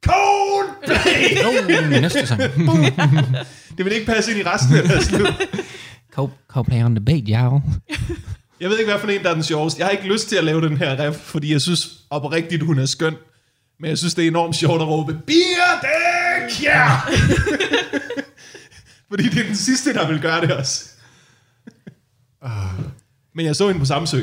[0.05, 1.81] Coldplay!
[1.89, 2.41] Min næste sang.
[3.77, 5.25] det vil ikke passe ind i resten af deres liv.
[6.19, 7.61] Cold- Coldplay on the beat, y'all.
[8.59, 9.79] Jeg ved ikke, hvad for en, der er den sjoveste.
[9.79, 12.79] Jeg har ikke lyst til at lave den her ref, fordi jeg synes oprigtigt, hun
[12.79, 13.15] er skøn.
[13.79, 16.89] Men jeg synes, det er enormt sjovt at råbe, Bierdæk, ja!
[19.09, 20.89] fordi det er den sidste, der vil gøre det også.
[23.35, 24.21] Men jeg så hende på Samsø.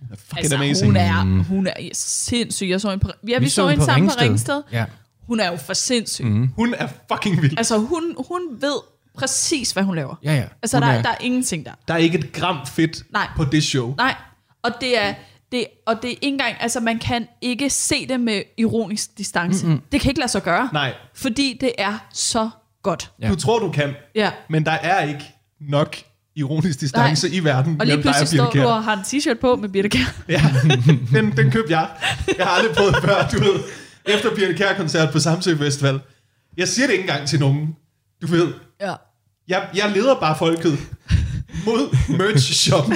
[0.00, 0.86] Hun er Fucking Altså, amazing.
[0.88, 2.66] hun er, hun er sindssyg.
[2.68, 4.62] Jeg så en på, ja, vi, vi så, hende en sammen på Ringsted.
[4.72, 4.84] Ja.
[5.26, 6.24] Hun er jo for sindssyg.
[6.24, 6.48] Mm.
[6.56, 7.58] Hun er fucking vild.
[7.58, 8.76] Altså, hun, hun ved
[9.14, 10.14] præcis, hvad hun laver.
[10.24, 10.44] Ja, ja.
[10.62, 11.70] Altså, Hun der, er- er, der er ingenting der.
[11.88, 13.28] Der er ikke et gram fedt Nej.
[13.36, 13.94] på det show.
[13.96, 14.14] Nej,
[14.62, 15.14] og det er,
[15.52, 19.66] det, og det er ikke engang, altså man kan ikke se det med ironisk distance.
[19.66, 19.82] Mm-hmm.
[19.92, 22.50] Det kan ikke lade sig gøre, Nej, fordi det er så
[22.82, 23.10] godt.
[23.22, 23.28] Ja.
[23.28, 24.30] du tror, du kan, Ja.
[24.50, 25.24] men der er ikke
[25.60, 25.96] nok
[26.38, 27.36] ironisk distance Nej.
[27.36, 27.76] i verden.
[27.80, 30.04] Og lige pludselig står du og har en t-shirt på med Birte Kjær.
[30.28, 30.42] Ja,
[31.14, 31.88] den, den købte jeg.
[32.38, 33.60] Jeg har aldrig prøvet før, du ved.
[34.04, 36.00] Efter Birte Kjær-koncert på Samsø Festival.
[36.56, 37.76] Jeg siger det ikke engang til nogen.
[38.22, 38.48] Du ved,
[38.80, 38.94] Ja.
[39.48, 40.78] jeg, jeg leder bare folket
[41.66, 42.84] mod merch shop.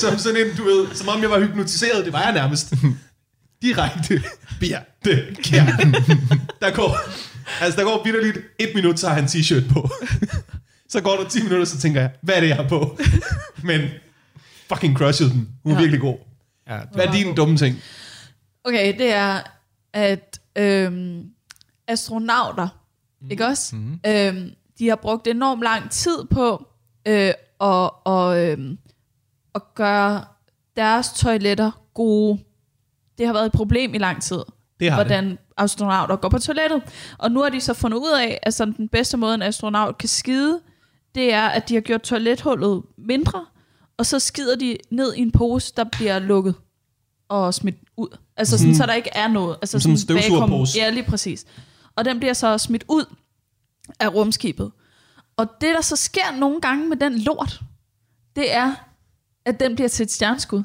[0.00, 2.04] som sådan en, du ved, som om jeg var hypnotiseret.
[2.04, 2.74] Det var jeg nærmest.
[3.62, 4.22] Direkte
[4.60, 5.64] Birte Kjær.
[6.60, 6.98] Der går,
[7.60, 9.90] altså der går bitterligt et minut, så har han en t-shirt på.
[10.92, 12.98] Så går der 10 minutter, så tænker jeg, hvad er det, jeg har på?
[13.68, 13.80] Men
[14.72, 15.48] fucking crushed den.
[15.62, 15.80] Hun er Ja.
[15.80, 16.16] virkelig god.
[16.68, 17.76] Ja, Hvad er din dumme ting?
[18.64, 19.40] Okay, det er,
[19.92, 21.24] at øhm,
[21.88, 22.68] astronauter,
[23.20, 23.30] mm.
[23.30, 23.76] ikke også?
[23.76, 24.00] Mm.
[24.06, 26.66] Øhm, de har brugt enormt lang tid på
[27.08, 27.14] øh,
[27.60, 28.78] at, og, øhm,
[29.54, 30.24] at gøre
[30.76, 32.38] deres toiletter gode.
[33.18, 34.40] Det har været et problem i lang tid,
[34.80, 35.38] Det har hvordan det.
[35.56, 36.82] astronauter går på toilettet.
[37.18, 39.98] Og nu har de så fundet ud af, at sådan den bedste måde, en astronaut
[39.98, 40.60] kan skide,
[41.14, 43.46] det er, at de har gjort toilethullet mindre,
[43.98, 46.54] og så skider de ned i en pose, der bliver lukket
[47.28, 48.18] og smidt ud.
[48.36, 49.56] Altså sådan, så der ikke er noget.
[49.62, 50.78] Altså Som sådan en støvsugerpose.
[50.78, 51.44] Ja, lige præcis.
[51.96, 53.04] Og den bliver så smidt ud
[54.00, 54.70] af rumskibet.
[55.36, 57.60] Og det, der så sker nogle gange med den lort,
[58.36, 58.74] det er,
[59.44, 60.62] at den bliver til et stjerneskud.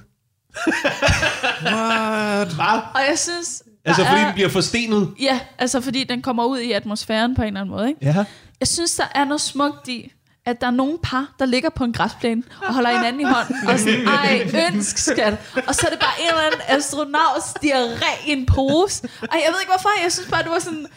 [2.56, 2.82] Hvad?
[2.94, 3.64] Og jeg synes...
[3.86, 5.14] Altså, fordi er, den bliver forstenet.
[5.20, 7.88] Ja, altså fordi den kommer ud i atmosfæren på en eller anden måde.
[7.88, 8.06] Ikke?
[8.06, 8.26] Ja.
[8.60, 10.14] Jeg synes, der er noget smukt i,
[10.48, 13.68] at der er nogle par, der ligger på en græsplæne og holder hinanden i hånden,
[13.68, 15.34] og sådan, ej, ønsk, skat.
[15.68, 19.04] Og så er det bare en eller anden astronaut diarré i en pose.
[19.04, 20.88] Ej, jeg ved ikke hvorfor, jeg synes bare, det var sådan,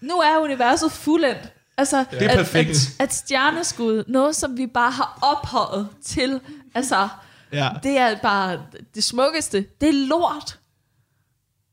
[0.00, 1.42] nu er universet fuldendt.
[1.78, 2.70] Altså, Det er at, perfekt.
[2.70, 6.40] At, at stjerneskud, noget som vi bare har ophøjet til,
[6.74, 7.08] altså,
[7.52, 7.68] ja.
[7.82, 8.58] det er bare
[8.94, 9.64] det smukkeste.
[9.80, 10.58] Det er lort.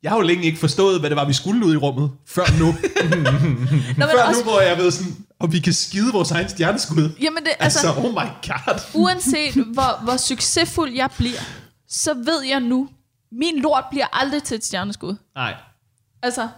[0.04, 2.60] Jeg har jo længe ikke forstået, hvad det var, vi skulle ud i rummet, før
[2.60, 2.66] nu.
[3.98, 7.10] Nå, før også, nu, hvor jeg ved sådan, og vi kan skide vores egen stjerneskud.
[7.22, 8.80] Jamen, det, altså, Altså, oh my god.
[8.94, 11.40] uanset hvor, hvor succesfuld jeg bliver,
[11.88, 12.90] så ved jeg nu,
[13.32, 15.16] min lort bliver aldrig til et stjerneskud.
[15.36, 15.56] Nej.
[16.24, 16.50] Altså,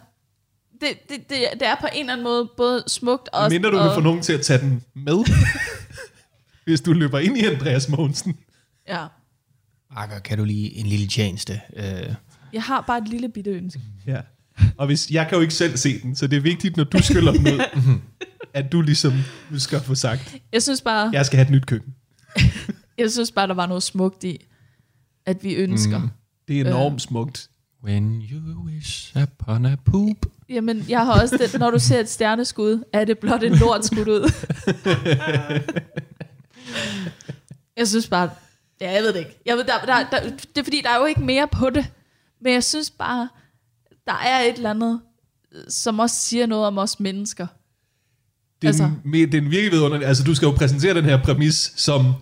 [0.81, 3.49] det, det, det, det er på en eller anden måde både smukt og...
[3.49, 5.26] Mindre du og, kan få nogen til at tage den med.
[6.65, 8.38] Hvis du løber ind i Andreas Mogensen.
[8.88, 9.06] Ja.
[9.95, 11.61] Marker, kan du lige en lille tjeneste?
[11.76, 12.14] Øh,
[12.53, 13.81] Jeg har bare et lille bitte ønske.
[14.07, 14.22] Ja.
[14.77, 17.03] Og hvis, jeg kan jo ikke selv se den, så det er vigtigt, når du
[17.03, 17.60] skyller den ud,
[18.53, 19.13] at du ligesom
[19.73, 21.95] at få sagt, Jeg synes bare, jeg skal have et nyt køkken.
[22.97, 24.45] jeg synes bare der var noget smukt i,
[25.26, 25.97] at vi ønsker.
[25.97, 26.09] Mm.
[26.47, 27.49] Det er enormt smukt.
[27.84, 30.26] When you wish upon a poop.
[30.49, 33.85] Jamen, jeg har også det, når du ser et stjerneskud, er det blot en lort
[33.85, 34.27] skudt ud.
[37.77, 38.30] jeg synes bare,
[38.81, 39.39] ja, jeg ved det ikke.
[39.45, 41.85] Jeg ved, der, der, der, det er fordi, der er jo ikke mere på det.
[42.41, 43.30] Men jeg synes bare,
[44.07, 45.01] der er et eller andet,
[45.69, 47.47] som også siger noget om os mennesker.
[48.61, 48.84] Den, Altså.
[48.84, 49.27] altså.
[49.31, 50.07] den virkelig vidunderlig.
[50.07, 52.14] Altså, du skal jo præsentere den her præmis som,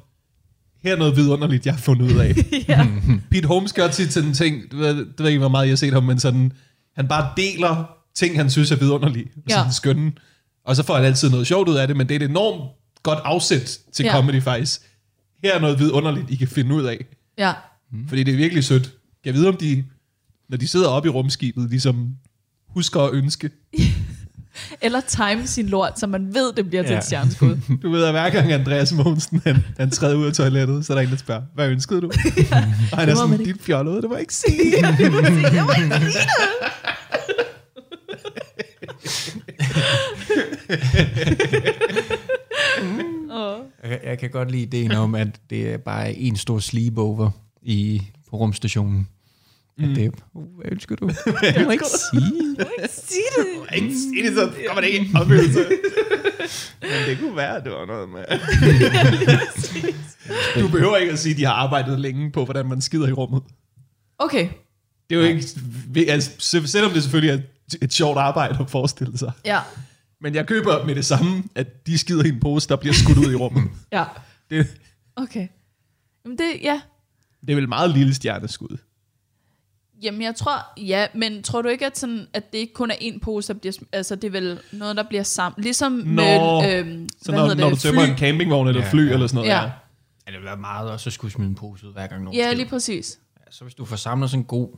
[0.84, 2.35] her er noget vidunderligt, jeg har fundet ud af.
[2.68, 2.88] ja.
[3.31, 5.72] Pete Holmes gør tit sådan en ting, du ved, det ved ikke, hvor meget jeg
[5.72, 6.51] har set ham, men sådan,
[6.95, 9.55] han bare deler ting, han synes er vidunderlige, Ja.
[9.55, 10.11] sådan skønne.
[10.65, 12.72] Og så får han altid noget sjovt ud af det, men det er et enormt
[13.03, 14.11] godt afsæt til Ja.
[14.11, 14.81] comedy faktisk.
[15.43, 17.05] Her er noget vidunderligt, I kan finde ud af.
[17.38, 17.53] ja.
[18.07, 18.93] Fordi det er virkelig sødt.
[19.26, 19.84] Jeg vide, om de,
[20.49, 22.15] når de sidder oppe i rumskibet, ligesom
[22.68, 23.49] husker at ønske.
[24.81, 26.97] Eller time sin lort, så man ved, det bliver til Ja.
[26.97, 27.57] et stjerneskud.
[27.84, 30.97] Du ved, at hver gang Andreas Mogensen, han, han træder ud af toilettet, så er
[30.97, 32.07] der en, der spørger, hvad ønskede du?
[32.91, 33.53] Og han er Det må man sådan, ikke.
[33.53, 34.73] dit fjollet, det må jeg ikke sige.
[43.31, 43.59] oh.
[43.84, 47.29] Jeg, jeg kan godt lide ideen om, at det er bare en stor sleepover
[47.61, 49.07] i, på rumstationen.
[49.79, 51.09] At det er, uh, hvad ønsker du?
[51.55, 52.55] Jeg må ikke sige.
[52.89, 53.45] Sig det.
[53.75, 55.59] ikke sige det, så kommer det ikke opfyldelse.
[56.81, 58.23] Men det kunne være, at det var noget med...
[60.61, 63.11] du behøver ikke at sige, at de har arbejdet længe på, hvordan man skider i
[63.11, 63.41] rummet.
[64.19, 64.49] Okay,
[65.09, 66.11] Det er jo ikke...
[66.11, 67.37] Altså, se- selvom det selvfølgelig er
[67.73, 69.31] et- et sjovt arbejde at forestille sig.
[69.45, 69.59] ja.
[70.21, 73.17] Men jeg køber med det samme, at de skider i en pose, der bliver skudt
[73.17, 73.63] ud i rummet.
[73.91, 74.03] Ja,
[74.49, 74.67] Det,
[75.15, 75.47] okay.
[76.25, 76.81] Jamen det, ja.
[77.41, 78.77] det er vel meget lille stjerneskud.
[80.03, 82.95] Jamen jeg tror, ja, men tror du ikke, at, sådan, at det ikke kun er
[83.01, 86.01] en pose, der bliver, altså det er vel noget, der bliver sammen, ligesom Nå,
[86.61, 88.11] med, øhm, Så hvad når, hedder når du det, tømmer fly.
[88.11, 89.13] en campingvogn eller Ja, fly ja.
[89.13, 89.49] eller sådan noget.
[89.49, 89.55] Ja.
[89.61, 89.69] Ja.
[90.27, 92.37] Ja, det vil være meget også at skulle smide en pose ud, hver gang nogen
[92.39, 92.55] Ja, skider.
[92.57, 93.19] lige præcis.
[93.39, 94.69] Ja, så hvis du får samlet sådan en god,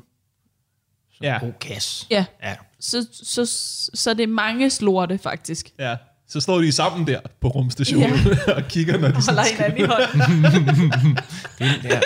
[1.13, 1.35] sådan Ja.
[1.35, 2.05] en god kasse.
[2.09, 2.55] Ja, Ja.
[2.79, 3.45] så, så,
[3.93, 5.71] så det er mange slorte, faktisk.
[5.79, 5.95] ja.
[6.27, 8.09] Så står de sammen der på rumstationen
[8.47, 8.53] ja.
[8.55, 11.17] og kigger, når de Holder sådan hinanden i hånden.
[11.59, 12.01] Det er, det er,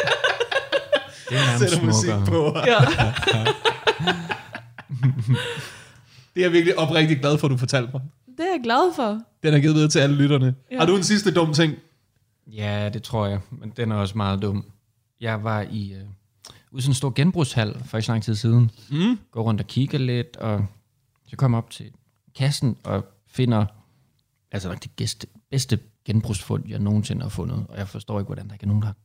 [1.34, 2.58] det er sætter musik på.
[2.66, 2.78] Ja.
[6.36, 8.02] Det er jeg virkelig oprigtigt glad for, at du fortalte mig.
[8.38, 9.22] Det er jeg glad for.
[9.44, 10.56] Den er givet videre til alle lytterne.
[10.72, 10.80] Ja.
[10.80, 11.74] Har du en sidste dum ting?
[12.48, 14.66] Ja, det tror jeg, men den er også meget dum.
[15.22, 16.02] Jeg var i øh,
[16.72, 18.72] ude sådan en stor genbrugshal for ikke så lang tid siden.
[18.90, 19.20] Mm.
[19.32, 20.66] Går rundt og kigger lidt, og
[21.28, 21.92] så kommer op til
[22.36, 23.66] kassen og finder
[24.52, 27.66] altså det bedste, bedste genbrugsfund, jeg nogensinde har fundet.
[27.70, 28.96] Og jeg forstår ikke, hvordan der ikke er nogen, der har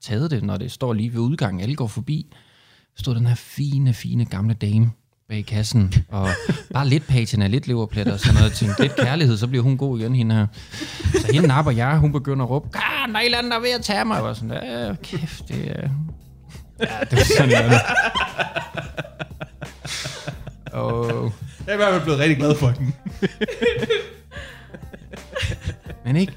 [0.00, 1.60] taget det, når det står lige ved udgangen.
[1.60, 2.26] Alle går forbi.
[2.96, 4.90] Stod den her fine, fine gamle dame
[5.28, 6.28] bag kassen, og
[6.74, 8.52] bare lidt patina, lidt leverplet og sådan noget.
[8.52, 10.46] Tænkte, lidt kærlighed, så bliver hun god igen, hende her.
[11.20, 14.04] Så hende napper jeg, hun begynder at råbe, ah, andet, der er ved at tage
[14.04, 14.14] mig.
[14.14, 15.88] Jeg var sådan, ja, kæft, det er...
[16.80, 17.80] Ja, det var sådan noget.
[20.72, 21.32] Og,
[21.66, 22.94] Jeg er i hvert fald blevet rigtig glad for den.
[26.04, 26.32] men ikke...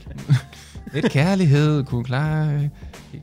[0.93, 2.53] Lidt kærlighed kunne klare...
[2.61, 2.71] det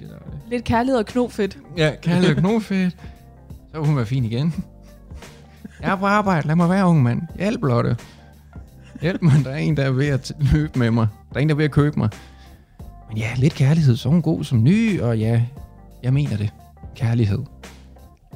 [0.01, 0.20] der.
[0.51, 1.59] Lidt kærlighed og knofedt.
[1.77, 2.97] Ja, kærlighed og knofedt.
[3.73, 4.65] Så vil hun være fin igen.
[5.81, 7.23] Jeg er på arbejde, lad mig være, unge mand.
[7.39, 7.97] Hjælp, Lotte.
[9.03, 11.07] Hjælp mig, der er en, der er ved at løbe med mig.
[11.33, 12.09] Der er en, der er ved at købe mig.
[13.09, 15.43] Men ja, lidt kærlighed, så er hun god som ny, og ja,
[16.03, 16.51] jeg mener det.
[16.97, 17.39] Kærlighed.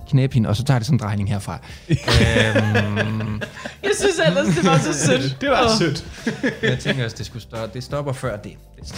[0.08, 1.58] Knæp hende, og så tager det sådan en drejning herfra.
[1.88, 1.96] øhm,
[3.82, 5.38] Jeg synes ellers, det var så sødt.
[5.40, 6.06] Det var sødt.
[6.62, 7.74] jeg tænker også, det skulle stoppe.
[7.74, 8.52] Det stopper før det.
[8.76, 8.88] Det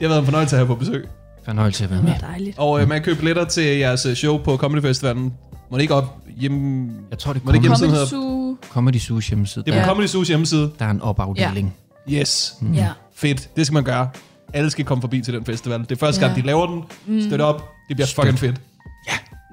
[0.00, 1.08] har været en fornøjelse at have på besøg.
[1.48, 2.12] Fornøjelse at være Det med.
[2.20, 2.58] var dejligt.
[2.58, 5.32] Og øh, man kan købe billetter til jeres øh, show på Comedy Festivalen.
[5.70, 6.90] Må det ikke op hjemme...
[7.10, 8.56] Jeg tror, det er Comedy, Zoo.
[8.70, 9.64] Comedy Sushi hjemmeside.
[9.64, 9.94] Det er på Der, Ja.
[9.94, 10.70] Comedy Zoo's hjemmeside.
[10.78, 11.74] der er en opafdeling.
[12.10, 12.54] Yes.
[12.74, 12.88] Ja.
[13.14, 13.56] Fedt.
[13.56, 14.08] Det skal man gøre.
[14.54, 15.80] Alle skal komme forbi til den festival.
[15.80, 16.40] Det er første gang, Ja.
[16.42, 16.66] de laver
[17.06, 17.22] den.
[17.28, 17.68] Støt op.
[17.88, 18.14] Det bliver Støt.
[18.24, 18.60] fucking fedt.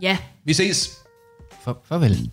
[0.01, 0.17] Ja.
[0.45, 0.89] Vi ses.
[1.63, 2.29] For, farvel.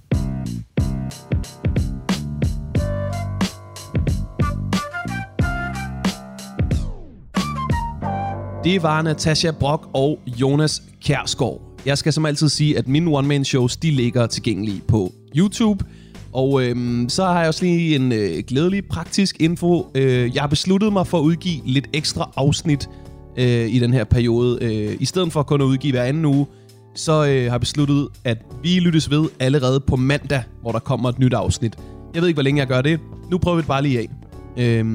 [8.64, 11.60] Det var Natasha Brock og Jonas Kjærsgaard.
[11.86, 15.84] Jeg skal som altid sige, at mine one-man-shows, de ligger tilgængelige på YouTube.
[16.32, 19.86] Og øhm, så har jeg også lige en øh, glædelig praktisk info.
[19.94, 22.89] Øh, jeg har besluttet mig for at udgive lidt ekstra afsnit
[23.36, 24.59] øh, i den her periode.
[24.60, 26.47] Øh, I stedet for kun at udgive hver anden uge,
[26.94, 31.09] så øh, har jeg besluttet, at vi lyttes ved allerede på mandag, hvor der kommer
[31.09, 31.76] et nyt afsnit.
[32.14, 33.01] Jeg ved ikke, hvor længe jeg gør det.
[33.30, 34.09] Nu prøver vi det bare lige af.
[34.56, 34.86] Øh,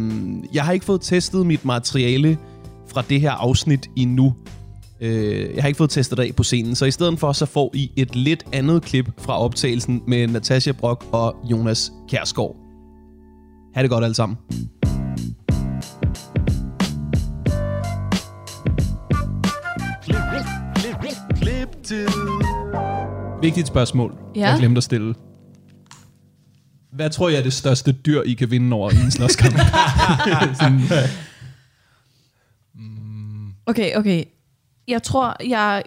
[0.53, 2.38] jeg har ikke fået testet mit materiale
[2.98, 4.34] fra det her afsnit endnu.
[5.02, 7.45] Øh, jeg har ikke fået testet det af på scenen, så i stedet for, så
[7.45, 12.56] får I et lidt andet klip fra optagelsen med Natasha Brock og Jonas Kærsgaard.
[13.76, 14.38] Ha' det godt alle sammen.
[21.41, 22.07] Klip til.
[23.41, 24.49] Vigtigt spørgsmål, Ja.
[24.49, 25.14] jeg glemte at stille.
[26.94, 29.56] Hvad tror jeg er det største dyr, I kan vinde over i en slåskamp?
[33.68, 34.23] Okay, okay.
[34.88, 35.84] Jeg tror, jeg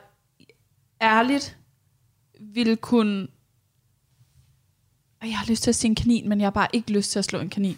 [1.02, 1.57] ærligt
[2.40, 3.27] ville kunne...
[5.23, 7.11] Ej, Jeg har lyst til at sige en kanin, men jeg har bare ikke lyst
[7.11, 7.77] til at slå en kanin.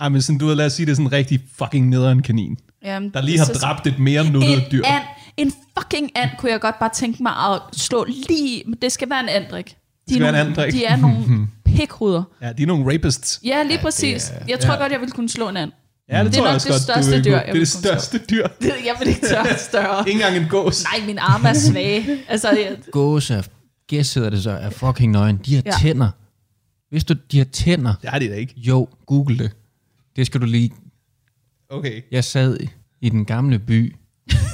[0.00, 2.22] Ej, men sådan, du ved, lad os sige, det er sådan en rigtig fucking nederen
[2.22, 4.78] kanin, Jamen, der lige har så- dræbt et mere nuttet dyr.
[4.78, 5.04] en and,
[5.36, 8.62] en fucking and kunne jeg godt bare tænke mig at slå lige...
[8.66, 9.76] Men det skal være en andrik.
[10.08, 10.72] De skal er være en nogle, andrik.
[10.80, 12.22] De er nogle pikruder.
[12.42, 13.40] Ja, de er nogle rapists.
[13.44, 14.30] Ja, lige præcis.
[14.30, 14.80] er- Jeg tror ja.
[14.80, 15.72] godt, jeg ville kunne slå en and.
[16.10, 17.50] Ja, det, Det er tror jeg nok også det godt, største du dyr, jeg Det
[17.54, 18.46] er det største dyr.
[18.88, 20.04] Jeg vil ikke tørre større.
[20.08, 20.84] Ikke engang en gås.
[20.84, 22.18] Nej, min arme er svage.
[22.28, 23.42] Altså, jeg, Gåse er,
[23.88, 25.40] gæs hedder det så, er fucking nøgen.
[25.46, 25.70] De har Ja.
[25.82, 25.88] ja.
[25.88, 26.08] tænder.
[26.90, 27.94] Hvis du, de har tænder.
[28.02, 28.54] Det har de da ikke.
[28.56, 29.50] Jo, google det.
[30.16, 30.70] Det skal du lige...
[31.70, 32.02] Okay.
[32.10, 32.56] Jeg sad
[33.00, 33.96] i den gamle by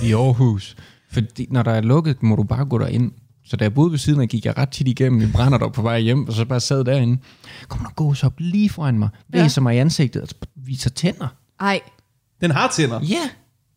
[0.03, 0.77] i Aarhus.
[1.13, 3.13] Fordi når der er lukket, må du bare gå derind.
[3.45, 5.69] Så da jeg boede ved siden af, gik jeg ret tit igennem i brænder der
[5.69, 7.19] på vej hjem, og så bare sad derinde.
[7.69, 9.43] Kommer der gås op lige foran mig, Ja.
[9.43, 11.29] væser mig i ansigtet og viser tænder.
[11.61, 11.81] Ej,
[12.41, 13.01] Den har tænder.
[13.03, 13.31] Ja,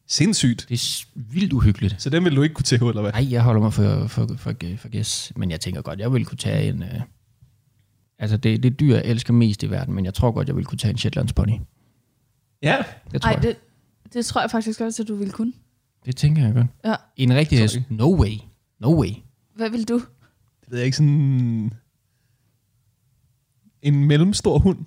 [0.08, 0.66] Sindssygt.
[0.70, 2.02] det er vildt uhyggeligt.
[2.02, 3.12] Så den vil du ikke kunne tæve, eller hvad?
[3.12, 5.32] Nej, jeg holder mig for, for, for, for gæs.
[5.36, 6.84] Men jeg tænker godt, jeg vil kunne tage en...
[6.84, 7.02] Øh,
[8.20, 10.66] altså, det, det dyr, jeg elsker mest i verden, men jeg tror godt, jeg vil
[10.66, 11.60] kunne tage en Shetlands pony.
[12.64, 12.78] Ja.
[13.12, 13.44] Det tror ej jeg.
[13.44, 13.56] Det...
[14.14, 15.54] det, tror jeg faktisk også, at du ville kunne.
[16.06, 16.68] det tænker jeg godt.
[16.86, 16.96] Ja.
[17.16, 17.80] En rigtig hest?
[17.90, 18.34] No way.
[18.80, 19.10] No way.
[19.56, 20.00] Hvad vil du?
[20.62, 21.74] Det ved jeg ikke sådan...
[23.82, 24.78] En mellemstor hund,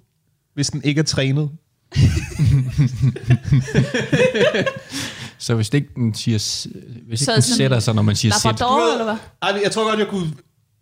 [0.55, 1.51] hvis den ikke er trænet.
[5.39, 6.37] Så hvis det ikke den siger...
[6.37, 8.61] Hvis Så ikke den sådan sætter sig, når man siger sæt.
[8.61, 9.17] Labrador, eller hvad?
[9.43, 10.33] Ej, jeg tror godt, jeg kunne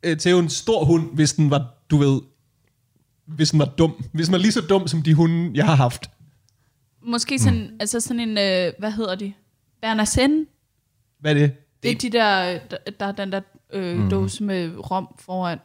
[0.03, 2.21] øh, tæve en stor hund, hvis den var, du ved...
[3.27, 4.05] Hvis den var dum.
[4.13, 6.11] Hvis den var lige så dum, som de hunde, jeg har haft.
[7.03, 7.77] Måske sådan, mm.
[7.81, 9.33] altså sådan en, øh, hvad hedder de?
[9.83, 10.47] Bernarsen?
[11.21, 11.53] Hvad er det?
[11.83, 13.41] Det er de der, der, der er den der
[13.73, 14.11] øh, mm.
[14.11, 15.59] dåse med rom foran.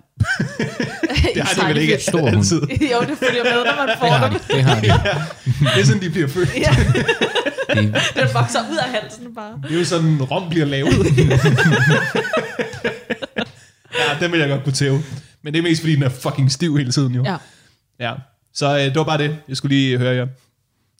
[1.35, 2.35] Det har de vel ikke Stor hund.
[2.37, 2.61] altid.
[2.61, 4.39] jo, det følger med, når man Det får har dem.
[4.39, 4.53] de.
[4.55, 4.87] Det har de.
[5.75, 6.49] Det er sådan, de bliver født.
[6.55, 6.75] Ja,
[7.69, 9.53] Det, den vokser ud af halsen bare.
[9.63, 10.93] Det er jo sådan, rom bliver lavet.
[13.99, 15.03] ja, den vil jeg godt kunne tæve.
[15.43, 17.23] Men det er mest, fordi den er fucking stiv hele tiden, jo.
[17.23, 17.35] Ja,
[17.99, 18.13] ja.
[18.53, 19.37] Så øh, det var bare det.
[19.49, 20.25] Jeg skulle lige høre jer.
[20.25, 20.33] det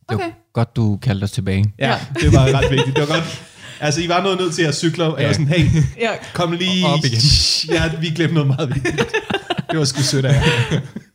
[0.08, 0.24] okay.
[0.26, 1.74] var godt, du kaldte os tilbage.
[1.80, 2.00] Ja, Ja.
[2.22, 2.96] det var ret vigtigt.
[2.96, 3.44] Det var godt.
[3.80, 5.66] Altså, I var nået ned til at cykle, og jeg var sådan, hey,
[6.06, 6.86] Ja, kom lige...
[6.86, 7.20] Op igen.
[7.76, 9.16] Ja, vi glemte noget meget vigtigt.
[9.72, 10.80] Det var sgu sødt af jer.